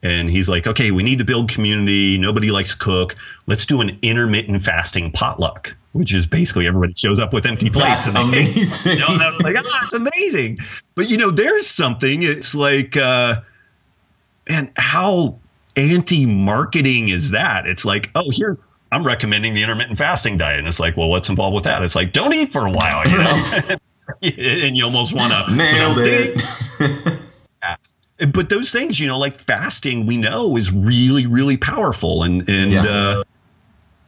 and 0.06 0.30
he's 0.30 0.48
like, 0.48 0.68
okay, 0.68 0.92
we 0.92 1.02
need 1.02 1.18
to 1.18 1.26
build 1.26 1.50
community. 1.50 2.20
Nobody 2.20 2.52
likes 2.52 2.74
to 2.74 2.78
cook. 2.78 3.16
Let's 3.48 3.66
do 3.66 3.82
an 3.82 3.98
intermittent 4.04 4.62
fasting 4.62 5.12
potluck, 5.12 5.76
which 5.94 6.14
is 6.14 6.28
basically 6.28 6.68
everybody 6.68 6.94
shows 6.96 7.20
up 7.20 7.34
with 7.34 7.48
empty 7.48 7.72
plates. 7.72 8.06
That's 8.06 8.16
and 8.16 8.32
they, 8.32 8.42
amazing. 8.42 9.00
You 9.00 9.00
know, 9.00 9.38
like, 9.42 9.56
oh, 9.58 9.80
it's 9.84 9.94
amazing. 9.96 10.60
But 10.94 11.10
you 11.10 11.18
know, 11.18 11.32
there's 11.32 11.66
something. 11.66 12.22
It's 12.22 12.54
like, 12.54 12.96
uh, 12.96 13.42
and 14.48 14.72
how 14.78 15.40
anti-marketing 15.76 17.10
is 17.10 17.32
that? 17.32 17.66
It's 17.66 17.84
like, 17.84 18.12
oh, 18.14 18.30
here 18.30 18.56
I'm 18.92 19.04
recommending 19.04 19.56
the 19.56 19.64
intermittent 19.64 19.98
fasting 19.98 20.38
diet, 20.38 20.60
and 20.60 20.68
it's 20.68 20.80
like, 20.80 20.96
well, 20.96 21.10
what's 21.10 21.30
involved 21.30 21.56
with 21.56 21.64
that? 21.64 21.82
It's 21.82 21.96
like, 21.96 22.14
don't 22.14 22.32
eat 22.32 22.54
for 22.54 22.68
a 22.68 22.72
while, 22.72 23.08
you 23.10 23.18
know. 23.18 23.42
and 24.22 24.78
you 24.78 24.86
almost 24.86 25.16
want 25.16 25.34
to 25.34 25.56
nailed 25.56 25.98
it. 26.00 27.20
but 28.18 28.50
those 28.50 28.72
things, 28.72 29.00
you 29.00 29.08
know, 29.08 29.20
like 29.20 29.36
fasting, 29.36 30.06
we 30.06 30.18
know 30.18 30.56
is 30.56 30.72
really, 30.72 31.28
really 31.28 31.58
powerful, 31.58 32.24
and 32.24 32.48
and 32.50 32.72
yeah. 32.72 32.84
uh, 32.84 33.24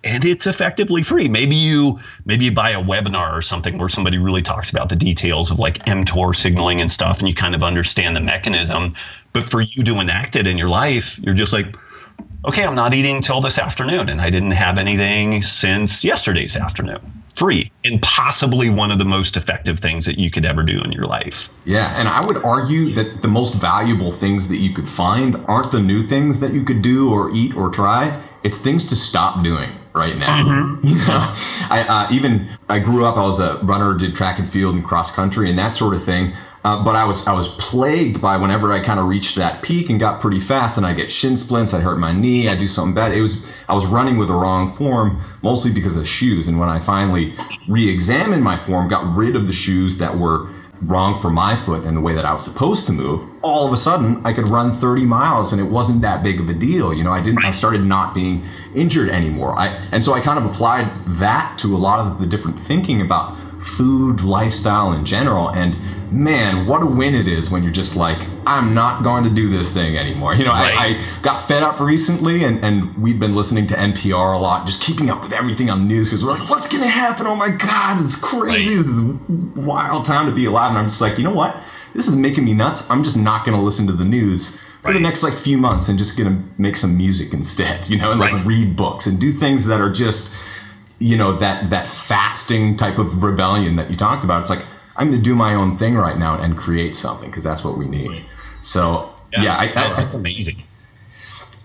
and 0.03 0.23
it's 0.23 0.47
effectively 0.47 1.03
free. 1.03 1.27
Maybe 1.27 1.55
you 1.55 1.99
maybe 2.25 2.45
you 2.45 2.51
buy 2.51 2.71
a 2.71 2.81
webinar 2.81 3.33
or 3.33 3.41
something 3.41 3.77
where 3.77 3.89
somebody 3.89 4.17
really 4.17 4.41
talks 4.41 4.69
about 4.69 4.89
the 4.89 4.95
details 4.95 5.51
of 5.51 5.59
like 5.59 5.79
mTOR 5.85 6.35
signaling 6.35 6.79
and 6.79 6.91
stuff, 6.91 7.19
and 7.19 7.27
you 7.27 7.35
kind 7.35 7.55
of 7.55 7.63
understand 7.63 8.15
the 8.15 8.21
mechanism. 8.21 8.93
But 9.33 9.45
for 9.45 9.61
you 9.61 9.83
to 9.83 9.99
enact 9.99 10.35
it 10.35 10.47
in 10.47 10.57
your 10.57 10.69
life, 10.69 11.19
you're 11.19 11.35
just 11.35 11.51
like, 11.51 11.75
okay, 12.45 12.63
I'm 12.63 12.75
not 12.75 12.93
eating 12.93 13.17
until 13.17 13.41
this 13.41 13.57
afternoon, 13.59 14.09
and 14.09 14.21
I 14.21 14.29
didn't 14.29 14.51
have 14.51 14.77
anything 14.77 15.41
since 15.41 16.03
yesterday's 16.03 16.55
afternoon. 16.55 17.23
Free, 17.35 17.71
and 17.85 18.01
possibly 18.01 18.69
one 18.69 18.89
of 18.91 18.97
the 18.97 19.05
most 19.05 19.37
effective 19.37 19.79
things 19.79 20.05
that 20.05 20.17
you 20.17 20.31
could 20.31 20.45
ever 20.45 20.63
do 20.63 20.81
in 20.81 20.91
your 20.91 21.05
life. 21.05 21.49
Yeah, 21.65 21.87
and 21.99 22.07
I 22.07 22.25
would 22.25 22.37
argue 22.37 22.95
that 22.95 23.21
the 23.21 23.27
most 23.27 23.53
valuable 23.55 24.11
things 24.11 24.49
that 24.49 24.57
you 24.57 24.73
could 24.73 24.89
find 24.89 25.35
aren't 25.47 25.71
the 25.71 25.79
new 25.79 26.03
things 26.03 26.39
that 26.39 26.53
you 26.53 26.63
could 26.63 26.81
do 26.81 27.11
or 27.11 27.31
eat 27.31 27.55
or 27.55 27.69
try. 27.69 28.23
It's 28.43 28.57
things 28.57 28.85
to 28.85 28.95
stop 28.95 29.43
doing 29.43 29.69
right 29.93 30.17
now. 30.17 30.43
Mm-hmm. 30.43 30.87
You 30.87 30.95
know, 30.95 31.35
I 31.69 31.85
uh, 31.87 32.13
even 32.13 32.49
I 32.69 32.79
grew 32.79 33.05
up. 33.05 33.17
I 33.17 33.25
was 33.25 33.39
a 33.39 33.57
runner, 33.57 33.95
did 33.97 34.15
track 34.15 34.39
and 34.39 34.49
field 34.49 34.75
and 34.75 34.83
cross 34.83 35.11
country 35.11 35.49
and 35.49 35.59
that 35.59 35.73
sort 35.73 35.93
of 35.93 36.03
thing. 36.03 36.33
Uh, 36.67 36.83
but 36.83 36.97
I 36.97 37.05
was 37.05 37.25
I 37.27 37.31
was 37.31 37.47
plagued 37.47 38.21
by 38.21 38.35
whenever 38.35 38.73
I 38.73 38.81
kind 38.81 38.99
of 38.99 39.07
reached 39.07 39.37
that 39.37 39.61
peak 39.61 39.89
and 39.89 40.01
got 40.01 40.19
pretty 40.19 40.41
fast, 40.41 40.75
and 40.75 40.85
I 40.85 40.91
get 40.91 41.09
shin 41.09 41.37
splints, 41.37 41.73
I 41.73 41.79
hurt 41.79 41.97
my 41.97 42.11
knee, 42.11 42.49
I 42.49 42.57
do 42.57 42.67
something 42.67 42.93
bad. 42.93 43.13
It 43.13 43.21
was 43.21 43.49
I 43.69 43.73
was 43.73 43.85
running 43.85 44.17
with 44.17 44.27
the 44.27 44.33
wrong 44.33 44.75
form, 44.75 45.21
mostly 45.41 45.71
because 45.71 45.95
of 45.95 46.05
shoes. 46.05 46.49
And 46.49 46.59
when 46.59 46.67
I 46.67 46.81
finally 46.81 47.35
re-examined 47.69 48.43
my 48.43 48.57
form, 48.57 48.89
got 48.89 49.15
rid 49.15 49.37
of 49.37 49.47
the 49.47 49.53
shoes 49.53 49.99
that 49.99 50.17
were 50.17 50.49
wrong 50.81 51.21
for 51.21 51.29
my 51.29 51.55
foot 51.55 51.85
and 51.85 51.95
the 51.95 52.01
way 52.01 52.15
that 52.15 52.25
I 52.25 52.33
was 52.33 52.43
supposed 52.43 52.87
to 52.87 52.91
move, 52.91 53.25
all 53.41 53.65
of 53.65 53.71
a 53.71 53.77
sudden 53.77 54.25
I 54.25 54.33
could 54.33 54.49
run 54.49 54.73
30 54.73 55.05
miles 55.05 55.53
and 55.53 55.61
it 55.61 55.69
wasn't 55.71 56.01
that 56.01 56.21
big 56.21 56.41
of 56.41 56.49
a 56.49 56.53
deal. 56.53 56.93
You 56.93 57.05
know, 57.05 57.13
I 57.13 57.21
didn't 57.21 57.45
I 57.45 57.51
started 57.51 57.85
not 57.85 58.13
being 58.13 58.43
injured 58.75 59.07
anymore. 59.07 59.57
I 59.57 59.67
and 59.93 60.03
so 60.03 60.13
I 60.13 60.19
kind 60.19 60.37
of 60.37 60.51
applied 60.51 61.05
that 61.19 61.59
to 61.59 61.77
a 61.77 61.79
lot 61.79 61.99
of 62.01 62.19
the 62.19 62.27
different 62.27 62.59
thinking 62.59 62.99
about 62.99 63.37
food, 63.59 64.21
lifestyle 64.21 64.93
in 64.93 65.05
general 65.05 65.49
and 65.49 65.77
man, 66.11 66.65
what 66.67 66.81
a 66.81 66.85
win 66.85 67.15
it 67.15 67.27
is 67.27 67.49
when 67.49 67.63
you're 67.63 67.71
just 67.71 67.95
like, 67.95 68.25
I'm 68.45 68.73
not 68.73 69.03
going 69.03 69.25
to 69.25 69.29
do 69.29 69.49
this 69.49 69.73
thing 69.73 69.97
anymore. 69.97 70.35
You 70.35 70.45
know, 70.45 70.51
right. 70.51 70.73
I, 70.73 70.85
I, 70.95 71.21
got 71.21 71.47
fed 71.47 71.63
up 71.63 71.79
recently, 71.79 72.43
and, 72.43 72.63
and 72.63 72.97
we've 72.97 73.19
been 73.19 73.35
listening 73.35 73.67
to 73.67 73.75
NPR 73.75 74.35
a 74.35 74.37
lot, 74.37 74.65
just 74.65 74.81
keeping 74.81 75.09
up 75.09 75.23
with 75.23 75.33
everything 75.33 75.69
on 75.69 75.79
the 75.79 75.85
news 75.85 76.07
because 76.07 76.23
we're 76.23 76.31
like, 76.31 76.49
what's 76.49 76.67
going 76.69 76.83
to 76.83 76.89
happen? 76.89 77.27
Oh 77.27 77.35
my 77.35 77.49
God, 77.49 78.01
it's 78.01 78.19
crazy. 78.19 78.69
Right. 78.69 78.77
This 78.77 78.87
is 78.87 79.01
wild 79.55 80.05
time 80.05 80.27
to 80.27 80.31
be 80.31 80.45
alive. 80.45 80.69
And 80.69 80.79
I'm 80.79 80.85
just 80.85 81.01
like, 81.01 81.17
you 81.17 81.23
know 81.23 81.33
what? 81.33 81.57
This 81.93 82.07
is 82.07 82.15
making 82.15 82.45
me 82.45 82.53
nuts. 82.53 82.89
I'm 82.89 83.03
just 83.03 83.17
not 83.17 83.45
going 83.45 83.57
to 83.57 83.63
listen 83.63 83.87
to 83.87 83.93
the 83.93 84.05
news 84.05 84.57
for 84.81 84.89
right. 84.89 84.93
the 84.93 84.99
next 84.99 85.23
like 85.23 85.33
few 85.33 85.57
months 85.57 85.89
and 85.89 85.97
just 85.97 86.17
going 86.17 86.29
to 86.29 86.61
make 86.61 86.75
some 86.75 86.97
music 86.97 87.33
instead, 87.33 87.89
you 87.89 87.97
know, 87.97 88.11
and 88.11 88.19
like 88.19 88.45
read 88.45 88.75
books 88.75 89.07
and 89.07 89.19
do 89.19 89.31
things 89.31 89.67
that 89.67 89.81
are 89.81 89.91
just, 89.91 90.35
you 90.99 91.17
know, 91.17 91.37
that, 91.37 91.69
that 91.69 91.87
fasting 91.87 92.77
type 92.77 92.97
of 92.97 93.23
rebellion 93.23 93.75
that 93.75 93.89
you 93.89 93.97
talked 93.97 94.23
about. 94.23 94.41
It's 94.41 94.49
like, 94.49 94.65
I'm 94.95 95.09
going 95.09 95.21
to 95.21 95.23
do 95.23 95.35
my 95.35 95.55
own 95.55 95.77
thing 95.77 95.95
right 95.95 96.17
now 96.17 96.41
and 96.41 96.57
create 96.57 96.95
something 96.95 97.29
because 97.29 97.43
that's 97.43 97.63
what 97.63 97.77
we 97.77 97.85
need. 97.87 98.25
So 98.61 99.15
Yeah, 99.31 99.43
yeah 99.43 99.55
I, 99.55 99.63
I, 99.63 99.95
that's 99.95 100.15
amazing. 100.15 100.63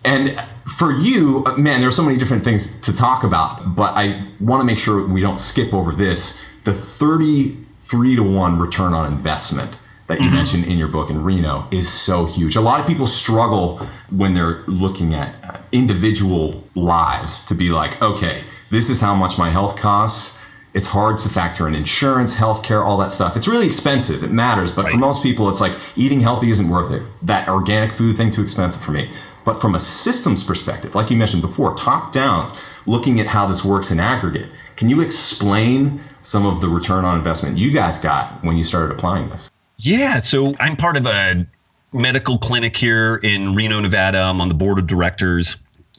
And 0.04 0.42
for 0.66 0.92
you, 0.92 1.44
man, 1.56 1.80
there 1.80 1.88
are 1.88 1.92
so 1.92 2.02
many 2.02 2.18
different 2.18 2.44
things 2.44 2.80
to 2.82 2.92
talk 2.92 3.24
about, 3.24 3.76
but 3.76 3.94
I 3.94 4.28
want 4.40 4.60
to 4.60 4.64
make 4.64 4.78
sure 4.78 5.06
we 5.06 5.20
don't 5.20 5.38
skip 5.38 5.72
over 5.72 5.94
this. 5.94 6.42
The 6.64 6.74
33 6.74 8.16
to 8.16 8.22
1 8.22 8.58
return 8.58 8.94
on 8.94 9.12
investment 9.12 9.76
that 10.08 10.18
you 10.18 10.26
mm-hmm. 10.26 10.36
mentioned 10.36 10.64
in 10.64 10.76
your 10.76 10.88
book 10.88 11.10
in 11.10 11.22
Reno 11.22 11.68
is 11.70 11.88
so 11.88 12.26
huge. 12.26 12.56
A 12.56 12.60
lot 12.60 12.80
of 12.80 12.86
people 12.86 13.06
struggle 13.06 13.78
when 14.10 14.34
they're 14.34 14.62
looking 14.66 15.14
at 15.14 15.62
individual 15.70 16.64
lives 16.74 17.46
to 17.46 17.54
be 17.54 17.70
like, 17.70 18.02
okay, 18.02 18.42
this 18.72 18.88
is 18.88 19.02
how 19.02 19.14
much 19.14 19.36
my 19.36 19.50
health 19.50 19.76
costs. 19.76 20.40
It's 20.72 20.86
hard 20.86 21.18
to 21.18 21.28
factor 21.28 21.68
in 21.68 21.74
insurance, 21.74 22.34
healthcare, 22.34 22.82
all 22.82 22.96
that 22.98 23.12
stuff. 23.12 23.36
It's 23.36 23.46
really 23.46 23.66
expensive. 23.66 24.24
It 24.24 24.30
matters, 24.30 24.70
but 24.70 24.86
right. 24.86 24.92
for 24.92 24.96
most 24.96 25.22
people, 25.22 25.50
it's 25.50 25.60
like 25.60 25.76
eating 25.94 26.20
healthy 26.20 26.50
isn't 26.50 26.70
worth 26.70 26.90
it. 26.90 27.02
That 27.20 27.48
organic 27.50 27.92
food 27.92 28.16
thing 28.16 28.30
too 28.30 28.40
expensive 28.40 28.82
for 28.82 28.92
me. 28.92 29.10
But 29.44 29.60
from 29.60 29.74
a 29.74 29.78
systems 29.78 30.42
perspective, 30.42 30.94
like 30.94 31.10
you 31.10 31.18
mentioned 31.18 31.42
before, 31.42 31.74
top 31.74 32.12
down, 32.12 32.50
looking 32.86 33.20
at 33.20 33.26
how 33.26 33.46
this 33.46 33.62
works 33.62 33.90
in 33.90 34.00
aggregate, 34.00 34.48
can 34.76 34.88
you 34.88 35.02
explain 35.02 36.00
some 36.22 36.46
of 36.46 36.62
the 36.62 36.68
return 36.68 37.04
on 37.04 37.18
investment 37.18 37.58
you 37.58 37.72
guys 37.72 37.98
got 37.98 38.42
when 38.42 38.56
you 38.56 38.62
started 38.62 38.94
applying 38.94 39.28
this? 39.28 39.50
Yeah. 39.76 40.20
So 40.20 40.54
I'm 40.58 40.76
part 40.76 40.96
of 40.96 41.04
a 41.04 41.46
medical 41.92 42.38
clinic 42.38 42.74
here 42.74 43.16
in 43.16 43.54
Reno, 43.54 43.80
Nevada. 43.80 44.18
I'm 44.18 44.40
on 44.40 44.48
the 44.48 44.54
board 44.54 44.78
of 44.78 44.86
directors. 44.86 45.58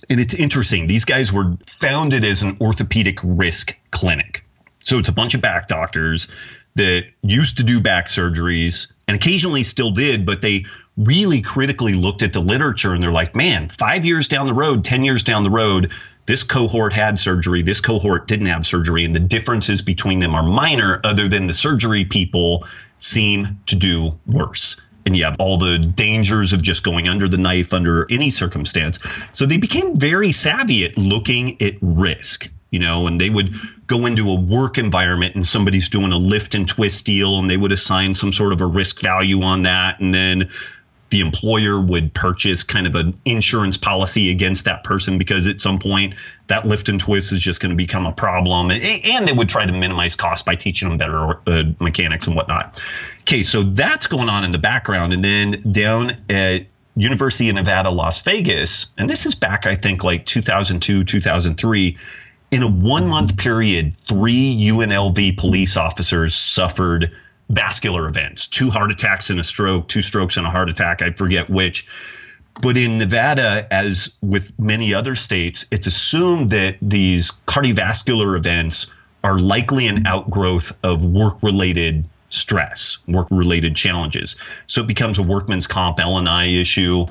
And 0.09 0.19
it's 0.19 0.33
interesting. 0.33 0.87
These 0.87 1.05
guys 1.05 1.31
were 1.31 1.57
founded 1.67 2.25
as 2.25 2.43
an 2.43 2.57
orthopedic 2.59 3.19
risk 3.23 3.77
clinic. 3.91 4.45
So 4.79 4.99
it's 4.99 5.09
a 5.09 5.13
bunch 5.13 5.33
of 5.33 5.41
back 5.41 5.67
doctors 5.67 6.27
that 6.75 7.03
used 7.21 7.57
to 7.57 7.63
do 7.63 7.79
back 7.79 8.07
surgeries 8.07 8.91
and 9.07 9.15
occasionally 9.15 9.63
still 9.63 9.91
did, 9.91 10.25
but 10.25 10.41
they 10.41 10.65
really 10.97 11.41
critically 11.41 11.93
looked 11.93 12.23
at 12.23 12.33
the 12.33 12.39
literature 12.39 12.93
and 12.93 13.01
they're 13.01 13.11
like, 13.11 13.35
man, 13.35 13.69
five 13.69 14.05
years 14.05 14.27
down 14.27 14.45
the 14.45 14.53
road, 14.53 14.83
10 14.83 15.03
years 15.03 15.23
down 15.23 15.43
the 15.43 15.49
road, 15.49 15.91
this 16.25 16.43
cohort 16.43 16.93
had 16.93 17.19
surgery, 17.19 17.63
this 17.63 17.81
cohort 17.81 18.27
didn't 18.27 18.45
have 18.45 18.65
surgery, 18.65 19.03
and 19.03 19.13
the 19.13 19.19
differences 19.19 19.81
between 19.81 20.19
them 20.19 20.35
are 20.35 20.43
minor, 20.43 21.01
other 21.03 21.27
than 21.27 21.47
the 21.47 21.53
surgery 21.53 22.05
people 22.05 22.65
seem 22.97 23.59
to 23.65 23.75
do 23.75 24.17
worse. 24.25 24.77
And 25.05 25.17
you 25.17 25.25
have 25.25 25.35
all 25.39 25.57
the 25.57 25.79
dangers 25.79 26.53
of 26.53 26.61
just 26.61 26.83
going 26.83 27.09
under 27.09 27.27
the 27.27 27.37
knife 27.37 27.73
under 27.73 28.07
any 28.09 28.29
circumstance. 28.29 28.99
So 29.33 29.45
they 29.45 29.57
became 29.57 29.95
very 29.95 30.31
savvy 30.31 30.85
at 30.85 30.97
looking 30.97 31.61
at 31.61 31.73
risk 31.81 32.49
you 32.73 32.79
know, 32.79 33.05
and 33.05 33.21
they 33.21 33.29
would 33.29 33.53
go 33.85 34.07
into 34.07 34.31
a 34.31 34.33
work 34.33 34.79
environment 34.79 35.35
and 35.35 35.45
somebody's 35.45 35.89
doing 35.89 36.11
a 36.11 36.17
lift 36.17 36.55
and 36.55 36.67
twist 36.67 37.05
deal 37.05 37.37
and 37.37 37.47
they 37.47 37.55
would 37.55 37.71
assign 37.71 38.15
some 38.15 38.31
sort 38.31 38.51
of 38.51 38.61
a 38.61 38.65
risk 38.65 38.99
value 38.99 39.43
on 39.43 39.61
that. 39.61 39.99
And 39.99 40.11
then 40.11 40.49
the 41.11 41.19
employer 41.19 41.79
would 41.79 42.11
purchase 42.15 42.63
kind 42.63 42.87
of 42.87 42.95
an 42.95 43.15
insurance 43.25 43.77
policy 43.77 44.31
against 44.31 44.65
that 44.65 44.83
person 44.83 45.19
because 45.19 45.45
at 45.45 45.61
some 45.61 45.77
point 45.77 46.15
that 46.47 46.65
lift 46.65 46.89
and 46.89 46.99
twist 46.99 47.31
is 47.31 47.39
just 47.39 47.61
going 47.61 47.69
to 47.69 47.75
become 47.75 48.07
a 48.07 48.11
problem. 48.11 48.71
And, 48.71 49.27
they 49.27 49.33
would 49.33 49.49
try 49.49 49.67
to 49.67 49.71
minimize 49.71 50.15
costs 50.15 50.41
by 50.41 50.55
teaching 50.55 50.89
them 50.89 50.97
better 50.97 51.39
uh, 51.45 51.63
mechanics 51.79 52.25
and 52.25 52.35
whatnot. 52.35 52.81
Okay, 53.23 53.43
so 53.43 53.63
that's 53.63 54.07
going 54.07 54.27
on 54.27 54.43
in 54.43 54.51
the 54.51 54.57
background. 54.57 55.13
And 55.13 55.23
then 55.23 55.71
down 55.71 56.17
at 56.29 56.65
University 56.95 57.47
of 57.47 57.55
Nevada, 57.55 57.89
Las 57.89 58.21
Vegas, 58.21 58.87
and 58.97 59.09
this 59.09 59.25
is 59.25 59.33
back, 59.33 59.65
I 59.65 59.75
think, 59.75 60.03
like 60.03 60.25
2002, 60.25 61.05
2003. 61.05 61.97
In 62.51 62.63
a 62.63 62.67
one 62.67 63.07
month 63.07 63.37
period, 63.37 63.95
three 63.95 64.57
UNLV 64.57 65.37
police 65.37 65.77
officers 65.77 66.35
suffered 66.35 67.11
vascular 67.49 68.07
events 68.07 68.47
two 68.47 68.69
heart 68.69 68.91
attacks 68.91 69.29
and 69.29 69.39
a 69.39 69.43
stroke, 69.43 69.87
two 69.87 70.01
strokes 70.01 70.37
and 70.37 70.45
a 70.45 70.49
heart 70.49 70.69
attack. 70.69 71.01
I 71.01 71.11
forget 71.11 71.49
which. 71.49 71.87
But 72.61 72.77
in 72.77 72.99
Nevada, 72.99 73.67
as 73.71 74.15
with 74.21 74.57
many 74.59 74.93
other 74.93 75.15
states, 75.15 75.65
it's 75.71 75.87
assumed 75.87 76.51
that 76.51 76.75
these 76.81 77.31
cardiovascular 77.47 78.37
events 78.37 78.87
are 79.23 79.39
likely 79.39 79.87
an 79.87 80.05
outgrowth 80.05 80.77
of 80.83 81.05
work 81.05 81.41
related 81.41 82.07
stress, 82.33 82.97
work 83.07 83.27
related 83.31 83.75
challenges. 83.75 84.35
So 84.67 84.81
it 84.81 84.87
becomes 84.87 85.17
a 85.17 85.23
workman's 85.23 85.67
comp 85.67 85.99
L&I 85.99 86.45
issue 86.45 87.05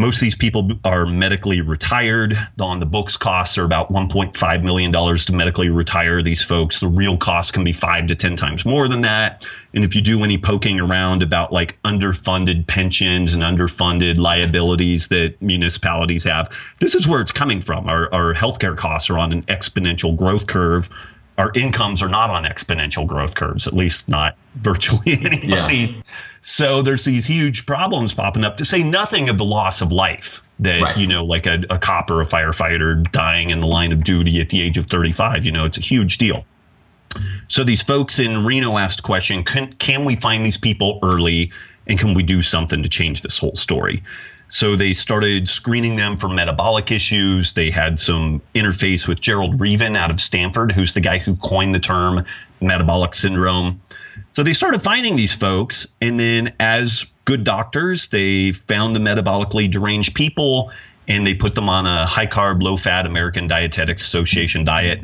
most 0.00 0.18
of 0.18 0.20
these 0.20 0.36
people 0.36 0.70
are 0.84 1.06
medically 1.06 1.60
retired. 1.60 2.38
On 2.60 2.78
the 2.78 2.86
books 2.86 3.16
costs 3.16 3.58
are 3.58 3.64
about 3.64 3.92
$1.5 3.92 4.62
million 4.62 4.92
to 4.92 5.32
medically 5.32 5.70
retire 5.70 6.22
these 6.22 6.40
folks. 6.40 6.78
The 6.78 6.86
real 6.86 7.16
cost 7.16 7.52
can 7.52 7.64
be 7.64 7.72
five 7.72 8.06
to 8.06 8.14
10 8.14 8.36
times 8.36 8.64
more 8.64 8.86
than 8.86 9.00
that. 9.00 9.44
And 9.74 9.82
if 9.82 9.96
you 9.96 10.00
do 10.00 10.22
any 10.22 10.38
poking 10.38 10.78
around 10.78 11.24
about 11.24 11.52
like 11.52 11.82
underfunded 11.82 12.68
pensions 12.68 13.34
and 13.34 13.42
underfunded 13.42 14.18
liabilities 14.18 15.08
that 15.08 15.42
municipalities 15.42 16.22
have, 16.24 16.48
this 16.78 16.94
is 16.94 17.08
where 17.08 17.20
it's 17.20 17.32
coming 17.32 17.60
from. 17.60 17.88
Our, 17.88 18.12
our 18.14 18.34
healthcare 18.34 18.76
costs 18.76 19.10
are 19.10 19.18
on 19.18 19.32
an 19.32 19.42
exponential 19.42 20.16
growth 20.16 20.46
curve 20.46 20.88
our 21.38 21.52
incomes 21.54 22.02
are 22.02 22.08
not 22.08 22.30
on 22.30 22.42
exponential 22.42 23.06
growth 23.06 23.36
curves, 23.36 23.68
at 23.68 23.72
least 23.72 24.08
not 24.08 24.36
virtually 24.56 25.18
anybody's. 25.24 25.94
Yeah. 26.08 26.24
So 26.40 26.82
there's 26.82 27.04
these 27.04 27.26
huge 27.26 27.66
problems 27.66 28.14
popping 28.14 28.44
up 28.44 28.58
to 28.58 28.64
say 28.64 28.82
nothing 28.82 29.28
of 29.28 29.38
the 29.38 29.44
loss 29.44 29.80
of 29.80 29.92
life 29.92 30.42
that, 30.60 30.80
right. 30.80 30.96
you 30.96 31.06
know, 31.06 31.24
like 31.24 31.46
a, 31.46 31.64
a 31.68 31.78
cop 31.78 32.10
or 32.10 32.20
a 32.20 32.24
firefighter 32.24 33.10
dying 33.10 33.50
in 33.50 33.60
the 33.60 33.66
line 33.66 33.92
of 33.92 34.04
duty 34.04 34.40
at 34.40 34.48
the 34.48 34.62
age 34.62 34.78
of 34.78 34.86
35, 34.86 35.44
you 35.44 35.52
know, 35.52 35.64
it's 35.64 35.78
a 35.78 35.80
huge 35.82 36.18
deal. 36.18 36.44
So 37.48 37.64
these 37.64 37.82
folks 37.82 38.18
in 38.18 38.44
Reno 38.44 38.78
asked 38.78 38.98
the 38.98 39.02
question, 39.02 39.42
can, 39.44 39.72
can 39.74 40.04
we 40.04 40.14
find 40.14 40.44
these 40.44 40.58
people 40.58 41.00
early 41.02 41.52
and 41.86 41.98
can 41.98 42.14
we 42.14 42.22
do 42.22 42.40
something 42.40 42.82
to 42.84 42.88
change 42.88 43.22
this 43.22 43.36
whole 43.36 43.56
story? 43.56 44.04
So 44.50 44.76
they 44.76 44.94
started 44.94 45.48
screening 45.48 45.96
them 45.96 46.16
for 46.16 46.28
metabolic 46.28 46.90
issues. 46.90 47.52
They 47.52 47.70
had 47.70 47.98
some 47.98 48.40
interface 48.54 49.06
with 49.06 49.20
Gerald 49.20 49.60
Reaven 49.60 49.96
out 49.96 50.10
of 50.10 50.20
Stanford, 50.20 50.72
who's 50.72 50.94
the 50.94 51.00
guy 51.00 51.18
who 51.18 51.36
coined 51.36 51.74
the 51.74 51.80
term 51.80 52.24
metabolic 52.60 53.14
syndrome. 53.14 53.82
So 54.30 54.42
they 54.42 54.52
started 54.52 54.82
finding 54.82 55.16
these 55.16 55.34
folks, 55.34 55.86
and 56.00 56.18
then 56.18 56.54
as 56.58 57.06
good 57.24 57.44
doctors, 57.44 58.08
they 58.08 58.52
found 58.52 58.96
the 58.96 59.00
metabolically 59.00 59.70
deranged 59.70 60.14
people 60.14 60.72
and 61.06 61.26
they 61.26 61.34
put 61.34 61.54
them 61.54 61.68
on 61.68 61.86
a 61.86 62.06
high 62.06 62.26
carb, 62.26 62.62
low 62.62 62.76
fat 62.76 63.06
American 63.06 63.48
Dietetics 63.48 64.02
Association 64.02 64.64
diet. 64.64 65.00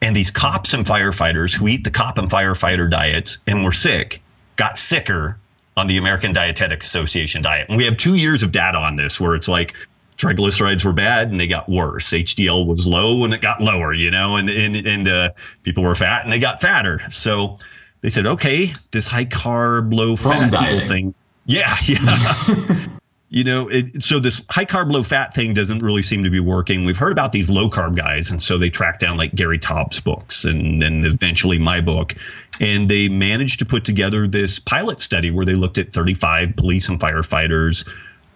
And 0.00 0.14
these 0.14 0.30
cops 0.30 0.72
and 0.72 0.86
firefighters 0.86 1.54
who 1.54 1.68
eat 1.68 1.84
the 1.84 1.90
cop 1.90 2.18
and 2.18 2.30
firefighter 2.30 2.88
diets 2.88 3.38
and 3.46 3.64
were 3.64 3.72
sick 3.72 4.22
got 4.56 4.78
sicker 4.78 5.38
on 5.76 5.86
the 5.86 5.98
American 5.98 6.32
Dietetic 6.32 6.82
Association 6.82 7.42
diet. 7.42 7.68
And 7.68 7.76
we 7.76 7.84
have 7.84 7.96
two 7.96 8.14
years 8.14 8.42
of 8.42 8.52
data 8.52 8.78
on 8.78 8.96
this 8.96 9.20
where 9.20 9.34
it's 9.34 9.48
like 9.48 9.74
triglycerides 10.16 10.84
were 10.84 10.92
bad 10.92 11.30
and 11.30 11.40
they 11.40 11.46
got 11.46 11.68
worse. 11.68 12.10
HDL 12.10 12.66
was 12.66 12.86
low 12.86 13.24
and 13.24 13.32
it 13.32 13.40
got 13.40 13.60
lower, 13.60 13.92
you 13.92 14.10
know, 14.10 14.36
and, 14.36 14.50
and, 14.50 14.76
and 14.76 15.08
uh, 15.08 15.30
people 15.62 15.82
were 15.82 15.94
fat 15.94 16.24
and 16.24 16.32
they 16.32 16.38
got 16.38 16.60
fatter. 16.60 17.00
So 17.10 17.58
they 18.00 18.10
said, 18.10 18.26
okay, 18.26 18.72
this 18.90 19.06
high 19.06 19.24
carb, 19.24 19.92
low 19.94 20.16
fat 20.16 20.52
thing. 20.86 21.14
Yeah, 21.46 21.76
yeah. 21.84 22.86
You 23.32 23.44
know, 23.44 23.68
it, 23.68 24.02
so 24.02 24.18
this 24.18 24.42
high 24.50 24.64
carb, 24.64 24.92
low 24.92 25.04
fat 25.04 25.32
thing 25.32 25.54
doesn't 25.54 25.78
really 25.78 26.02
seem 26.02 26.24
to 26.24 26.30
be 26.30 26.40
working. 26.40 26.84
We've 26.84 26.96
heard 26.96 27.12
about 27.12 27.30
these 27.30 27.48
low 27.48 27.70
carb 27.70 27.96
guys, 27.96 28.32
and 28.32 28.42
so 28.42 28.58
they 28.58 28.70
tracked 28.70 29.00
down 29.00 29.16
like 29.16 29.32
Gary 29.36 29.58
Taubes' 29.58 30.02
books 30.02 30.44
and 30.44 30.82
then 30.82 31.04
eventually 31.04 31.56
my 31.56 31.80
book. 31.80 32.14
And 32.58 32.90
they 32.90 33.08
managed 33.08 33.60
to 33.60 33.66
put 33.66 33.84
together 33.84 34.26
this 34.26 34.58
pilot 34.58 35.00
study 35.00 35.30
where 35.30 35.46
they 35.46 35.54
looked 35.54 35.78
at 35.78 35.92
35 35.92 36.56
police 36.56 36.88
and 36.88 36.98
firefighters 36.98 37.88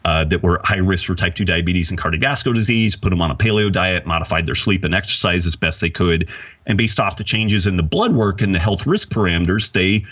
uh, 0.04 0.24
that 0.26 0.44
were 0.44 0.60
high 0.62 0.76
risk 0.76 1.06
for 1.06 1.16
type 1.16 1.34
2 1.34 1.44
diabetes 1.44 1.90
and 1.90 1.98
cardiovascular 1.98 2.54
disease, 2.54 2.94
put 2.94 3.10
them 3.10 3.20
on 3.20 3.32
a 3.32 3.34
paleo 3.34 3.72
diet, 3.72 4.06
modified 4.06 4.46
their 4.46 4.54
sleep 4.54 4.84
and 4.84 4.94
exercise 4.94 5.44
as 5.44 5.56
best 5.56 5.80
they 5.80 5.90
could. 5.90 6.28
And 6.66 6.78
based 6.78 7.00
off 7.00 7.16
the 7.16 7.24
changes 7.24 7.66
in 7.66 7.76
the 7.76 7.82
blood 7.82 8.14
work 8.14 8.42
and 8.42 8.54
the 8.54 8.60
health 8.60 8.86
risk 8.86 9.10
parameters, 9.10 9.72
they 9.72 10.04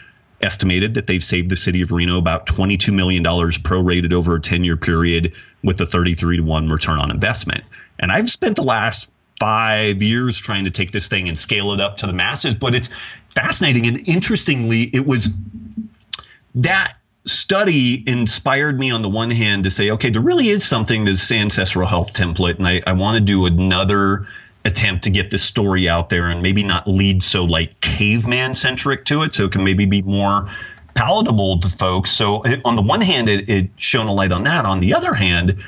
estimated 0.42 0.94
that 0.94 1.06
they've 1.06 1.22
saved 1.22 1.50
the 1.50 1.56
city 1.56 1.82
of 1.82 1.92
Reno 1.92 2.18
about 2.18 2.46
$22 2.46 2.92
million 2.92 3.22
prorated 3.24 4.12
over 4.12 4.36
a 4.36 4.40
10 4.40 4.64
year 4.64 4.76
period 4.76 5.32
with 5.62 5.80
a 5.80 5.86
33 5.86 6.38
to 6.38 6.42
1 6.42 6.68
return 6.68 6.98
on 6.98 7.10
investment. 7.10 7.64
And 7.98 8.10
I've 8.10 8.30
spent 8.30 8.56
the 8.56 8.62
last 8.62 9.10
five 9.38 10.02
years 10.02 10.38
trying 10.38 10.64
to 10.64 10.70
take 10.70 10.90
this 10.90 11.08
thing 11.08 11.28
and 11.28 11.38
scale 11.38 11.72
it 11.72 11.80
up 11.80 11.98
to 11.98 12.06
the 12.06 12.12
masses, 12.12 12.54
but 12.54 12.74
it's 12.74 12.90
fascinating. 13.28 13.86
And 13.86 14.08
interestingly, 14.08 14.82
it 14.82 15.06
was 15.06 15.28
that 16.56 16.94
study 17.24 18.02
inspired 18.08 18.78
me 18.78 18.90
on 18.90 19.02
the 19.02 19.08
one 19.08 19.30
hand 19.30 19.64
to 19.64 19.70
say, 19.70 19.90
okay, 19.90 20.10
there 20.10 20.22
really 20.22 20.48
is 20.48 20.64
something 20.64 21.04
that's 21.04 21.30
ancestral 21.30 21.88
health 21.88 22.14
template, 22.14 22.58
and 22.58 22.66
I, 22.66 22.82
I 22.86 22.92
want 22.92 23.16
to 23.16 23.20
do 23.20 23.46
another 23.46 24.26
attempt 24.64 25.04
to 25.04 25.10
get 25.10 25.30
this 25.30 25.42
story 25.42 25.88
out 25.88 26.08
there 26.08 26.30
and 26.30 26.42
maybe 26.42 26.62
not 26.62 26.86
lead 26.86 27.22
so 27.22 27.44
like 27.44 27.80
caveman 27.80 28.54
centric 28.54 29.04
to 29.04 29.22
it 29.22 29.32
so 29.32 29.44
it 29.46 29.52
can 29.52 29.64
maybe 29.64 29.86
be 29.86 30.02
more 30.02 30.48
palatable 30.94 31.60
to 31.60 31.68
folks. 31.68 32.10
So 32.10 32.44
on 32.64 32.76
the 32.76 32.82
one 32.82 33.00
hand 33.00 33.28
it, 33.28 33.48
it 33.48 33.70
shone 33.76 34.06
a 34.06 34.12
light 34.12 34.32
on 34.32 34.44
that. 34.44 34.64
On 34.64 34.80
the 34.80 34.94
other 34.94 35.14
hand 35.14 35.62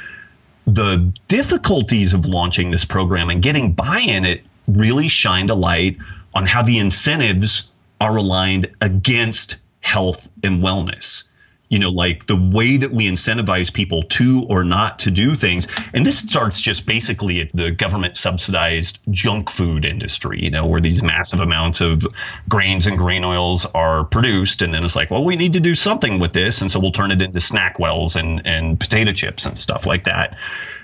the 0.66 1.12
difficulties 1.28 2.14
of 2.14 2.24
launching 2.24 2.70
this 2.70 2.84
program 2.84 3.30
and 3.30 3.42
getting 3.42 3.72
buy-in 3.72 4.24
it 4.24 4.42
really 4.66 5.08
shined 5.08 5.50
a 5.50 5.54
light 5.54 5.98
on 6.34 6.46
how 6.46 6.62
the 6.62 6.78
incentives 6.78 7.68
are 8.00 8.16
aligned 8.16 8.68
against 8.80 9.58
health 9.80 10.28
and 10.42 10.62
wellness 10.62 11.24
you 11.68 11.78
know, 11.78 11.90
like 11.90 12.26
the 12.26 12.36
way 12.36 12.76
that 12.76 12.92
we 12.92 13.10
incentivize 13.10 13.72
people 13.72 14.02
to 14.04 14.44
or 14.48 14.64
not 14.64 15.00
to 15.00 15.10
do 15.10 15.34
things. 15.34 15.66
And 15.92 16.04
this 16.04 16.18
starts 16.18 16.60
just 16.60 16.86
basically 16.86 17.40
at 17.40 17.50
the 17.52 17.70
government 17.70 18.16
subsidized 18.16 18.98
junk 19.10 19.50
food 19.50 19.84
industry, 19.84 20.42
you 20.42 20.50
know, 20.50 20.66
where 20.66 20.80
these 20.80 21.02
massive 21.02 21.40
amounts 21.40 21.80
of 21.80 22.06
grains 22.48 22.86
and 22.86 22.98
grain 22.98 23.24
oils 23.24 23.66
are 23.66 24.04
produced. 24.04 24.62
And 24.62 24.72
then 24.72 24.84
it's 24.84 24.94
like, 24.94 25.10
well, 25.10 25.24
we 25.24 25.36
need 25.36 25.54
to 25.54 25.60
do 25.60 25.74
something 25.74 26.18
with 26.20 26.32
this. 26.32 26.60
And 26.60 26.70
so 26.70 26.80
we'll 26.80 26.92
turn 26.92 27.10
it 27.10 27.22
into 27.22 27.38
SnackWells 27.38 28.16
and, 28.16 28.46
and 28.46 28.78
potato 28.78 29.12
chips 29.12 29.46
and 29.46 29.56
stuff 29.56 29.86
like 29.86 30.04
that. 30.04 30.38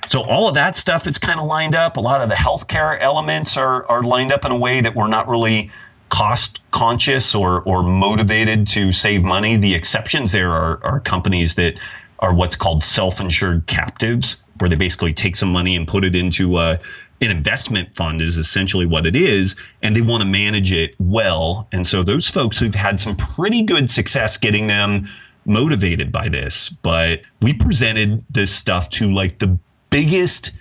So 0.08 0.22
all 0.22 0.48
of 0.48 0.54
that 0.54 0.76
stuff 0.76 1.06
is 1.06 1.18
kind 1.18 1.38
of 1.38 1.46
lined 1.46 1.74
up. 1.74 1.98
A 1.98 2.00
lot 2.00 2.20
of 2.20 2.28
the 2.28 2.34
healthcare 2.34 2.98
elements 2.98 3.56
are, 3.56 3.86
are 3.86 4.02
lined 4.02 4.32
up 4.32 4.44
in 4.44 4.50
a 4.50 4.58
way 4.58 4.80
that 4.80 4.96
we're 4.96 5.08
not 5.08 5.28
really 5.28 5.70
cost 6.10 6.60
conscious 6.70 7.34
or 7.34 7.62
or 7.62 7.82
motivated 7.82 8.66
to 8.66 8.92
save 8.92 9.22
money. 9.22 9.56
The 9.56 9.74
exceptions 9.74 10.32
there 10.32 10.50
are, 10.50 10.84
are 10.84 11.00
companies 11.00 11.54
that 11.54 11.80
are 12.18 12.34
what's 12.34 12.56
called 12.56 12.82
self-insured 12.82 13.66
captives, 13.66 14.42
where 14.58 14.68
they 14.68 14.76
basically 14.76 15.14
take 15.14 15.36
some 15.36 15.50
money 15.50 15.76
and 15.76 15.88
put 15.88 16.04
it 16.04 16.14
into 16.14 16.58
a, 16.58 16.78
an 17.22 17.30
investment 17.30 17.94
fund 17.94 18.20
is 18.20 18.36
essentially 18.36 18.84
what 18.84 19.06
it 19.06 19.16
is, 19.16 19.56
and 19.82 19.96
they 19.96 20.02
want 20.02 20.20
to 20.20 20.28
manage 20.28 20.72
it 20.72 20.94
well. 20.98 21.66
And 21.72 21.86
so 21.86 22.02
those 22.02 22.28
folks 22.28 22.58
who've 22.58 22.74
had 22.74 23.00
some 23.00 23.16
pretty 23.16 23.62
good 23.62 23.88
success 23.88 24.36
getting 24.36 24.66
them 24.66 25.08
motivated 25.46 26.12
by 26.12 26.28
this. 26.28 26.68
But 26.68 27.22
we 27.40 27.54
presented 27.54 28.24
this 28.28 28.54
stuff 28.54 28.90
to 28.90 29.12
like 29.12 29.38
the 29.38 29.58
biggest 29.88 30.52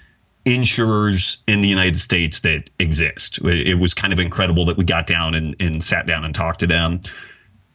insurers 0.54 1.44
in 1.48 1.62
the 1.62 1.68
United 1.68 1.98
States 1.98 2.42
that 2.42 2.70
exist. 2.80 3.40
It 3.44 3.76
was 3.76 3.94
kind 3.94 4.14
of 4.14 4.20
incredible 4.20 4.66
that 4.66 4.78
we 4.78 4.84
got 4.84 5.08
down 5.08 5.36
and, 5.36 5.56
and 5.60 5.84
sat 5.84 6.06
down 6.06 6.26
and 6.26 6.34
talked 6.34 6.62
to 6.62 6.68
them. 6.68 7.02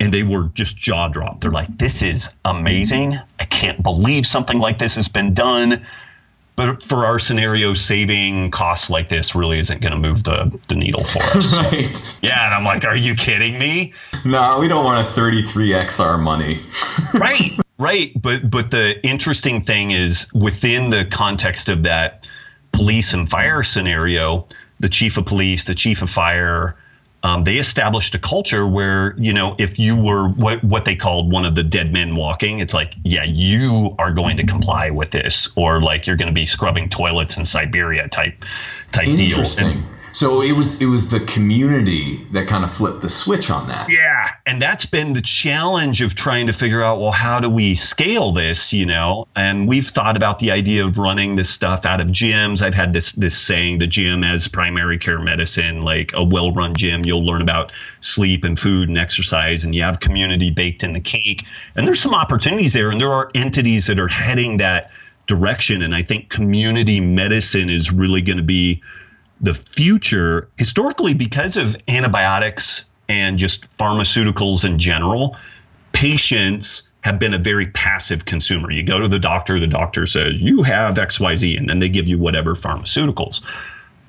And 0.00 0.12
they 0.12 0.22
were 0.22 0.50
just 0.54 0.76
jaw 0.76 1.08
dropped. 1.08 1.42
They're 1.42 1.52
like, 1.52 1.78
this 1.78 2.02
is 2.02 2.34
amazing. 2.44 3.16
I 3.38 3.44
can't 3.44 3.82
believe 3.82 4.26
something 4.26 4.58
like 4.58 4.78
this 4.78 4.96
has 4.96 5.08
been 5.08 5.34
done. 5.34 5.86
But 6.56 6.82
for 6.82 7.04
our 7.04 7.18
scenario, 7.18 7.74
saving 7.74 8.52
costs 8.52 8.88
like 8.88 9.08
this 9.08 9.34
really 9.34 9.58
isn't 9.58 9.80
going 9.80 9.92
to 9.92 9.98
move 9.98 10.22
the, 10.22 10.56
the 10.68 10.76
needle 10.76 11.02
for 11.02 11.22
us. 11.36 11.56
right. 11.58 12.18
Yeah. 12.22 12.46
And 12.46 12.54
I'm 12.54 12.64
like, 12.64 12.84
are 12.84 12.94
you 12.94 13.16
kidding 13.16 13.58
me? 13.58 13.92
No, 14.24 14.60
we 14.60 14.68
don't 14.68 14.84
want 14.84 15.06
a 15.06 15.10
33x 15.10 15.98
our 15.98 16.16
money. 16.16 16.60
right. 17.14 17.58
Right. 17.76 18.12
But 18.20 18.48
but 18.48 18.70
the 18.70 19.04
interesting 19.04 19.60
thing 19.60 19.90
is 19.90 20.32
within 20.32 20.90
the 20.90 21.04
context 21.04 21.68
of 21.68 21.84
that 21.84 22.28
police 22.76 23.14
and 23.14 23.28
fire 23.28 23.62
scenario, 23.62 24.46
the 24.80 24.88
chief 24.88 25.16
of 25.16 25.26
police, 25.26 25.64
the 25.64 25.74
chief 25.74 26.02
of 26.02 26.10
fire, 26.10 26.76
um, 27.24 27.42
they 27.42 27.54
established 27.54 28.14
a 28.14 28.18
culture 28.18 28.66
where 28.66 29.14
you 29.16 29.32
know 29.32 29.56
if 29.58 29.78
you 29.78 29.96
were 29.96 30.28
what 30.28 30.62
what 30.62 30.84
they 30.84 30.94
called 30.94 31.32
one 31.32 31.46
of 31.46 31.54
the 31.54 31.62
dead 31.62 31.90
men 31.90 32.14
walking, 32.14 32.58
it's 32.58 32.74
like 32.74 32.92
yeah 33.02 33.24
you 33.24 33.96
are 33.98 34.12
going 34.12 34.36
to 34.36 34.46
comply 34.46 34.90
with 34.90 35.10
this, 35.10 35.48
or 35.56 35.80
like 35.80 36.06
you're 36.06 36.16
going 36.16 36.28
to 36.28 36.34
be 36.34 36.44
scrubbing 36.44 36.90
toilets 36.90 37.38
in 37.38 37.46
Siberia 37.46 38.08
type 38.08 38.44
type 38.92 39.06
deal. 39.06 39.42
And, 39.58 39.86
so 40.14 40.42
it 40.42 40.52
was 40.52 40.80
it 40.80 40.86
was 40.86 41.08
the 41.08 41.18
community 41.18 42.22
that 42.30 42.46
kind 42.46 42.62
of 42.62 42.72
flipped 42.72 43.02
the 43.02 43.08
switch 43.08 43.50
on 43.50 43.66
that. 43.68 43.90
Yeah, 43.90 44.28
and 44.46 44.62
that's 44.62 44.86
been 44.86 45.12
the 45.12 45.20
challenge 45.20 46.02
of 46.02 46.14
trying 46.14 46.46
to 46.46 46.52
figure 46.52 46.84
out 46.84 47.00
well 47.00 47.10
how 47.10 47.40
do 47.40 47.50
we 47.50 47.74
scale 47.74 48.30
this, 48.30 48.72
you 48.72 48.86
know? 48.86 49.26
And 49.34 49.66
we've 49.66 49.86
thought 49.86 50.16
about 50.16 50.38
the 50.38 50.52
idea 50.52 50.84
of 50.84 50.98
running 50.98 51.34
this 51.34 51.50
stuff 51.50 51.84
out 51.84 52.00
of 52.00 52.06
gyms. 52.06 52.62
I've 52.62 52.74
had 52.74 52.92
this 52.92 53.10
this 53.12 53.36
saying 53.36 53.78
the 53.78 53.88
gym 53.88 54.22
as 54.22 54.46
primary 54.46 54.98
care 54.98 55.18
medicine, 55.18 55.82
like 55.82 56.12
a 56.14 56.22
well-run 56.22 56.76
gym, 56.76 57.04
you'll 57.04 57.26
learn 57.26 57.42
about 57.42 57.72
sleep 58.00 58.44
and 58.44 58.56
food 58.56 58.88
and 58.88 58.96
exercise 58.96 59.64
and 59.64 59.74
you 59.74 59.82
have 59.82 59.98
community 59.98 60.52
baked 60.52 60.84
in 60.84 60.92
the 60.92 61.00
cake. 61.00 61.44
And 61.74 61.88
there's 61.88 62.00
some 62.00 62.14
opportunities 62.14 62.72
there 62.72 62.90
and 62.90 63.00
there 63.00 63.12
are 63.12 63.32
entities 63.34 63.88
that 63.88 63.98
are 63.98 64.08
heading 64.08 64.58
that 64.58 64.92
direction 65.26 65.82
and 65.82 65.92
I 65.92 66.02
think 66.02 66.28
community 66.28 67.00
medicine 67.00 67.68
is 67.68 67.90
really 67.90 68.20
going 68.20 68.36
to 68.36 68.44
be 68.44 68.80
the 69.44 69.52
future, 69.52 70.48
historically, 70.56 71.14
because 71.14 71.56
of 71.56 71.76
antibiotics 71.86 72.84
and 73.08 73.38
just 73.38 73.70
pharmaceuticals 73.76 74.64
in 74.64 74.78
general, 74.78 75.36
patients 75.92 76.88
have 77.02 77.18
been 77.18 77.34
a 77.34 77.38
very 77.38 77.66
passive 77.66 78.24
consumer. 78.24 78.72
You 78.72 78.82
go 78.82 78.98
to 78.98 79.08
the 79.08 79.18
doctor, 79.18 79.60
the 79.60 79.66
doctor 79.66 80.06
says, 80.06 80.40
You 80.40 80.62
have 80.62 80.94
XYZ, 80.94 81.58
and 81.58 81.68
then 81.68 81.78
they 81.78 81.90
give 81.90 82.08
you 82.08 82.18
whatever 82.18 82.54
pharmaceuticals. 82.54 83.42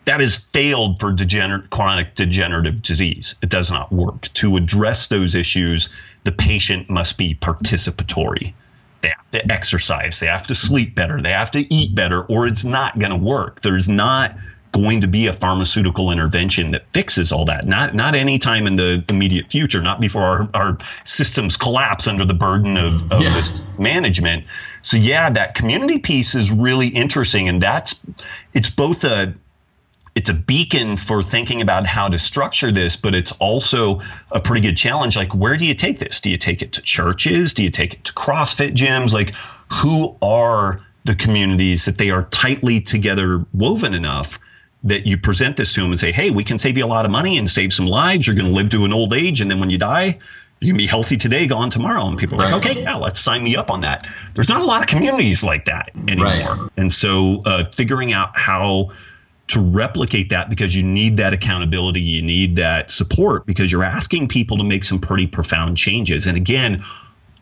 That 0.06 0.22
has 0.22 0.38
failed 0.38 1.00
for 1.00 1.12
degener- 1.12 1.70
chronic 1.70 2.16
degenerative 2.16 2.82
disease. 2.82 3.36
It 3.42 3.50
does 3.50 3.70
not 3.70 3.92
work. 3.92 4.32
To 4.36 4.56
address 4.56 5.08
those 5.08 5.36
issues, 5.36 5.90
the 6.24 6.32
patient 6.32 6.90
must 6.90 7.18
be 7.18 7.36
participatory. 7.36 8.54
They 9.02 9.10
have 9.10 9.30
to 9.32 9.52
exercise, 9.52 10.20
they 10.20 10.28
have 10.28 10.48
to 10.48 10.56
sleep 10.56 10.96
better, 10.96 11.22
they 11.22 11.32
have 11.32 11.52
to 11.52 11.74
eat 11.74 11.94
better, 11.94 12.24
or 12.24 12.48
it's 12.48 12.64
not 12.64 12.98
going 12.98 13.12
to 13.12 13.18
work. 13.18 13.62
There's 13.62 13.90
not 13.90 14.36
going 14.76 15.00
to 15.00 15.08
be 15.08 15.28
a 15.28 15.34
pharmaceutical 15.34 16.12
intervention 16.12 16.72
that 16.72 16.84
fixes 16.92 17.32
all 17.32 17.46
that. 17.46 17.66
Not 17.66 17.96
not 17.96 18.14
any 18.14 18.40
time 18.40 18.68
in 18.68 18.76
the 18.76 19.04
immediate 19.08 19.50
future, 19.50 19.82
not 19.82 20.02
before 20.02 20.22
our, 20.22 20.50
our 20.54 20.78
systems 21.06 21.56
collapse 21.56 22.10
under 22.10 22.26
the 22.26 22.34
burden 22.34 22.76
of, 22.76 23.10
of 23.10 23.22
yeah. 23.22 23.34
this 23.34 23.80
management. 23.80 24.44
So 24.82 24.98
yeah, 24.98 25.30
that 25.30 25.56
community 25.56 26.00
piece 26.00 26.36
is 26.36 26.52
really 26.52 26.90
interesting. 26.90 27.48
And 27.48 27.62
that's 27.62 27.98
it's 28.54 28.70
both 28.70 29.06
a 29.06 29.34
it's 30.14 30.30
a 30.30 30.34
beacon 30.34 30.98
for 30.98 31.24
thinking 31.24 31.62
about 31.62 31.88
how 31.88 32.10
to 32.10 32.20
structure 32.20 32.72
this, 32.72 32.98
but 32.98 33.16
it's 33.16 33.32
also 33.34 34.02
a 34.32 34.42
pretty 34.42 34.68
good 34.68 34.78
challenge. 34.78 35.16
Like, 35.16 35.34
where 35.34 35.56
do 35.56 35.66
you 35.66 35.74
take 35.74 36.00
this? 36.00 36.20
Do 36.20 36.30
you 36.30 36.38
take 36.38 36.62
it 36.62 36.74
to 36.74 36.82
churches? 36.82 37.54
Do 37.54 37.64
you 37.64 37.70
take 37.70 37.94
it 37.94 38.04
to 38.06 38.14
CrossFit 38.14 38.74
gyms? 38.74 39.14
Like, 39.14 39.34
who 39.72 40.18
are 40.22 40.82
the 41.06 41.16
communities 41.16 41.86
that 41.86 41.98
they 41.98 42.10
are 42.10 42.24
tightly 42.24 42.82
together 42.82 43.46
woven 43.54 43.94
enough 43.94 44.40
that 44.84 45.08
you 45.08 45.18
present 45.18 45.58
this 45.58 45.74
to 45.74 45.82
them 45.82 45.92
and 45.92 46.00
say, 46.00 46.12
hey, 46.12 46.30
we 46.30 46.44
can 46.44 46.60
save 46.60 46.78
you 46.78 46.86
a 46.86 46.88
lot 46.88 47.06
of 47.06 47.12
money 47.12 47.38
and 47.38 47.50
save 47.50 47.74
some 47.74 47.88
lives. 47.88 48.28
You're 48.28 48.36
going 48.36 48.46
to 48.46 48.52
live 48.52 48.70
to 48.72 48.86
an 48.86 48.94
old 48.94 49.14
age. 49.14 49.42
And 49.42 49.50
then 49.50 49.60
when 49.60 49.70
you 49.70 49.78
die, 49.78 50.20
you 50.60 50.68
can 50.68 50.78
be 50.78 50.88
healthy 50.88 51.18
today, 51.18 51.48
gone 51.48 51.70
tomorrow. 51.70 52.08
And 52.08 52.18
people 52.18 52.40
are 52.40 52.46
right. 52.46 52.54
like, 52.54 52.66
okay, 52.66 52.82
yeah, 52.82 52.96
let's 52.96 53.20
sign 53.20 53.44
me 53.44 53.56
up 53.56 53.72
on 53.72 53.82
that. 53.82 54.08
There's 54.36 54.50
not 54.50 54.62
a 54.62 54.66
lot 54.66 54.82
of 54.82 54.88
communities 54.88 55.44
like 55.44 55.66
that 55.66 55.90
anymore. 56.08 56.28
Right. 56.28 56.70
And 56.78 56.92
so 56.92 57.42
uh, 57.46 57.66
figuring 57.72 58.14
out 58.14 58.38
how 58.38 58.92
to 59.48 59.60
replicate 59.60 60.30
that 60.30 60.50
because 60.50 60.74
you 60.74 60.84
need 60.84 61.18
that 61.18 61.34
accountability, 61.34 62.02
you 62.02 62.22
need 62.22 62.56
that 62.56 62.90
support 62.90 63.46
because 63.46 63.72
you're 63.72 63.84
asking 63.84 64.28
people 64.28 64.58
to 64.58 64.64
make 64.64 64.84
some 64.84 65.00
pretty 65.00 65.28
profound 65.28 65.78
changes. 65.78 66.26
And 66.26 66.36
again, 66.36 66.84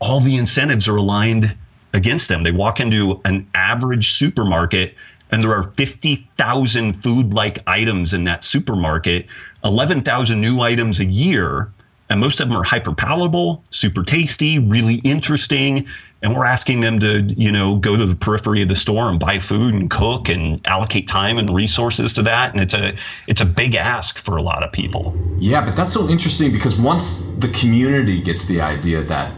all 0.01 0.19
the 0.19 0.36
incentives 0.36 0.89
are 0.89 0.97
aligned 0.97 1.55
against 1.93 2.27
them. 2.27 2.43
They 2.43 2.51
walk 2.51 2.79
into 2.79 3.21
an 3.23 3.47
average 3.53 4.11
supermarket 4.13 4.95
and 5.34 5.43
there 5.43 5.55
are 5.55 5.63
50,000 5.63 6.93
food 6.93 7.34
like 7.34 7.57
items 7.65 8.13
in 8.13 8.25
that 8.25 8.43
supermarket, 8.43 9.25
11,000 9.63 10.39
new 10.39 10.59
items 10.59 10.99
a 10.99 11.05
year. 11.05 11.71
And 12.07 12.19
most 12.19 12.39
of 12.39 12.47
them 12.47 12.55
are 12.55 12.63
hyper 12.63 12.93
palatable, 12.93 13.63
super 13.71 14.03
tasty, 14.03 14.59
really 14.59 14.95
interesting. 14.95 15.88
And 16.21 16.36
we're 16.36 16.45
asking 16.45 16.81
them 16.81 16.99
to, 16.99 17.23
you 17.23 17.51
know, 17.51 17.77
go 17.77 17.97
to 17.97 18.05
the 18.05 18.13
periphery 18.13 18.61
of 18.61 18.67
the 18.67 18.75
store 18.75 19.09
and 19.09 19.19
buy 19.19 19.39
food 19.39 19.73
and 19.73 19.89
cook 19.89 20.29
and 20.29 20.61
allocate 20.67 21.07
time 21.07 21.39
and 21.39 21.49
resources 21.49 22.13
to 22.13 22.23
that. 22.23 22.51
And 22.51 22.61
it's 22.61 22.75
a 22.75 22.93
it's 23.27 23.41
a 23.41 23.45
big 23.45 23.73
ask 23.73 24.19
for 24.19 24.38
a 24.38 24.43
lot 24.43 24.61
of 24.61 24.71
people. 24.71 25.17
Yeah, 25.39 25.65
but 25.65 25.75
that's 25.75 25.91
so 25.91 26.07
interesting 26.09 26.51
because 26.51 26.79
once 26.79 27.31
the 27.39 27.47
community 27.47 28.21
gets 28.21 28.45
the 28.45 28.61
idea 28.61 29.01
that 29.05 29.34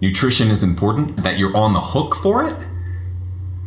nutrition 0.00 0.52
is 0.52 0.62
important, 0.62 1.24
that 1.24 1.36
you're 1.36 1.56
on 1.56 1.72
the 1.72 1.80
hook 1.80 2.14
for 2.14 2.44
it, 2.44 2.56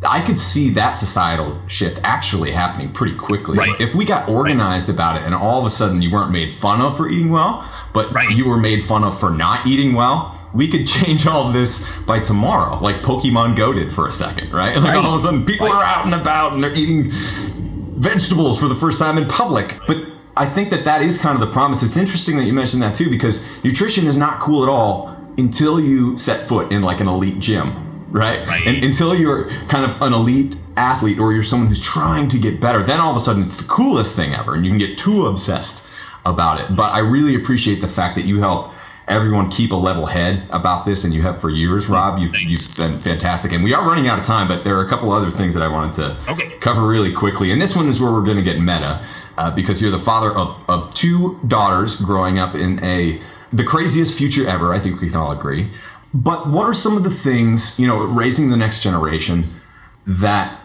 I 0.04 0.20
could 0.20 0.38
see 0.38 0.70
that 0.70 0.92
societal 0.92 1.58
shift 1.68 2.00
actually 2.02 2.50
happening 2.50 2.92
pretty 2.92 3.16
quickly. 3.16 3.58
Right. 3.58 3.80
If 3.80 3.94
we 3.94 4.04
got 4.04 4.28
organized 4.28 4.88
right. 4.88 4.94
about 4.94 5.16
it 5.16 5.22
and 5.22 5.34
all 5.34 5.60
of 5.60 5.66
a 5.66 5.70
sudden 5.70 6.02
you 6.02 6.10
weren't 6.10 6.32
made 6.32 6.56
fun 6.56 6.80
of 6.82 6.96
for 6.96 7.08
eating 7.08 7.30
well, 7.30 7.68
but 7.94 8.12
right. 8.12 8.36
you 8.36 8.46
were 8.46 8.58
made 8.58 8.84
fun 8.84 9.04
of 9.04 9.18
for 9.18 9.30
not 9.30 9.66
eating 9.66 9.94
well, 9.94 10.38
we 10.52 10.68
could 10.68 10.86
change 10.86 11.26
all 11.26 11.50
this 11.50 11.90
by 12.00 12.20
tomorrow, 12.20 12.78
like 12.78 12.96
Pokemon 12.96 13.56
Go 13.56 13.72
did 13.72 13.90
for 13.90 14.06
a 14.06 14.12
second, 14.12 14.52
right? 14.52 14.76
Like 14.76 15.02
all 15.02 15.14
of 15.14 15.20
a 15.20 15.22
sudden 15.22 15.44
people 15.46 15.68
are 15.68 15.84
out 15.84 16.04
and 16.04 16.14
about 16.14 16.52
and 16.52 16.62
they're 16.62 16.74
eating 16.74 17.10
vegetables 17.12 18.58
for 18.58 18.68
the 18.68 18.74
first 18.74 18.98
time 18.98 19.16
in 19.16 19.26
public. 19.26 19.78
But 19.86 19.98
I 20.36 20.44
think 20.44 20.70
that 20.70 20.84
that 20.84 21.00
is 21.00 21.18
kind 21.18 21.34
of 21.34 21.40
the 21.40 21.52
promise. 21.52 21.82
It's 21.82 21.96
interesting 21.96 22.36
that 22.36 22.44
you 22.44 22.52
mentioned 22.52 22.82
that 22.82 22.94
too 22.94 23.08
because 23.08 23.64
nutrition 23.64 24.06
is 24.06 24.18
not 24.18 24.40
cool 24.40 24.62
at 24.62 24.68
all 24.68 25.16
until 25.38 25.80
you 25.80 26.18
set 26.18 26.48
foot 26.48 26.70
in 26.70 26.82
like 26.82 27.00
an 27.00 27.08
elite 27.08 27.40
gym 27.40 27.85
right? 28.08 28.46
right. 28.46 28.66
And 28.66 28.84
until 28.84 29.14
you're 29.14 29.50
kind 29.68 29.90
of 29.90 30.02
an 30.02 30.12
elite 30.12 30.56
athlete 30.76 31.18
or 31.18 31.32
you're 31.32 31.42
someone 31.42 31.68
who's 31.68 31.80
trying 31.82 32.28
to 32.28 32.38
get 32.38 32.60
better, 32.60 32.82
then 32.82 33.00
all 33.00 33.10
of 33.10 33.16
a 33.16 33.20
sudden 33.20 33.42
it's 33.42 33.56
the 33.56 33.68
coolest 33.68 34.16
thing 34.16 34.34
ever, 34.34 34.54
and 34.54 34.64
you 34.64 34.70
can 34.70 34.78
get 34.78 34.98
too 34.98 35.26
obsessed 35.26 35.88
about 36.24 36.60
it. 36.60 36.74
But 36.74 36.92
I 36.92 37.00
really 37.00 37.34
appreciate 37.34 37.80
the 37.80 37.88
fact 37.88 38.16
that 38.16 38.24
you 38.24 38.40
help 38.40 38.72
everyone 39.08 39.50
keep 39.50 39.70
a 39.70 39.76
level 39.76 40.06
head 40.06 40.48
about 40.50 40.84
this, 40.84 41.04
and 41.04 41.14
you 41.14 41.22
have 41.22 41.40
for 41.40 41.48
years, 41.48 41.88
Robb. 41.88 42.18
You've, 42.18 42.34
you've 42.36 42.76
been 42.76 42.98
fantastic, 42.98 43.52
and 43.52 43.62
we 43.62 43.72
are 43.72 43.86
running 43.86 44.08
out 44.08 44.18
of 44.18 44.24
time, 44.24 44.48
but 44.48 44.64
there 44.64 44.76
are 44.76 44.84
a 44.84 44.88
couple 44.88 45.12
other 45.12 45.30
things 45.30 45.54
that 45.54 45.62
I 45.62 45.68
wanted 45.68 45.94
to 45.96 46.32
okay. 46.32 46.50
cover 46.58 46.86
really 46.86 47.12
quickly. 47.12 47.52
And 47.52 47.62
this 47.62 47.76
one 47.76 47.88
is 47.88 48.00
where 48.00 48.10
we're 48.10 48.24
going 48.24 48.38
to 48.38 48.42
get 48.42 48.58
meta, 48.58 49.06
uh, 49.38 49.50
because 49.52 49.80
you're 49.80 49.92
the 49.92 49.98
father 49.98 50.36
of, 50.36 50.58
of 50.68 50.94
two 50.94 51.38
daughters 51.46 52.00
growing 52.00 52.38
up 52.38 52.54
in 52.54 52.82
a 52.82 53.20
the 53.52 53.64
craziest 53.64 54.18
future 54.18 54.48
ever. 54.48 54.74
I 54.74 54.80
think 54.80 55.00
we 55.00 55.08
can 55.08 55.18
all 55.18 55.30
agree. 55.30 55.70
But 56.16 56.48
what 56.48 56.66
are 56.66 56.72
some 56.72 56.96
of 56.96 57.04
the 57.04 57.10
things, 57.10 57.78
you 57.78 57.86
know, 57.86 58.02
raising 58.06 58.48
the 58.48 58.56
next 58.56 58.82
generation 58.82 59.60
that 60.06 60.58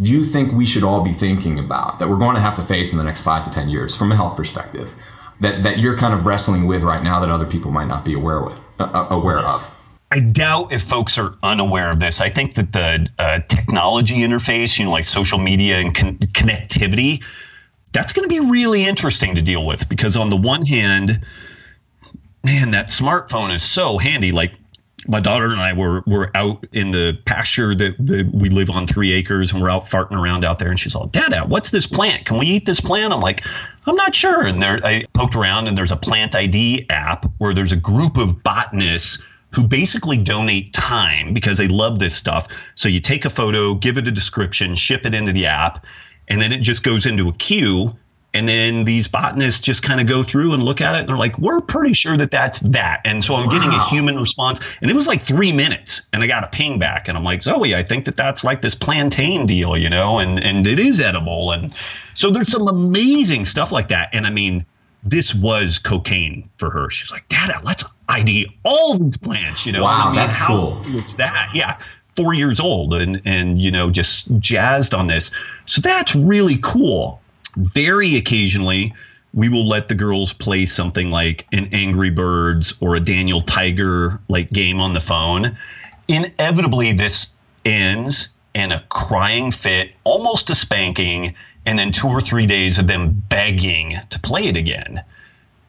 you 0.00 0.24
think 0.24 0.52
we 0.52 0.66
should 0.66 0.82
all 0.82 1.02
be 1.02 1.12
thinking 1.12 1.60
about 1.60 2.00
that 2.00 2.08
we're 2.08 2.18
going 2.18 2.34
to 2.34 2.40
have 2.40 2.56
to 2.56 2.62
face 2.62 2.90
in 2.90 2.98
the 2.98 3.04
next 3.04 3.22
five 3.22 3.44
to 3.44 3.50
10 3.52 3.68
years 3.68 3.94
from 3.94 4.10
a 4.10 4.16
health 4.16 4.36
perspective 4.36 4.92
that, 5.40 5.62
that 5.62 5.78
you're 5.78 5.96
kind 5.96 6.12
of 6.12 6.26
wrestling 6.26 6.66
with 6.66 6.82
right 6.82 7.04
now 7.04 7.20
that 7.20 7.30
other 7.30 7.46
people 7.46 7.70
might 7.70 7.86
not 7.86 8.04
be 8.04 8.14
aware 8.14 8.40
with 8.40 8.58
uh, 8.80 8.82
uh 8.82 9.14
aware 9.14 9.38
of? 9.38 9.64
I 10.10 10.18
doubt 10.18 10.72
if 10.72 10.82
folks 10.82 11.18
are 11.18 11.36
unaware 11.40 11.90
of 11.90 12.00
this. 12.00 12.20
I 12.20 12.28
think 12.28 12.54
that 12.54 12.72
the 12.72 13.08
uh, 13.16 13.38
technology 13.46 14.16
interface, 14.16 14.76
you 14.76 14.86
know, 14.86 14.90
like 14.90 15.04
social 15.04 15.38
media 15.38 15.78
and 15.78 15.94
con- 15.94 16.18
connectivity, 16.18 17.22
that's 17.92 18.12
going 18.12 18.28
to 18.28 18.34
be 18.42 18.50
really 18.50 18.84
interesting 18.84 19.36
to 19.36 19.42
deal 19.42 19.64
with 19.64 19.88
because 19.88 20.16
on 20.16 20.30
the 20.30 20.36
one 20.36 20.66
hand, 20.66 21.24
man, 22.44 22.72
that 22.72 22.88
smartphone 22.88 23.54
is 23.54 23.62
so 23.62 23.98
handy. 23.98 24.32
Like 24.32 24.54
my 25.08 25.20
daughter 25.20 25.52
and 25.52 25.60
I 25.60 25.72
were 25.72 26.02
were 26.06 26.30
out 26.34 26.66
in 26.72 26.90
the 26.90 27.18
pasture 27.24 27.74
that, 27.74 27.96
that, 27.98 28.30
we 28.32 28.48
live 28.48 28.70
on 28.70 28.86
three 28.86 29.12
acres 29.12 29.52
and 29.52 29.62
we're 29.62 29.70
out 29.70 29.84
farting 29.84 30.20
around 30.20 30.44
out 30.44 30.58
there 30.58 30.70
and 30.70 30.78
she's 30.78 30.94
all, 30.94 31.06
Dada, 31.06 31.44
what's 31.46 31.70
this 31.70 31.86
plant? 31.86 32.26
Can 32.26 32.38
we 32.38 32.46
eat 32.46 32.64
this 32.64 32.80
plant? 32.80 33.12
I'm 33.12 33.20
like, 33.20 33.44
I'm 33.86 33.96
not 33.96 34.14
sure. 34.14 34.44
And 34.44 34.60
there 34.60 34.80
I 34.84 35.04
poked 35.12 35.36
around 35.36 35.68
and 35.68 35.76
there's 35.76 35.92
a 35.92 35.96
plant 35.96 36.34
ID 36.34 36.86
app 36.90 37.26
where 37.38 37.54
there's 37.54 37.72
a 37.72 37.76
group 37.76 38.16
of 38.16 38.42
botanists 38.42 39.22
who 39.52 39.64
basically 39.66 40.18
donate 40.18 40.72
time 40.72 41.32
because 41.32 41.58
they 41.58 41.68
love 41.68 41.98
this 41.98 42.14
stuff. 42.14 42.48
So 42.74 42.88
you 42.88 43.00
take 43.00 43.24
a 43.24 43.30
photo, 43.30 43.74
give 43.74 43.96
it 43.96 44.06
a 44.08 44.10
description, 44.10 44.74
ship 44.74 45.06
it 45.06 45.14
into 45.14 45.32
the 45.32 45.46
app, 45.46 45.86
and 46.28 46.40
then 46.40 46.52
it 46.52 46.58
just 46.58 46.82
goes 46.82 47.06
into 47.06 47.28
a 47.28 47.32
queue 47.32 47.96
and 48.34 48.46
then 48.46 48.84
these 48.84 49.08
botanists 49.08 49.60
just 49.60 49.82
kind 49.82 50.00
of 50.00 50.06
go 50.06 50.22
through 50.22 50.52
and 50.52 50.62
look 50.62 50.82
at 50.82 50.94
it 50.94 51.00
and 51.00 51.08
they're 51.08 51.16
like, 51.16 51.38
we're 51.38 51.62
pretty 51.62 51.94
sure 51.94 52.16
that 52.18 52.30
that's 52.30 52.60
that. 52.60 53.00
And 53.06 53.24
so 53.24 53.34
I'm 53.34 53.46
wow. 53.46 53.52
getting 53.52 53.70
a 53.70 53.84
human 53.84 54.18
response. 54.18 54.60
And 54.82 54.90
it 54.90 54.94
was 54.94 55.06
like 55.06 55.22
three 55.22 55.52
minutes 55.52 56.02
and 56.12 56.22
I 56.22 56.26
got 56.26 56.44
a 56.44 56.48
ping 56.48 56.78
back 56.78 57.08
and 57.08 57.16
I'm 57.16 57.24
like, 57.24 57.42
Zoe, 57.42 57.74
I 57.74 57.82
think 57.82 58.04
that 58.04 58.16
that's 58.16 58.44
like 58.44 58.60
this 58.60 58.74
plantain 58.74 59.46
deal, 59.46 59.76
you 59.76 59.88
know, 59.88 60.18
and, 60.18 60.42
and 60.42 60.66
it 60.66 60.78
is 60.78 61.00
edible. 61.00 61.52
And 61.52 61.74
so 62.14 62.30
there's 62.30 62.52
some 62.52 62.68
amazing 62.68 63.46
stuff 63.46 63.72
like 63.72 63.88
that. 63.88 64.10
And 64.12 64.26
I 64.26 64.30
mean, 64.30 64.66
this 65.02 65.34
was 65.34 65.78
cocaine 65.78 66.50
for 66.58 66.68
her. 66.68 66.90
She's 66.90 67.10
like, 67.10 67.28
Dada, 67.28 67.60
let's 67.64 67.84
ID 68.08 68.58
all 68.64 68.98
these 68.98 69.16
plants, 69.16 69.64
you 69.64 69.72
know. 69.72 69.84
Wow, 69.84 70.02
I 70.02 70.06
mean, 70.06 70.16
that's 70.16 70.36
cool. 70.36 70.74
What's 70.92 71.14
that? 71.14 71.52
Yeah. 71.54 71.78
Four 72.16 72.34
years 72.34 72.60
old 72.60 72.94
and 72.94 73.22
and 73.24 73.60
you 73.60 73.70
know, 73.70 73.90
just 73.90 74.38
jazzed 74.38 74.94
on 74.94 75.06
this. 75.06 75.30
So 75.66 75.80
that's 75.80 76.16
really 76.16 76.58
cool. 76.62 77.20
Very 77.56 78.16
occasionally, 78.16 78.94
we 79.32 79.48
will 79.48 79.68
let 79.68 79.88
the 79.88 79.94
girls 79.94 80.32
play 80.32 80.66
something 80.66 81.10
like 81.10 81.46
an 81.52 81.70
Angry 81.72 82.10
Birds 82.10 82.74
or 82.80 82.96
a 82.96 83.00
Daniel 83.00 83.42
Tiger 83.42 84.20
like 84.28 84.50
game 84.50 84.80
on 84.80 84.92
the 84.92 85.00
phone. 85.00 85.58
Inevitably, 86.08 86.92
this 86.92 87.28
ends 87.64 88.28
in 88.54 88.72
a 88.72 88.82
crying 88.88 89.50
fit, 89.50 89.94
almost 90.04 90.48
a 90.48 90.54
spanking, 90.54 91.34
and 91.66 91.78
then 91.78 91.92
two 91.92 92.08
or 92.08 92.20
three 92.20 92.46
days 92.46 92.78
of 92.78 92.86
them 92.86 93.22
begging 93.28 93.96
to 94.10 94.18
play 94.20 94.46
it 94.46 94.56
again. 94.56 95.02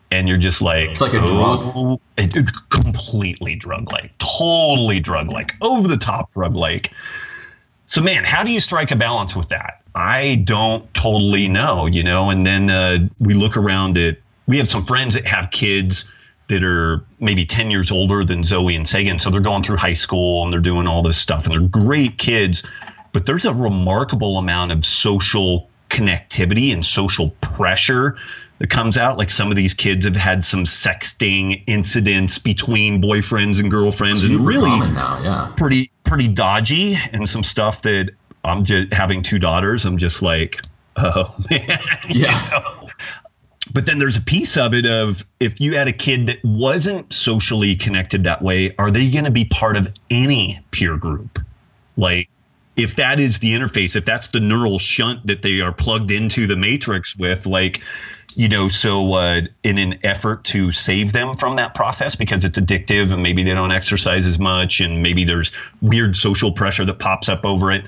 And 0.09 0.29
you're 0.29 0.37
just 0.37 0.61
like, 0.61 0.91
it's 0.91 1.01
like 1.01 1.13
a 1.13 1.21
oh, 1.21 1.99
drug. 2.15 2.35
It, 2.35 2.49
completely 2.69 3.55
drug 3.55 3.91
like, 3.91 4.17
totally 4.17 5.01
drug 5.01 5.29
like, 5.29 5.53
over 5.61 5.87
the 5.89 5.97
top 5.97 6.31
drug 6.31 6.55
like. 6.55 6.93
So, 7.87 8.01
man, 8.01 8.23
how 8.23 8.43
do 8.43 8.51
you 8.51 8.61
strike 8.61 8.91
a 8.91 8.95
balance 8.95 9.35
with 9.35 9.49
that? 9.49 9.81
I 9.97 10.35
don't 10.35 10.93
totally 10.93 11.47
know, 11.47 11.87
you 11.87 12.03
know. 12.03 12.29
And 12.29 12.45
then 12.45 12.69
uh, 12.69 13.09
we 13.17 13.33
look 13.33 13.57
around 13.57 13.97
at, 13.97 14.17
we 14.45 14.59
have 14.59 14.67
some 14.67 14.83
friends 14.83 15.15
that 15.15 15.25
have 15.25 15.49
kids 15.49 16.05
that 16.49 16.63
are 16.63 17.03
maybe 17.19 17.47
10 17.47 17.71
years 17.71 17.91
older 17.91 18.23
than 18.23 18.43
Zoe 18.43 18.75
and 18.75 18.87
Sagan. 18.87 19.17
So 19.17 19.31
they're 19.31 19.41
going 19.41 19.63
through 19.63 19.77
high 19.77 19.93
school 19.93 20.43
and 20.43 20.53
they're 20.53 20.61
doing 20.61 20.85
all 20.85 21.01
this 21.01 21.17
stuff 21.17 21.45
and 21.45 21.53
they're 21.53 21.67
great 21.67 22.19
kids. 22.19 22.63
But 23.11 23.25
there's 23.25 23.45
a 23.45 23.53
remarkable 23.53 24.37
amount 24.37 24.71
of 24.71 24.85
social 24.85 25.67
connectivity 25.89 26.71
and 26.71 26.85
social 26.85 27.31
pressure 27.41 28.17
that 28.59 28.69
comes 28.69 28.99
out. 28.99 29.17
Like 29.17 29.31
some 29.31 29.49
of 29.49 29.55
these 29.55 29.73
kids 29.73 30.05
have 30.05 30.15
had 30.15 30.43
some 30.43 30.65
sexting 30.65 31.63
incidents 31.65 32.37
between 32.37 33.01
boyfriends 33.01 33.59
and 33.59 33.71
girlfriends, 33.71 34.23
and 34.23 34.45
really 34.45 34.69
now, 34.69 35.21
yeah. 35.23 35.53
pretty 35.57 35.91
pretty 36.03 36.27
dodgy, 36.27 36.97
and 37.11 37.27
some 37.27 37.43
stuff 37.43 37.81
that 37.83 38.11
I'm 38.43 38.63
just 38.63 38.93
having 38.93 39.23
two 39.23 39.39
daughters. 39.39 39.85
I'm 39.85 39.97
just 39.97 40.21
like, 40.21 40.61
oh 40.95 41.35
man, 41.49 41.79
yeah. 42.09 42.45
You 42.45 42.51
know? 42.51 42.89
But 43.73 43.85
then 43.85 43.99
there's 43.99 44.17
a 44.17 44.21
piece 44.21 44.57
of 44.57 44.73
it 44.73 44.85
of 44.85 45.25
if 45.39 45.59
you 45.59 45.75
had 45.75 45.87
a 45.87 45.93
kid 45.93 46.27
that 46.27 46.39
wasn't 46.43 47.11
socially 47.11 47.75
connected 47.75 48.23
that 48.23 48.41
way, 48.41 48.73
are 48.77 48.91
they 48.91 49.09
going 49.09 49.25
to 49.25 49.31
be 49.31 49.45
part 49.45 49.75
of 49.75 49.93
any 50.09 50.61
peer 50.71 50.97
group? 50.97 51.39
Like, 51.97 52.29
if 52.75 52.95
that 52.97 53.19
is 53.19 53.39
the 53.39 53.53
interface, 53.53 53.95
if 53.95 54.05
that's 54.05 54.27
the 54.29 54.39
neural 54.39 54.79
shunt 54.79 55.27
that 55.27 55.41
they 55.41 55.61
are 55.61 55.73
plugged 55.73 56.11
into 56.11 56.47
the 56.47 56.55
matrix 56.55 57.17
with, 57.17 57.45
like, 57.45 57.81
you 58.35 58.49
know, 58.49 58.67
so 58.67 59.15
uh, 59.15 59.41
in 59.63 59.79
an 59.79 59.99
effort 60.03 60.43
to 60.45 60.71
save 60.71 61.11
them 61.11 61.35
from 61.35 61.55
that 61.55 61.73
process 61.73 62.15
because 62.15 62.45
it's 62.45 62.59
addictive 62.59 63.11
and 63.11 63.23
maybe 63.23 63.41
they 63.43 63.53
don't 63.53 63.71
exercise 63.71 64.27
as 64.27 64.37
much 64.37 64.79
and 64.79 65.01
maybe 65.01 65.25
there's 65.25 65.51
weird 65.81 66.15
social 66.15 66.51
pressure 66.51 66.85
that 66.85 66.99
pops 66.99 67.29
up 67.29 67.45
over 67.45 67.71
it. 67.71 67.85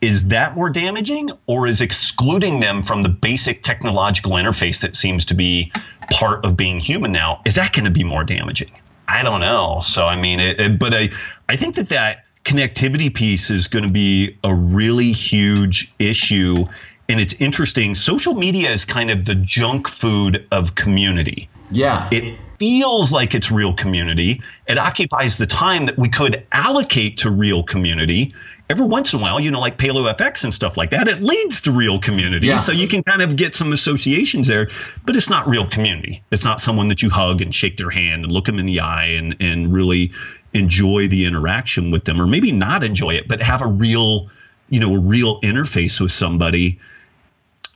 Is 0.00 0.28
that 0.28 0.56
more 0.56 0.70
damaging 0.70 1.30
or 1.46 1.66
is 1.66 1.80
excluding 1.80 2.60
them 2.60 2.82
from 2.82 3.02
the 3.02 3.08
basic 3.08 3.62
technological 3.62 4.32
interface 4.32 4.80
that 4.82 4.96
seems 4.96 5.26
to 5.26 5.34
be 5.34 5.72
part 6.10 6.44
of 6.44 6.56
being 6.56 6.80
human 6.80 7.12
now? 7.12 7.42
Is 7.44 7.56
that 7.56 7.72
going 7.72 7.84
to 7.84 7.90
be 7.90 8.04
more 8.04 8.24
damaging? 8.24 8.70
I 9.06 9.22
don't 9.22 9.40
know. 9.40 9.80
So, 9.82 10.06
I 10.06 10.20
mean, 10.20 10.40
it, 10.40 10.60
it, 10.60 10.78
but 10.78 10.94
I, 10.94 11.10
I 11.48 11.56
think 11.56 11.74
that 11.74 11.90
that 11.90 12.24
connectivity 12.44 13.12
piece 13.14 13.50
is 13.50 13.68
going 13.68 13.84
to 13.84 13.92
be 13.92 14.38
a 14.42 14.54
really 14.54 15.12
huge 15.12 15.92
issue 15.98 16.66
and 17.10 17.20
it's 17.20 17.34
interesting. 17.34 17.96
Social 17.96 18.34
media 18.34 18.70
is 18.70 18.84
kind 18.84 19.10
of 19.10 19.24
the 19.24 19.34
junk 19.34 19.88
food 19.88 20.46
of 20.52 20.76
community. 20.76 21.48
Yeah. 21.70 22.08
It 22.10 22.38
feels 22.58 23.10
like 23.10 23.34
it's 23.34 23.50
real 23.50 23.74
community. 23.74 24.42
It 24.66 24.78
occupies 24.78 25.38
the 25.38 25.46
time 25.46 25.86
that 25.86 25.96
we 25.96 26.08
could 26.08 26.46
allocate 26.52 27.18
to 27.18 27.30
real 27.30 27.62
community. 27.62 28.34
Every 28.68 28.86
once 28.86 29.12
in 29.12 29.20
a 29.20 29.22
while, 29.22 29.40
you 29.40 29.50
know, 29.50 29.60
like 29.60 29.78
Paleo 29.78 30.14
FX 30.14 30.44
and 30.44 30.52
stuff 30.52 30.76
like 30.76 30.90
that, 30.90 31.08
it 31.08 31.22
leads 31.22 31.62
to 31.62 31.72
real 31.72 31.98
community. 31.98 32.48
Yeah. 32.48 32.58
So 32.58 32.72
you 32.72 32.86
can 32.86 33.02
kind 33.02 33.22
of 33.22 33.36
get 33.36 33.54
some 33.54 33.72
associations 33.72 34.46
there, 34.46 34.68
but 35.04 35.16
it's 35.16 35.30
not 35.30 35.48
real 35.48 35.66
community. 35.66 36.22
It's 36.30 36.44
not 36.44 36.60
someone 36.60 36.88
that 36.88 37.02
you 37.02 37.10
hug 37.10 37.40
and 37.40 37.54
shake 37.54 37.76
their 37.78 37.90
hand 37.90 38.24
and 38.24 38.32
look 38.32 38.44
them 38.44 38.58
in 38.58 38.66
the 38.66 38.80
eye 38.80 39.14
and, 39.16 39.36
and 39.40 39.72
really 39.72 40.12
enjoy 40.52 41.08
the 41.08 41.26
interaction 41.26 41.90
with 41.90 42.04
them, 42.04 42.20
or 42.20 42.26
maybe 42.26 42.52
not 42.52 42.84
enjoy 42.84 43.14
it, 43.14 43.26
but 43.26 43.42
have 43.42 43.62
a 43.62 43.68
real, 43.68 44.28
you 44.68 44.80
know, 44.80 44.94
a 44.96 45.00
real 45.00 45.40
interface 45.40 46.00
with 46.00 46.12
somebody 46.12 46.78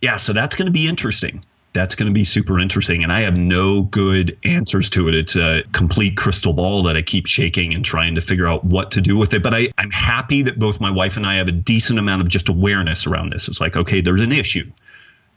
yeah, 0.04 0.16
so 0.16 0.34
that's 0.34 0.54
going 0.54 0.66
to 0.66 0.72
be 0.72 0.86
interesting. 0.86 1.42
That's 1.74 1.96
going 1.96 2.06
to 2.06 2.14
be 2.14 2.22
super 2.22 2.60
interesting. 2.60 3.02
And 3.02 3.12
I 3.12 3.22
have 3.22 3.36
no 3.36 3.82
good 3.82 4.38
answers 4.44 4.90
to 4.90 5.08
it. 5.08 5.14
It's 5.16 5.34
a 5.34 5.64
complete 5.72 6.16
crystal 6.16 6.52
ball 6.52 6.84
that 6.84 6.96
I 6.96 7.02
keep 7.02 7.26
shaking 7.26 7.74
and 7.74 7.84
trying 7.84 8.14
to 8.14 8.20
figure 8.20 8.46
out 8.46 8.64
what 8.64 8.92
to 8.92 9.00
do 9.00 9.18
with 9.18 9.34
it. 9.34 9.42
But 9.42 9.54
I, 9.54 9.68
I'm 9.76 9.90
happy 9.90 10.42
that 10.42 10.56
both 10.56 10.80
my 10.80 10.92
wife 10.92 11.16
and 11.16 11.26
I 11.26 11.36
have 11.36 11.48
a 11.48 11.52
decent 11.52 11.98
amount 11.98 12.22
of 12.22 12.28
just 12.28 12.48
awareness 12.48 13.08
around 13.08 13.30
this. 13.30 13.48
It's 13.48 13.60
like, 13.60 13.76
okay, 13.76 14.00
there's 14.00 14.20
an 14.20 14.30
issue. 14.30 14.70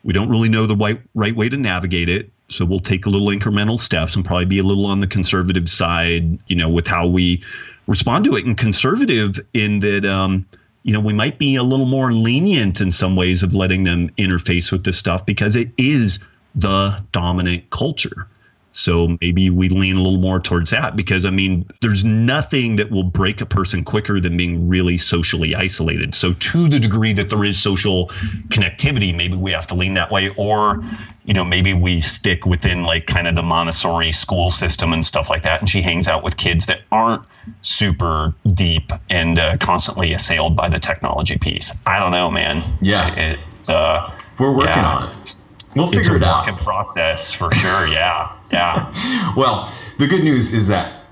We 0.04 0.14
don't 0.14 0.30
really 0.30 0.50
know 0.50 0.68
the 0.68 0.76
right, 0.76 1.02
right 1.16 1.36
way 1.36 1.50
to 1.50 1.58
navigate 1.58 2.08
it. 2.08 2.32
So 2.50 2.66
we'll 2.66 2.80
take 2.82 3.08
a 3.08 3.10
little 3.10 3.30
incremental 3.30 3.80
steps 3.80 4.16
and 4.16 4.24
probably 4.24 4.46
be 4.46 4.60
a 4.60 4.64
little 4.64 4.86
on 4.86 5.00
the 5.00 5.08
conservative 5.08 5.68
side, 5.68 6.40
you 6.48 6.56
know, 6.56 6.70
with 6.70 6.86
how 6.86 7.08
we 7.08 7.44
respond 7.88 8.26
to 8.26 8.36
it. 8.36 8.46
And 8.46 8.56
conservative 8.56 9.40
in 9.54 9.80
that, 9.80 10.06
um, 10.06 10.46
you 10.84 10.94
know, 10.94 11.00
we 11.00 11.14
might 11.14 11.38
be 11.38 11.56
a 11.56 11.64
little 11.64 11.86
more 11.86 12.12
lenient 12.12 12.82
in 12.82 12.92
some 12.92 13.16
ways 13.16 13.44
of 13.44 13.54
letting 13.54 13.84
them 13.84 14.10
interface 14.12 14.72
with 14.72 14.84
this 14.84 14.98
stuff 14.98 15.26
because 15.26 15.56
it 15.56 15.72
is 15.78 16.20
the 16.56 17.04
dominant 17.12 17.70
culture. 17.70 18.28
So 18.72 19.18
maybe 19.22 19.50
we 19.50 19.70
lean 19.70 19.96
a 19.96 20.02
little 20.02 20.20
more 20.20 20.40
towards 20.40 20.72
that 20.72 20.96
because 20.96 21.26
I 21.26 21.32
mean, 21.32 21.68
there's 21.82 22.04
nothing 22.04 22.78
that 22.78 22.92
will 22.92 23.04
break 23.04 23.42
a 23.42 23.46
person 23.46 23.84
quicker 23.84 24.20
than 24.20 24.38
being 24.38 24.68
really 24.68 24.98
socially 24.98 25.56
isolated. 25.56 26.14
So 26.14 26.34
to 26.34 26.68
the 26.68 26.80
degree 26.80 27.14
that 27.14 27.30
there 27.30 27.44
is 27.44 27.60
social 27.60 28.08
connectivity, 28.50 29.16
maybe 29.16 29.36
we 29.36 29.52
have 29.52 29.68
to 29.68 29.76
lean 29.76 29.96
that 29.96 30.12
way 30.12 30.34
or 30.38 30.84
you 31.28 31.34
know, 31.34 31.44
maybe 31.44 31.74
we 31.74 32.00
stick 32.00 32.46
within 32.46 32.84
like 32.84 33.06
kind 33.06 33.28
of 33.28 33.36
the 33.36 33.44
Montessori 33.44 34.14
school 34.14 34.50
system 34.50 34.94
and 34.94 35.06
stuff 35.06 35.30
like 35.30 35.44
that. 35.44 35.60
And 35.60 35.70
she 35.70 35.82
hangs 35.82 36.08
out 36.08 36.24
with 36.24 36.38
kids 36.38 36.68
that 36.68 36.80
aren't 36.90 37.28
super 37.62 38.34
deep 38.48 38.94
and 39.10 39.38
uh, 39.38 39.58
constantly 39.58 40.14
assailed 40.14 40.56
by 40.56 40.70
the 40.70 40.80
technology 40.80 41.38
piece. 41.38 41.74
I 41.86 42.00
don't 42.00 42.12
know, 42.12 42.32
man. 42.32 42.78
Yeah. 42.82 43.36
It's, 43.36 43.70
uh, 43.70 44.10
we're 44.40 44.56
working 44.56 44.76
yeah. 44.78 44.96
on 44.96 45.22
it. 45.22 45.44
We'll 45.78 45.88
figure 45.88 46.02
it's 46.02 46.10
a 46.10 46.16
it 46.16 46.24
out. 46.24 46.48
Work 46.48 46.62
process 46.62 47.34
for 47.34 47.52
sure. 47.54 47.88
Yeah. 47.88 48.32
Yeah. 48.52 49.34
well, 49.38 49.72
the 49.98 50.08
good 50.08 50.24
news 50.24 50.54
is 50.54 50.68
that 50.68 51.04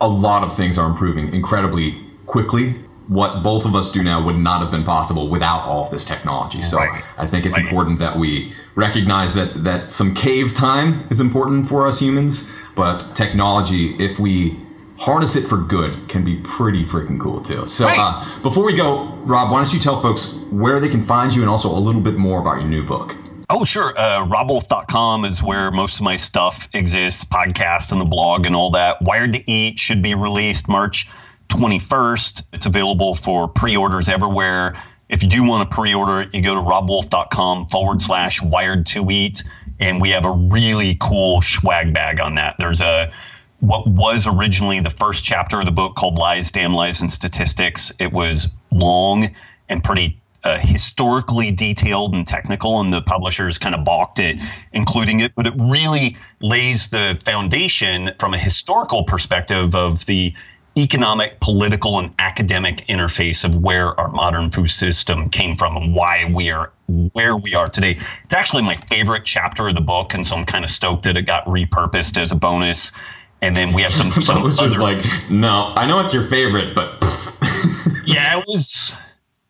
a 0.00 0.08
lot 0.08 0.42
of 0.42 0.56
things 0.56 0.78
are 0.78 0.88
improving 0.88 1.32
incredibly 1.34 2.04
quickly 2.26 2.74
what 3.08 3.42
both 3.42 3.64
of 3.64 3.74
us 3.74 3.90
do 3.90 4.02
now 4.02 4.24
would 4.24 4.36
not 4.36 4.62
have 4.62 4.70
been 4.70 4.84
possible 4.84 5.28
without 5.28 5.62
all 5.64 5.84
of 5.84 5.90
this 5.90 6.04
technology. 6.04 6.60
So 6.60 6.78
right. 6.78 7.02
I 7.18 7.26
think 7.26 7.46
it's 7.46 7.56
right. 7.56 7.64
important 7.64 7.98
that 7.98 8.16
we 8.16 8.54
recognize 8.74 9.34
that 9.34 9.64
that 9.64 9.90
some 9.90 10.14
cave 10.14 10.54
time 10.54 11.06
is 11.10 11.20
important 11.20 11.68
for 11.68 11.86
us 11.86 12.00
humans, 12.00 12.52
but 12.74 13.14
technology, 13.16 13.96
if 13.98 14.18
we 14.18 14.56
harness 14.96 15.34
it 15.34 15.42
for 15.42 15.56
good 15.56 16.08
can 16.08 16.24
be 16.24 16.36
pretty 16.36 16.84
freaking 16.84 17.20
cool 17.20 17.40
too. 17.40 17.66
So 17.66 17.86
Right. 17.86 17.98
uh, 17.98 18.24
before 18.42 18.64
we 18.64 18.74
go, 18.74 19.04
Robb, 19.24 19.50
why 19.50 19.62
don't 19.62 19.72
you 19.74 19.80
tell 19.80 20.00
folks 20.00 20.38
where 20.50 20.78
they 20.78 20.88
can 20.88 21.04
find 21.04 21.34
you 21.34 21.42
and 21.42 21.50
also 21.50 21.76
a 21.76 21.80
little 21.80 22.00
bit 22.00 22.16
more 22.16 22.40
about 22.40 22.60
your 22.60 22.68
new 22.68 22.84
book? 22.84 23.16
Oh, 23.54 23.66
sure. 23.66 23.92
Uh, 23.94 24.26
RobbWolf.com 24.26 25.26
is 25.26 25.42
where 25.42 25.70
most 25.70 26.00
of 26.00 26.04
my 26.04 26.16
stuff 26.16 26.70
exists, 26.72 27.22
podcast 27.22 27.92
and 27.92 28.00
the 28.00 28.06
blog 28.06 28.46
and 28.46 28.56
all 28.56 28.70
that. 28.70 29.02
Wired 29.02 29.34
to 29.34 29.50
Eat 29.50 29.78
should 29.78 30.00
be 30.00 30.14
released 30.14 30.70
March 30.70 31.06
21st. 31.48 32.44
It's 32.54 32.64
available 32.64 33.12
for 33.14 33.48
pre 33.48 33.76
orders 33.76 34.08
everywhere. 34.08 34.82
If 35.10 35.22
you 35.22 35.28
do 35.28 35.46
want 35.46 35.70
to 35.70 35.74
pre 35.74 35.92
order 35.92 36.22
it, 36.22 36.30
you 36.32 36.40
go 36.40 36.54
to 36.54 36.62
robbwolf.com 36.62 37.66
forward 37.66 38.00
slash 38.00 38.40
wired 38.40 38.86
to 38.86 39.10
eat. 39.10 39.44
And 39.78 40.00
we 40.00 40.10
have 40.12 40.24
a 40.24 40.32
really 40.32 40.96
cool 40.98 41.42
swag 41.42 41.92
bag 41.92 42.20
on 42.20 42.36
that. 42.36 42.54
There's 42.58 42.80
a 42.80 43.12
what 43.60 43.86
was 43.86 44.26
originally 44.26 44.80
the 44.80 44.88
first 44.88 45.24
chapter 45.24 45.60
of 45.60 45.66
the 45.66 45.72
book 45.72 45.94
called 45.94 46.16
Lies, 46.16 46.52
Damn 46.52 46.72
Lies, 46.72 47.02
and 47.02 47.10
Statistics. 47.10 47.92
It 47.98 48.14
was 48.14 48.48
long 48.70 49.28
and 49.68 49.84
pretty 49.84 50.21
uh, 50.44 50.58
historically 50.58 51.50
detailed 51.50 52.14
and 52.14 52.26
technical, 52.26 52.80
and 52.80 52.92
the 52.92 53.02
publishers 53.02 53.58
kind 53.58 53.74
of 53.74 53.84
balked 53.84 54.20
at 54.20 54.36
including 54.72 55.20
it. 55.20 55.34
But 55.34 55.46
it 55.46 55.54
really 55.58 56.16
lays 56.40 56.88
the 56.88 57.20
foundation 57.24 58.10
from 58.18 58.34
a 58.34 58.38
historical 58.38 59.04
perspective 59.04 59.74
of 59.74 60.04
the 60.06 60.34
economic, 60.76 61.38
political, 61.40 61.98
and 61.98 62.14
academic 62.18 62.86
interface 62.88 63.44
of 63.44 63.56
where 63.56 63.98
our 64.00 64.08
modern 64.08 64.50
food 64.50 64.68
system 64.68 65.28
came 65.28 65.54
from 65.54 65.76
and 65.76 65.94
why 65.94 66.30
we 66.32 66.50
are 66.50 66.72
where 67.12 67.36
we 67.36 67.54
are 67.54 67.68
today. 67.68 67.98
It's 68.24 68.34
actually 68.34 68.62
my 68.62 68.76
favorite 68.88 69.24
chapter 69.24 69.68
of 69.68 69.74
the 69.74 69.80
book, 69.80 70.14
and 70.14 70.26
so 70.26 70.36
I'm 70.36 70.44
kind 70.46 70.64
of 70.64 70.70
stoked 70.70 71.04
that 71.04 71.16
it 71.16 71.22
got 71.22 71.44
repurposed 71.46 72.18
as 72.20 72.32
a 72.32 72.36
bonus. 72.36 72.92
And 73.40 73.56
then 73.56 73.72
we 73.72 73.82
have 73.82 73.92
some 73.92 74.10
some 74.22 74.42
was 74.42 74.56
just 74.58 74.76
other- 74.76 74.82
like, 74.82 75.04
no, 75.30 75.72
I 75.76 75.86
know 75.86 75.98
it's 76.00 76.14
your 76.14 76.26
favorite, 76.26 76.74
but 76.74 76.98
yeah, 78.06 78.38
it 78.38 78.44
was 78.46 78.92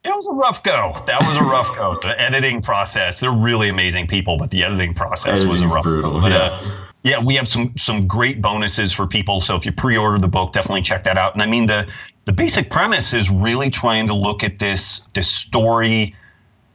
it 0.04 0.08
was 0.08 0.26
a 0.26 0.34
rough 0.34 0.62
go. 0.62 0.96
That 1.06 1.20
was 1.20 1.36
a 1.36 1.44
rough 1.44 1.76
go. 1.76 1.98
The 2.00 2.20
editing 2.20 2.62
process, 2.62 3.20
they're 3.20 3.30
really 3.30 3.68
amazing 3.68 4.08
people, 4.08 4.36
but 4.36 4.50
the 4.50 4.64
editing 4.64 4.94
process 4.94 5.44
was 5.44 5.60
a 5.60 5.68
rough 5.68 5.84
brutal, 5.84 6.14
go. 6.14 6.20
But, 6.20 6.32
yeah. 6.32 6.38
uh, 6.38 6.70
yeah, 7.04 7.24
we 7.24 7.36
have 7.36 7.48
some 7.48 7.76
some 7.76 8.06
great 8.06 8.40
bonuses 8.40 8.92
for 8.92 9.06
people. 9.06 9.40
So 9.40 9.56
if 9.56 9.66
you 9.66 9.72
pre-order 9.72 10.18
the 10.18 10.28
book, 10.28 10.52
definitely 10.52 10.82
check 10.82 11.04
that 11.04 11.18
out. 11.18 11.34
And 11.34 11.42
I 11.42 11.46
mean 11.46 11.66
the 11.66 11.88
the 12.24 12.32
basic 12.32 12.70
premise 12.70 13.14
is 13.14 13.30
really 13.30 13.70
trying 13.70 14.08
to 14.08 14.14
look 14.14 14.44
at 14.44 14.58
this 14.58 15.00
this 15.14 15.28
story 15.28 16.14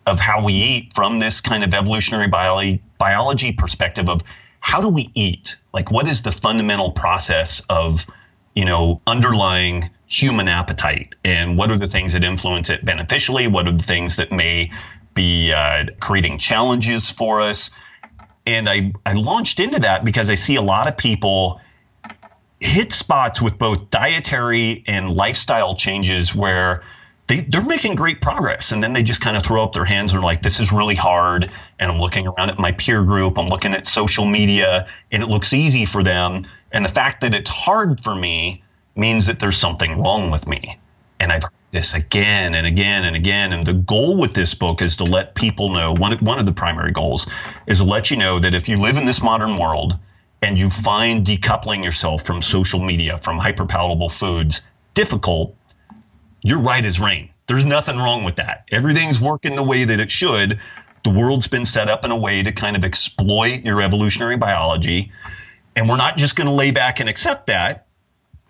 of 0.06 0.20
how 0.20 0.44
we 0.44 0.54
eat 0.54 0.94
from 0.94 1.20
this 1.20 1.42
kind 1.42 1.64
of 1.64 1.74
evolutionary 1.74 2.28
biology 2.28 2.82
biology 2.98 3.52
perspective 3.52 4.10
of 4.10 4.22
how 4.60 4.82
do 4.82 4.90
we 4.90 5.12
eat? 5.14 5.58
Like 5.74 5.92
what 5.92 6.08
is 6.08 6.22
the 6.22 6.32
fundamental 6.32 6.92
process 6.92 7.62
of 7.70 8.06
you 8.54 8.66
know 8.66 9.02
underlying 9.08 9.90
human 10.08 10.48
appetite 10.48 11.16
and 11.24 11.58
what 11.58 11.70
are 11.70 11.78
the 11.78 11.88
things 11.88 12.14
that 12.14 12.24
influence 12.24 12.70
it 12.70 12.84
beneficially? 12.84 13.48
What 13.48 13.68
are 13.68 13.74
the 13.74 13.84
things 13.84 14.16
that 14.18 14.32
may 14.32 14.72
be 15.14 15.52
uh, 15.52 15.86
creating 16.00 16.38
challenges 16.38 17.12
for 17.12 17.42
us? 17.42 17.70
And 18.46 18.70
I, 18.70 18.94
I 19.06 19.12
launched 19.12 19.60
into 19.60 19.80
that 19.80 20.06
because 20.06 20.30
I 20.30 20.36
see 20.36 20.56
a 20.56 20.62
lot 20.62 20.88
of 20.88 20.96
people 20.98 21.60
hit 22.60 22.94
spots 22.94 23.42
with 23.42 23.58
both 23.58 23.90
dietary 23.90 24.84
and 24.88 25.10
lifestyle 25.10 25.76
changes 25.76 26.34
where 26.34 26.84
they, 27.28 27.42
they're 27.42 27.62
making 27.62 27.96
great 27.96 28.22
progress 28.22 28.72
and 28.72 28.82
then 28.82 28.94
they 28.94 29.04
just 29.04 29.22
kind 29.22 29.36
of 29.38 29.44
throw 29.44 29.64
up 29.64 29.74
their 29.74 29.86
hands 29.86 30.12
and 30.12 30.20
are 30.20 30.24
like 30.24 30.42
this 30.42 30.60
is 30.60 30.72
really 30.72 30.96
hard 30.96 31.52
and 31.78 31.92
i'm 31.92 32.00
looking 32.00 32.26
around 32.26 32.50
at 32.50 32.58
my 32.58 32.72
peer 32.72 33.04
group 33.04 33.38
i'm 33.38 33.48
looking 33.48 33.74
at 33.74 33.86
social 33.86 34.26
media 34.26 34.88
and 35.12 35.22
it 35.22 35.28
looks 35.28 35.54
easy 35.54 35.86
for 35.86 36.02
them 36.02 36.44
and 36.72 36.84
the 36.84 36.90
fact 36.90 37.22
that 37.22 37.36
it's 37.36 37.50
hard 37.50 38.02
for 38.02 38.16
me 38.16 38.64
means 38.98 39.28
that 39.28 39.40
there's 39.40 39.58
something 39.58 40.02
wrong 40.02 40.32
with 40.32 40.48
me 40.48 40.78
and 41.20 41.32
i've 41.32 41.44
heard 41.44 41.52
this 41.72 41.94
again 41.94 42.56
and 42.56 42.66
again 42.66 43.04
and 43.04 43.16
again 43.16 43.54
and 43.54 43.66
the 43.66 43.74
goal 43.74 44.20
with 44.20 44.34
this 44.34 44.54
book 44.54 44.82
is 44.82 44.98
to 44.98 45.04
let 45.04 45.36
people 45.36 45.74
know 45.74 45.94
one, 45.94 46.18
one 46.20 46.40
of 46.40 46.46
the 46.46 46.54
primary 46.54 46.92
goals 46.92 47.28
is 47.68 47.80
to 47.80 47.86
let 47.86 48.10
you 48.10 48.18
know 48.18 48.40
that 48.40 48.54
if 48.54 48.70
you 48.70 48.80
live 48.80 48.98
in 48.98 49.06
this 49.06 49.22
modern 49.22 49.58
world 49.58 49.98
and 50.42 50.58
you 50.58 50.70
find 50.70 51.26
decoupling 51.26 51.84
yourself 51.84 52.24
from 52.24 52.42
social 52.42 52.80
media 52.80 53.18
from 53.18 53.40
hyperpalatable 53.40 54.12
foods 54.12 54.62
difficult 54.94 55.56
you're 56.48 56.62
right 56.62 56.86
as 56.86 57.00
rain. 57.00 57.30
There's 57.48 57.66
nothing 57.66 57.98
wrong 57.98 58.24
with 58.24 58.38
that. 58.38 58.66
Everything's 58.72 59.20
working 59.20 59.56
the 59.56 59.64
way 59.64 59.84
that 59.84 60.00
it 60.00 60.12
should. 60.12 60.60
The 61.04 61.10
world's 61.10 61.48
been 61.48 61.66
set 61.66 61.90
up 61.90 62.06
in 62.06 62.12
a 62.12 62.18
way 62.18 62.44
to 62.44 62.52
kind 62.52 62.76
of 62.76 62.84
exploit 62.84 63.66
your 63.66 63.82
evolutionary 63.82 64.38
biology. 64.38 65.12
And 65.76 65.88
we're 65.88 65.98
not 65.98 66.18
just 66.18 66.36
going 66.36 66.48
to 66.48 66.54
lay 66.54 66.72
back 66.72 67.00
and 67.00 67.10
accept 67.10 67.48
that, 67.48 67.87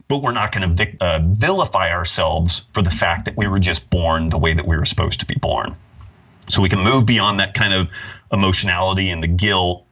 but 0.07 0.19
we're 0.21 0.33
not 0.33 0.51
going 0.51 0.75
to 0.75 0.97
uh, 1.01 1.19
vilify 1.23 1.91
ourselves 1.91 2.65
for 2.73 2.81
the 2.81 2.89
fact 2.89 3.25
that 3.25 3.35
we 3.35 3.47
were 3.47 3.59
just 3.59 3.89
born 3.89 4.29
the 4.29 4.37
way 4.37 4.53
that 4.53 4.65
we 4.65 4.77
were 4.77 4.85
supposed 4.85 5.19
to 5.19 5.25
be 5.25 5.35
born. 5.35 5.75
So 6.47 6.61
we 6.61 6.69
can 6.69 6.79
move 6.79 7.05
beyond 7.05 7.39
that 7.39 7.53
kind 7.53 7.73
of 7.73 7.89
emotionality 8.31 9.09
and 9.09 9.21
the 9.21 9.27
guilt. 9.27 9.85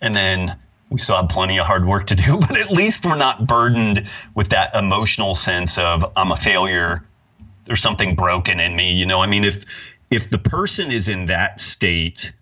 And 0.00 0.14
then 0.14 0.58
we 0.90 0.98
still 0.98 1.16
have 1.16 1.28
plenty 1.28 1.58
of 1.58 1.66
hard 1.66 1.86
work 1.86 2.08
to 2.08 2.16
do, 2.16 2.36
but 2.40 2.56
at 2.56 2.70
least 2.70 3.06
we're 3.06 3.16
not 3.16 3.46
burdened 3.46 4.08
with 4.34 4.48
that 4.48 4.74
emotional 4.74 5.34
sense 5.34 5.78
of 5.78 6.04
I'm 6.16 6.32
a 6.32 6.36
failure 6.36 7.06
there's 7.64 7.80
something 7.80 8.14
broken 8.14 8.60
in 8.60 8.74
me 8.74 8.92
you 8.92 9.06
know 9.06 9.20
i 9.20 9.26
mean 9.26 9.44
if 9.44 9.64
if 10.10 10.28
the 10.30 10.38
person 10.38 10.90
is 10.90 11.08
in 11.08 11.26
that 11.26 11.60
state 11.60 12.32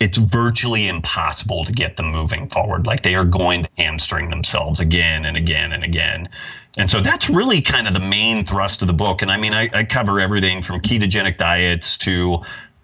it's 0.00 0.16
virtually 0.16 0.86
impossible 0.86 1.64
to 1.64 1.72
get 1.72 1.96
them 1.96 2.12
moving 2.12 2.48
forward. 2.48 2.86
Like 2.86 3.02
they 3.02 3.16
are 3.16 3.24
going 3.24 3.64
to 3.64 3.70
hamstring 3.76 4.30
themselves 4.30 4.80
again 4.80 5.24
and 5.24 5.36
again 5.36 5.72
and 5.72 5.82
again. 5.82 6.28
And 6.76 6.88
so 6.88 7.00
that's 7.00 7.28
really 7.28 7.62
kind 7.62 7.88
of 7.88 7.94
the 7.94 8.00
main 8.00 8.44
thrust 8.44 8.82
of 8.82 8.88
the 8.88 8.94
book. 8.94 9.22
And 9.22 9.30
i 9.30 9.36
mean 9.36 9.54
i, 9.54 9.68
I 9.72 9.84
cover 9.84 10.20
everything 10.20 10.62
from 10.62 10.80
ketogenic 10.80 11.36
diets 11.36 11.98
to 11.98 12.42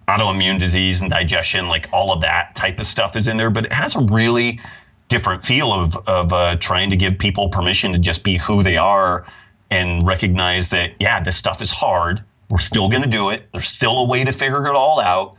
autoimmune 0.08 0.58
disease 0.58 1.00
and 1.00 1.10
digestion 1.10 1.68
like 1.68 1.88
all 1.92 2.12
of 2.12 2.20
that 2.22 2.54
type 2.54 2.80
of 2.80 2.86
stuff 2.86 3.16
is 3.16 3.28
in 3.28 3.36
there. 3.36 3.50
But 3.50 3.66
it 3.66 3.72
has 3.72 3.94
a 3.94 4.00
really 4.00 4.60
different 5.06 5.44
feel 5.44 5.72
of 5.72 5.96
of 6.08 6.32
uh, 6.32 6.56
trying 6.56 6.90
to 6.90 6.96
give 6.96 7.18
people 7.18 7.48
permission 7.48 7.92
to 7.92 7.98
just 7.98 8.24
be 8.24 8.38
who 8.38 8.64
they 8.64 8.76
are 8.76 9.24
and 9.70 10.04
recognize 10.04 10.70
that 10.70 10.94
yeah 10.98 11.20
this 11.20 11.36
stuff 11.36 11.62
is 11.62 11.70
hard. 11.70 12.24
We're 12.50 12.58
still 12.58 12.88
going 12.88 13.02
to 13.02 13.08
do 13.08 13.30
it. 13.30 13.48
There's 13.52 13.68
still 13.68 14.00
a 14.00 14.08
way 14.08 14.24
to 14.24 14.32
figure 14.32 14.66
it 14.66 14.74
all 14.74 15.00
out 15.00 15.36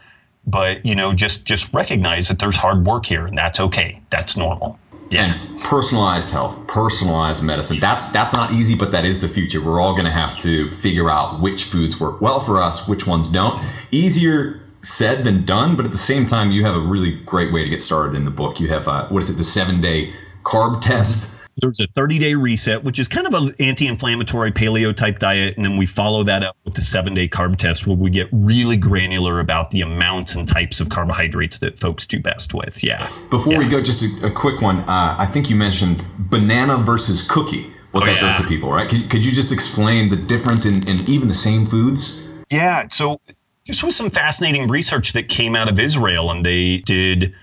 but 0.48 0.86
you 0.86 0.96
know 0.96 1.14
just 1.14 1.46
just 1.46 1.74
recognize 1.74 2.28
that 2.28 2.40
there's 2.40 2.56
hard 2.56 2.86
work 2.86 3.06
here 3.06 3.26
and 3.26 3.38
that's 3.38 3.60
okay 3.60 4.02
that's 4.10 4.38
normal 4.38 4.80
yeah 5.10 5.34
and 5.34 5.46
personalized 5.66 6.32
health, 6.32 6.68
personalized 6.68 7.44
medicine. 7.44 7.80
That's 7.80 8.12
that's 8.12 8.34
not 8.34 8.52
easy, 8.52 8.76
but 8.76 8.92
that 8.92 9.06
is 9.06 9.22
the 9.22 9.28
future. 9.28 9.62
We're 9.62 9.82
all 9.82 9.94
going 9.94 10.06
to 10.06 10.12
have 10.12 10.38
to 10.40 10.64
figure 10.64 11.10
out 11.10 11.42
which 11.42 11.64
foods 11.66 12.00
work 12.00 12.22
well 12.22 12.40
for 12.40 12.62
us, 12.62 12.88
which 12.88 13.08
ones 13.08 13.30
don't. 13.30 13.66
Easier 13.92 14.62
said 14.82 15.24
than 15.24 15.44
done, 15.46 15.76
but 15.76 15.86
at 15.86 15.92
the 15.92 15.98
same 15.98 16.26
time, 16.28 16.52
you 16.52 16.66
have 16.66 16.76
a 16.76 16.80
really 16.80 17.12
great 17.12 17.52
way 17.52 17.64
to 17.64 17.70
get 17.70 17.82
started 17.82 18.16
in 18.16 18.26
the 18.26 18.32
book. 18.32 18.60
You 18.60 18.70
have 18.70 18.88
uh, 18.88 19.08
what 19.08 19.24
is 19.24 19.30
it, 19.30 19.34
the 19.34 19.44
seven 19.44 19.82
day 19.82 20.14
carb 20.44 20.82
test? 20.82 21.35
There's 21.58 21.80
a 21.80 21.88
30 21.96 22.20
day 22.20 22.36
reset 22.36 22.84
which 22.84 23.00
is 23.00 23.08
kind 23.08 23.28
of 23.28 23.34
an 23.34 23.56
anti-inflammatory 23.60 24.52
paleo 24.52 24.94
type 24.96 25.20
diet 25.20 25.56
and 25.56 25.64
then 25.64 25.78
we 25.78 25.86
follow 25.86 26.24
that 26.24 26.44
up 26.44 26.58
with 26.66 26.74
the 26.74 26.82
seven 26.82 27.14
day 27.14 27.28
carb 27.30 27.56
test 27.56 27.88
where 27.88 27.96
we 27.96 28.10
get 28.10 28.28
really 28.32 28.78
granular 28.78 29.40
about 29.40 29.72
the 29.72 29.82
amounts 29.82 30.36
and 30.36 30.48
types 30.48 30.80
of 30.82 30.90
carbohydrates 30.90 31.60
that 31.60 31.80
folks 31.80 32.08
do 32.08 32.20
best 32.20 32.54
with 32.54 32.84
yeah 32.84 33.10
Before 33.30 33.54
Yeah. 33.54 33.60
we 33.60 33.70
go, 33.70 33.82
just 33.82 34.04
a, 34.04 34.28
a 34.28 34.32
quick 34.32 34.62
one. 34.62 34.80
Uh, 34.80 35.16
I 35.18 35.26
think 35.26 35.50
you 35.50 35.56
mentioned 35.56 36.04
banana 36.18 36.78
versus 36.78 37.28
cookie. 37.30 37.72
What 37.92 38.04
Oh, 38.04 38.06
that 38.08 38.20
does 38.20 38.36
to 38.42 38.48
people, 38.48 38.70
right? 38.72 38.90
Could, 38.90 39.10
could 39.10 39.24
you 39.24 39.32
just 39.32 39.54
explain 39.54 40.10
the 40.10 40.18
difference 40.18 40.66
in, 40.66 40.88
in 40.90 41.10
even 41.10 41.30
the 41.30 41.34
same 41.34 41.66
foods? 41.66 42.28
Yeah. 42.50 42.88
So 42.90 43.22
this 43.66 43.82
was 43.82 43.96
some 43.96 44.10
fascinating 44.10 44.68
research 44.68 45.14
that 45.14 45.30
came 45.30 45.56
out 45.56 45.70
of 45.72 45.80
Israel, 45.80 46.30
and 46.32 46.46
they 46.46 46.78
did 46.80 47.34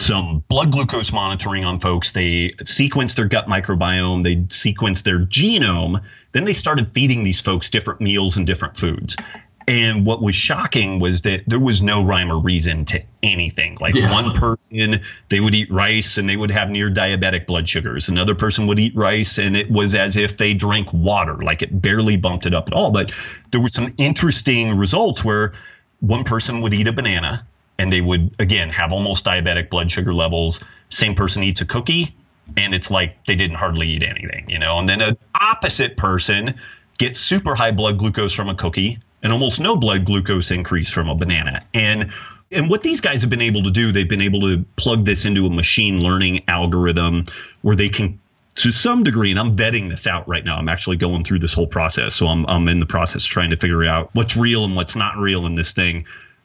some 0.00 0.42
blood 0.48 0.72
glucose 0.72 1.12
monitoring 1.12 1.64
on 1.64 1.80
folks. 1.80 2.12
They 2.12 2.50
sequenced 2.62 3.16
their 3.16 3.26
gut 3.26 3.46
microbiome, 3.46 4.22
they 4.22 4.36
sequenced 4.36 5.04
their 5.04 5.20
genome. 5.20 6.02
Then 6.32 6.44
they 6.44 6.54
started 6.54 6.90
feeding 6.94 7.22
these 7.22 7.40
folks 7.40 7.68
different 7.70 8.00
meals 8.00 8.36
and 8.38 8.46
different 8.46 8.76
foods. 8.76 9.16
And 9.68 10.04
what 10.04 10.20
was 10.20 10.34
shocking 10.34 10.98
was 10.98 11.20
that 11.22 11.44
there 11.46 11.60
was 11.60 11.82
no 11.82 12.02
rhyme 12.04 12.32
or 12.32 12.40
reason 12.40 12.84
to 12.86 13.02
anything. 13.22 13.76
Like 13.80 13.94
Yeah. 13.94 14.10
one 14.10 14.32
person, 14.32 15.00
they 15.28 15.38
would 15.40 15.54
eat 15.54 15.70
rice 15.70 16.18
and 16.18 16.28
they 16.28 16.36
would 16.36 16.50
have 16.50 16.68
near 16.68 16.90
diabetic 16.90 17.46
blood 17.46 17.68
sugars. 17.68 18.08
Another 18.08 18.34
person 18.34 18.66
would 18.66 18.80
eat 18.80 18.96
rice 18.96 19.38
and 19.38 19.56
it 19.56 19.70
was 19.70 19.94
as 19.94 20.16
if 20.16 20.36
they 20.36 20.54
drank 20.54 20.92
water, 20.92 21.36
like 21.36 21.62
it 21.62 21.80
barely 21.80 22.16
bumped 22.16 22.46
it 22.46 22.54
up 22.54 22.66
at 22.66 22.74
all. 22.74 22.90
But 22.90 23.12
there 23.52 23.60
were 23.60 23.68
some 23.68 23.94
interesting 23.98 24.76
results 24.76 25.22
where 25.22 25.52
one 26.00 26.24
person 26.24 26.62
would 26.62 26.74
eat 26.74 26.88
a 26.88 26.92
banana 26.92 27.46
and 27.82 27.92
they 27.92 28.00
would 28.00 28.34
again 28.38 28.70
have 28.70 28.92
almost 28.92 29.24
diabetic 29.24 29.68
blood 29.68 29.90
sugar 29.90 30.14
levels 30.14 30.60
same 30.88 31.14
person 31.14 31.42
eats 31.42 31.60
a 31.60 31.64
cookie 31.66 32.14
and 32.56 32.74
it's 32.74 32.90
like 32.90 33.24
they 33.26 33.34
didn't 33.34 33.56
hardly 33.56 33.88
eat 33.88 34.02
anything 34.02 34.48
you 34.48 34.58
know 34.58 34.78
and 34.78 34.88
then 34.88 35.00
an 35.00 35.16
opposite 35.38 35.96
person 35.96 36.54
gets 36.98 37.18
super 37.18 37.54
high 37.54 37.72
blood 37.72 37.98
glucose 37.98 38.32
from 38.32 38.48
a 38.48 38.54
cookie 38.54 38.98
and 39.22 39.32
almost 39.32 39.60
no 39.60 39.76
blood 39.76 40.04
glucose 40.04 40.50
increase 40.50 40.90
from 40.90 41.08
a 41.08 41.14
banana 41.14 41.64
and 41.74 42.12
and 42.52 42.70
what 42.70 42.82
these 42.82 43.00
guys 43.00 43.22
have 43.22 43.30
been 43.30 43.42
able 43.42 43.64
to 43.64 43.70
do 43.70 43.90
they've 43.90 44.08
been 44.08 44.22
able 44.22 44.40
to 44.42 44.64
plug 44.76 45.04
this 45.04 45.24
into 45.24 45.46
a 45.46 45.50
machine 45.50 46.00
learning 46.00 46.44
algorithm 46.46 47.24
where 47.62 47.74
they 47.74 47.88
can 47.88 48.18
to 48.54 48.70
some 48.70 49.02
degree, 49.02 49.30
and 49.30 49.40
I'm 49.40 49.54
vetting 49.54 49.88
this 49.88 50.06
out 50.06 50.28
right 50.28 50.44
now. 50.44 50.58
I'm 50.58 50.68
actually 50.68 50.96
going 50.96 51.24
through 51.24 51.38
this 51.38 51.54
whole 51.54 51.66
process. 51.66 52.14
So 52.14 52.26
I'm, 52.26 52.44
I'm 52.46 52.68
in 52.68 52.80
the 52.80 52.86
process 52.86 53.24
trying 53.24 53.50
to 53.50 53.56
figure 53.56 53.84
out 53.84 54.10
what's 54.12 54.36
real 54.36 54.64
and 54.64 54.76
what's 54.76 54.94
not 54.94 55.16
real 55.16 55.46
in 55.46 55.54
this 55.54 55.72
thing. 55.72 56.04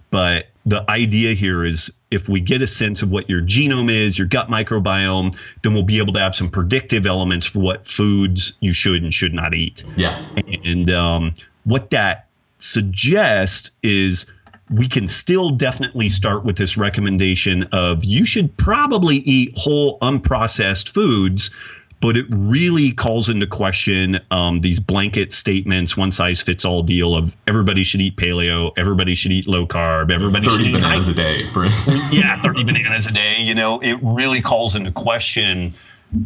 But 0.09 0.47
the 0.65 0.89
idea 0.89 1.33
here 1.33 1.63
is 1.63 1.91
if 2.11 2.29
we 2.29 2.39
get 2.39 2.61
a 2.61 2.67
sense 2.67 3.01
of 3.01 3.11
what 3.11 3.29
your 3.29 3.41
genome 3.41 3.89
is, 3.89 4.17
your 4.17 4.27
gut 4.27 4.49
microbiome, 4.49 5.37
then 5.63 5.73
we'll 5.73 5.83
be 5.83 5.99
able 5.99 6.13
to 6.13 6.19
have 6.19 6.35
some 6.35 6.49
predictive 6.49 7.05
elements 7.05 7.45
for 7.45 7.59
what 7.59 7.85
foods 7.85 8.53
you 8.59 8.73
should 8.73 9.03
and 9.03 9.13
should 9.13 9.33
not 9.33 9.53
eat. 9.53 9.83
Yeah. 9.95 10.25
And 10.65 10.89
um, 10.89 11.33
what 11.63 11.89
that 11.91 12.27
suggests 12.59 13.71
is 13.83 14.25
we 14.69 14.87
can 14.87 15.07
still 15.07 15.51
definitely 15.51 16.09
start 16.09 16.43
with 16.43 16.57
this 16.57 16.77
recommendation 16.77 17.63
of 17.71 18.03
you 18.03 18.25
should 18.25 18.57
probably 18.57 19.17
eat 19.17 19.53
whole 19.55 19.99
unprocessed 19.99 20.89
foods 20.89 21.51
but 21.99 22.15
it 22.15 22.27
really 22.29 22.91
calls 22.91 23.29
into 23.29 23.47
question 23.47 24.19
um, 24.29 24.59
these 24.59 24.79
blanket 24.79 25.33
statements, 25.33 25.97
one 25.97 26.11
size 26.11 26.41
fits 26.41 26.63
all 26.65 26.83
deal 26.83 27.15
of 27.15 27.35
everybody 27.47 27.83
should 27.83 28.01
eat 28.01 28.15
paleo, 28.15 28.71
everybody 28.77 29.15
should 29.15 29.31
eat 29.31 29.47
low 29.47 29.65
carb, 29.65 30.11
everybody 30.11 30.47
should 30.47 30.61
eat 30.61 30.73
bananas 30.73 31.07
high. 31.07 31.13
a 31.13 31.15
day. 31.15 31.47
For 31.47 31.65
yeah, 32.11 32.41
thirty 32.41 32.63
bananas 32.63 33.07
a 33.07 33.11
day. 33.11 33.37
You 33.39 33.55
know, 33.55 33.79
it 33.79 33.97
really 34.01 34.41
calls 34.41 34.75
into 34.75 34.91
question. 34.91 35.71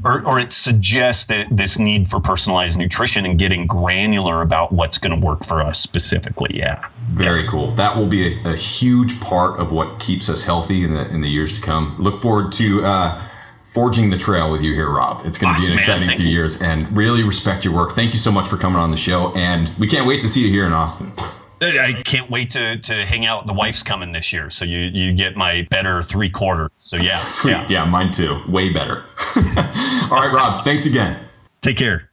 Or, 0.05 0.23
or 0.27 0.39
it 0.39 0.51
suggests 0.51 1.25
that 1.25 1.47
this 1.49 1.79
need 1.79 2.07
for 2.07 2.19
personalized 2.19 2.77
nutrition 2.77 3.25
and 3.25 3.39
getting 3.39 3.65
granular 3.65 4.43
about 4.43 4.71
what's 4.71 4.99
going 4.99 5.19
to 5.19 5.25
work 5.25 5.43
for 5.43 5.63
us 5.63 5.79
specifically. 5.79 6.59
Yeah. 6.59 6.87
Very 7.07 7.45
yeah. 7.45 7.49
cool. 7.49 7.71
That 7.71 7.97
will 7.97 8.05
be 8.05 8.31
a, 8.31 8.51
a, 8.51 8.55
huge 8.55 9.19
part 9.19 9.59
of 9.59 9.71
what 9.71 9.99
keeps 9.99 10.29
us 10.29 10.43
healthy 10.43 10.83
in 10.83 10.93
the 10.93 11.09
in 11.09 11.21
the 11.21 11.29
years 11.29 11.59
to 11.59 11.65
come. 11.65 11.95
Look 11.97 12.21
forward 12.21 12.51
to 12.53 12.85
uh, 12.85 13.23
forging 13.73 14.09
the 14.09 14.17
trail 14.17 14.51
with 14.51 14.61
you 14.61 14.73
here, 14.73 14.89
Robb. 14.89 15.25
It's 15.25 15.37
going 15.37 15.55
to 15.55 15.61
awesome, 15.61 15.67
be 15.67 15.73
an 15.73 15.79
exciting 15.79 16.09
few 16.09 16.25
you. 16.25 16.31
years 16.31 16.61
and 16.61 16.95
really 16.95 17.23
respect 17.23 17.65
your 17.65 17.73
work. 17.73 17.93
Thank 17.93 18.13
you 18.13 18.19
so 18.19 18.31
much 18.31 18.47
for 18.47 18.57
coming 18.57 18.79
on 18.79 18.91
the 18.91 18.97
show. 18.97 19.33
And 19.33 19.69
we 19.79 19.87
can't 19.87 20.05
wait 20.05 20.21
to 20.21 20.29
see 20.29 20.41
you 20.45 20.49
here 20.49 20.65
in 20.65 20.73
Austin. 20.73 21.11
I 21.61 22.01
can't 22.03 22.29
wait 22.29 22.51
to 22.51 22.79
to 22.79 23.05
hang 23.05 23.25
out. 23.25 23.45
The 23.45 23.53
wife's 23.53 23.83
coming 23.83 24.11
this 24.11 24.33
year, 24.33 24.49
so 24.49 24.65
you 24.65 24.79
you 24.79 25.13
get 25.13 25.35
my 25.35 25.67
better 25.69 26.01
three 26.01 26.31
quarters. 26.31 26.71
So 26.77 26.95
yeah, 26.95 27.15
Sweet. 27.17 27.51
yeah, 27.51 27.67
yeah, 27.69 27.85
mine 27.85 28.11
too. 28.11 28.41
Way 28.47 28.73
better. 28.73 29.03
All 29.35 30.17
right, 30.17 30.31
Robb. 30.33 30.65
Thanks 30.65 30.87
again. 30.87 31.23
Take 31.61 31.77
care. 31.77 32.09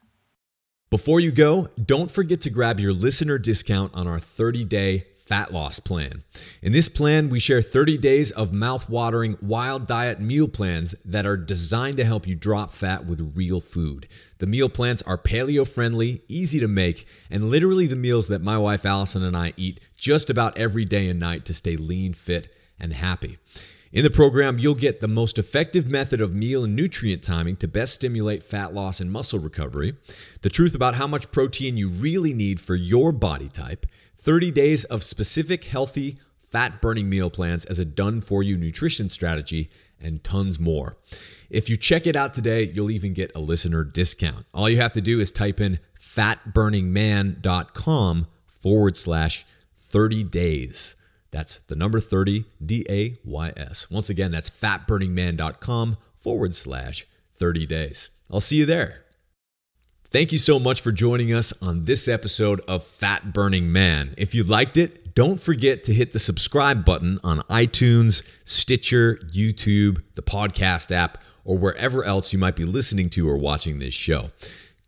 Before 0.90 1.18
you 1.20 1.30
go, 1.30 1.68
don't 1.82 2.10
forget 2.10 2.42
to 2.42 2.50
grab 2.50 2.78
your 2.78 2.92
listener 2.92 3.38
discount 3.38 3.94
on 3.94 4.06
our 4.06 4.18
30 4.18 4.64
day 4.64 5.06
fat 5.28 5.52
loss 5.52 5.78
plan. 5.78 6.24
In 6.62 6.72
this 6.72 6.88
plan, 6.88 7.28
we 7.28 7.38
share 7.38 7.60
30 7.60 7.98
days 7.98 8.30
of 8.30 8.54
mouth-watering 8.54 9.36
wild 9.42 9.86
diet 9.86 10.20
meal 10.20 10.48
plans 10.48 10.92
that 11.04 11.26
are 11.26 11.36
designed 11.36 11.98
to 11.98 12.04
help 12.04 12.26
you 12.26 12.34
drop 12.34 12.70
fat 12.70 13.04
with 13.04 13.32
real 13.34 13.60
food. 13.60 14.06
The 14.38 14.46
meal 14.46 14.70
plans 14.70 15.02
are 15.02 15.18
paleo 15.18 15.68
friendly, 15.68 16.22
easy 16.28 16.58
to 16.60 16.68
make, 16.68 17.06
and 17.30 17.50
literally 17.50 17.86
the 17.86 17.94
meals 17.94 18.28
that 18.28 18.40
my 18.40 18.56
wife 18.56 18.86
Allison 18.86 19.22
and 19.22 19.36
I 19.36 19.52
eat 19.58 19.80
just 19.98 20.30
about 20.30 20.56
every 20.56 20.86
day 20.86 21.08
and 21.08 21.20
night 21.20 21.44
to 21.44 21.54
stay 21.54 21.76
lean, 21.76 22.14
fit, 22.14 22.56
and 22.80 22.94
happy. 22.94 23.36
In 23.90 24.04
the 24.04 24.10
program, 24.10 24.58
you'll 24.58 24.74
get 24.74 25.00
the 25.00 25.08
most 25.08 25.38
effective 25.38 25.88
method 25.88 26.20
of 26.20 26.34
meal 26.34 26.64
and 26.64 26.76
nutrient 26.76 27.22
timing 27.22 27.56
to 27.56 27.68
best 27.68 27.94
stimulate 27.94 28.42
fat 28.42 28.74
loss 28.74 29.00
and 29.00 29.10
muscle 29.10 29.38
recovery, 29.38 29.94
the 30.42 30.50
truth 30.50 30.74
about 30.74 30.94
how 30.94 31.06
much 31.06 31.30
protein 31.30 31.76
you 31.76 31.88
really 31.88 32.34
need 32.34 32.60
for 32.60 32.74
your 32.74 33.12
body 33.12 33.48
type, 33.48 33.86
30 34.18 34.50
days 34.50 34.84
of 34.84 35.02
specific 35.02 35.64
healthy 35.64 36.18
fat 36.50 36.80
burning 36.80 37.08
meal 37.08 37.30
plans 37.30 37.64
as 37.64 37.78
a 37.78 37.84
done 37.84 38.20
for 38.20 38.42
you 38.42 38.56
nutrition 38.56 39.08
strategy, 39.08 39.70
and 40.00 40.24
tons 40.24 40.58
more. 40.58 40.96
If 41.50 41.68
you 41.68 41.76
check 41.76 42.06
it 42.06 42.16
out 42.16 42.32
today, 42.32 42.62
you'll 42.62 42.90
even 42.90 43.12
get 43.14 43.32
a 43.34 43.40
listener 43.40 43.84
discount. 43.84 44.46
All 44.54 44.68
you 44.68 44.76
have 44.78 44.92
to 44.92 45.00
do 45.00 45.18
is 45.20 45.32
type 45.32 45.60
in 45.60 45.78
fatburningman.com 46.00 48.26
forward 48.46 48.96
slash 48.96 49.44
30 49.76 50.24
days. 50.24 50.96
That's 51.30 51.58
the 51.58 51.76
number 51.76 52.00
30 52.00 52.44
D 52.64 52.86
A 52.88 53.18
Y 53.24 53.52
S. 53.56 53.90
Once 53.90 54.08
again, 54.08 54.30
that's 54.30 54.48
fatburningman.com 54.50 55.96
forward 56.20 56.54
slash 56.54 57.06
30 57.34 57.66
days. 57.66 58.10
I'll 58.30 58.40
see 58.40 58.56
you 58.56 58.66
there. 58.66 59.04
Thank 60.10 60.32
you 60.32 60.38
so 60.38 60.58
much 60.58 60.80
for 60.80 60.90
joining 60.90 61.34
us 61.34 61.52
on 61.60 61.84
this 61.84 62.08
episode 62.08 62.62
of 62.66 62.82
Fat 62.82 63.34
Burning 63.34 63.70
Man. 63.70 64.14
If 64.16 64.34
you 64.34 64.42
liked 64.42 64.78
it, 64.78 65.14
don't 65.14 65.38
forget 65.38 65.84
to 65.84 65.92
hit 65.92 66.12
the 66.12 66.18
subscribe 66.18 66.82
button 66.82 67.20
on 67.22 67.40
iTunes, 67.50 68.26
Stitcher, 68.44 69.16
YouTube, 69.30 70.00
the 70.14 70.22
podcast 70.22 70.92
app, 70.92 71.18
or 71.44 71.58
wherever 71.58 72.04
else 72.04 72.32
you 72.32 72.38
might 72.38 72.56
be 72.56 72.64
listening 72.64 73.10
to 73.10 73.28
or 73.28 73.36
watching 73.36 73.80
this 73.80 73.92
show. 73.92 74.30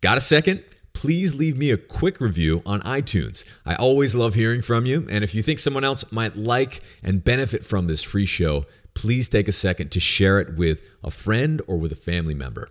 Got 0.01 0.17
a 0.17 0.21
second? 0.21 0.63
Please 0.93 1.35
leave 1.35 1.55
me 1.55 1.69
a 1.69 1.77
quick 1.77 2.19
review 2.19 2.63
on 2.65 2.81
iTunes. 2.81 3.47
I 3.63 3.75
always 3.75 4.15
love 4.15 4.33
hearing 4.33 4.63
from 4.63 4.87
you, 4.87 5.05
and 5.11 5.23
if 5.23 5.35
you 5.35 5.43
think 5.43 5.59
someone 5.59 5.83
else 5.83 6.11
might 6.11 6.35
like 6.35 6.81
and 7.03 7.23
benefit 7.23 7.63
from 7.63 7.85
this 7.85 8.01
free 8.01 8.25
show, 8.25 8.65
please 8.95 9.29
take 9.29 9.47
a 9.47 9.51
second 9.51 9.91
to 9.91 9.99
share 9.99 10.39
it 10.39 10.55
with 10.55 10.89
a 11.03 11.11
friend 11.11 11.61
or 11.67 11.77
with 11.77 11.91
a 11.91 11.95
family 11.95 12.33
member. 12.33 12.69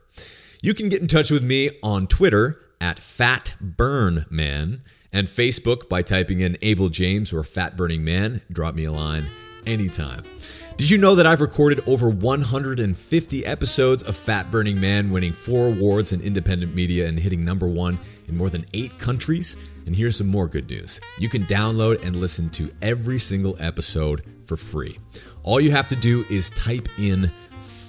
You 0.63 0.75
can 0.75 0.91
get 0.91 1.01
in 1.01 1.09
touch 1.09 1.31
with 1.31 1.43
me 1.43 1.71
on 1.83 2.07
Twitter 2.07 2.61
at 2.83 2.99
FatBurnMan 2.99 4.81
and 5.11 5.27
Facebook 5.27 5.89
by 5.89 6.03
typing 6.03 6.41
in 6.41 6.59
Abel 6.61 6.91
James 6.91 7.33
or 7.33 7.43
Fat 7.45 7.79
Burning 7.79 8.05
Man. 8.05 8.43
Drop 8.53 8.75
me 8.75 8.85
a 8.85 8.93
line 8.93 9.25
anytime. 9.67 10.23
Did 10.77 10.91
you 10.91 10.99
know 10.99 11.15
that 11.15 11.27
I've 11.27 11.41
recorded 11.41 11.81
over 11.89 12.11
150 12.11 13.47
episodes 13.47 14.03
of 14.03 14.17
Fat 14.17 14.51
Burning 14.51 14.79
Man, 14.79 15.11
winning 15.11 15.33
four 15.33 15.69
awards 15.69 16.13
in 16.13 16.21
independent 16.21 16.75
media 16.75 17.09
and 17.09 17.19
hitting 17.19 17.43
number 17.43 17.67
one 17.67 17.99
in 18.29 18.37
more 18.37 18.51
than 18.51 18.67
eight 18.75 18.99
countries? 18.99 19.57
And 19.87 19.97
here's 19.97 20.17
some 20.19 20.29
more 20.29 20.47
good 20.47 20.69
news 20.69 21.01
you 21.19 21.31
can 21.31 21.45
download 21.45 22.05
and 22.05 22.17
listen 22.17 22.51
to 22.51 22.71
every 22.83 23.19
single 23.19 23.57
episode 23.61 24.25
for 24.45 24.59
free. 24.59 24.99
All 25.43 25.59
you 25.59 25.71
have 25.71 25.89
to 25.89 25.97
do 25.97 26.27
is 26.29 26.51
type 26.51 26.89
in 26.99 27.33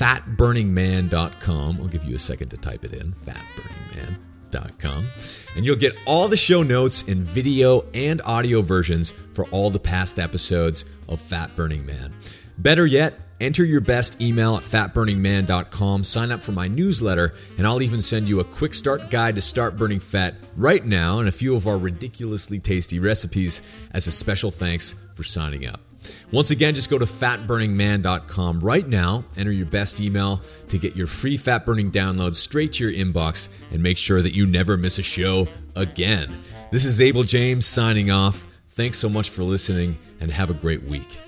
fatburningman.com. 0.01 1.77
I'll 1.79 1.87
give 1.87 2.03
you 2.03 2.15
a 2.15 2.19
second 2.19 2.49
to 2.49 2.57
type 2.57 2.83
it 2.83 2.93
in 2.93 3.13
fatburningman.com. 3.13 5.07
And 5.55 5.63
you'll 5.65 5.75
get 5.75 5.95
all 6.07 6.27
the 6.27 6.35
show 6.35 6.63
notes 6.63 7.03
in 7.03 7.23
video 7.23 7.85
and 7.93 8.19
audio 8.23 8.63
versions 8.63 9.11
for 9.11 9.45
all 9.45 9.69
the 9.69 9.79
past 9.79 10.17
episodes 10.17 10.89
of 11.07 11.21
Fat 11.21 11.55
Burning 11.55 11.85
Man. 11.85 12.15
Better 12.57 12.87
yet, 12.87 13.19
enter 13.39 13.63
your 13.63 13.81
best 13.81 14.19
email 14.21 14.57
at 14.57 14.63
fatburningman.com, 14.63 16.03
sign 16.03 16.31
up 16.31 16.41
for 16.41 16.51
my 16.51 16.67
newsletter, 16.67 17.35
and 17.57 17.67
I'll 17.67 17.83
even 17.83 18.01
send 18.01 18.27
you 18.27 18.39
a 18.39 18.43
quick 18.43 18.73
start 18.73 19.11
guide 19.11 19.35
to 19.35 19.41
start 19.41 19.77
burning 19.77 19.99
fat 19.99 20.33
right 20.57 20.83
now 20.83 21.19
and 21.19 21.29
a 21.29 21.31
few 21.31 21.55
of 21.55 21.67
our 21.67 21.77
ridiculously 21.77 22.59
tasty 22.59 22.97
recipes 22.97 23.61
as 23.93 24.07
a 24.07 24.11
special 24.11 24.49
thanks 24.49 24.95
for 25.15 25.23
signing 25.23 25.67
up. 25.67 25.90
Once 26.31 26.51
again, 26.51 26.75
just 26.75 26.89
go 26.89 26.97
to 26.97 27.05
fatburningman.com 27.05 28.59
right 28.59 28.87
now, 28.87 29.23
enter 29.37 29.51
your 29.51 29.65
best 29.65 30.01
email 30.01 30.41
to 30.69 30.77
get 30.77 30.95
your 30.95 31.07
free 31.07 31.37
fat 31.37 31.65
burning 31.65 31.91
download 31.91 32.35
straight 32.35 32.73
to 32.73 32.89
your 32.89 33.05
inbox, 33.05 33.49
and 33.71 33.81
make 33.81 33.97
sure 33.97 34.21
that 34.21 34.33
you 34.33 34.45
never 34.45 34.77
miss 34.77 34.99
a 34.99 35.03
show 35.03 35.47
again. 35.75 36.41
This 36.71 36.85
is 36.85 37.01
Abel 37.01 37.23
James 37.23 37.65
signing 37.65 38.11
off. 38.11 38.45
Thanks 38.69 38.97
so 38.97 39.09
much 39.09 39.29
for 39.29 39.43
listening, 39.43 39.97
and 40.19 40.31
have 40.31 40.49
a 40.49 40.53
great 40.53 40.83
week. 40.83 41.19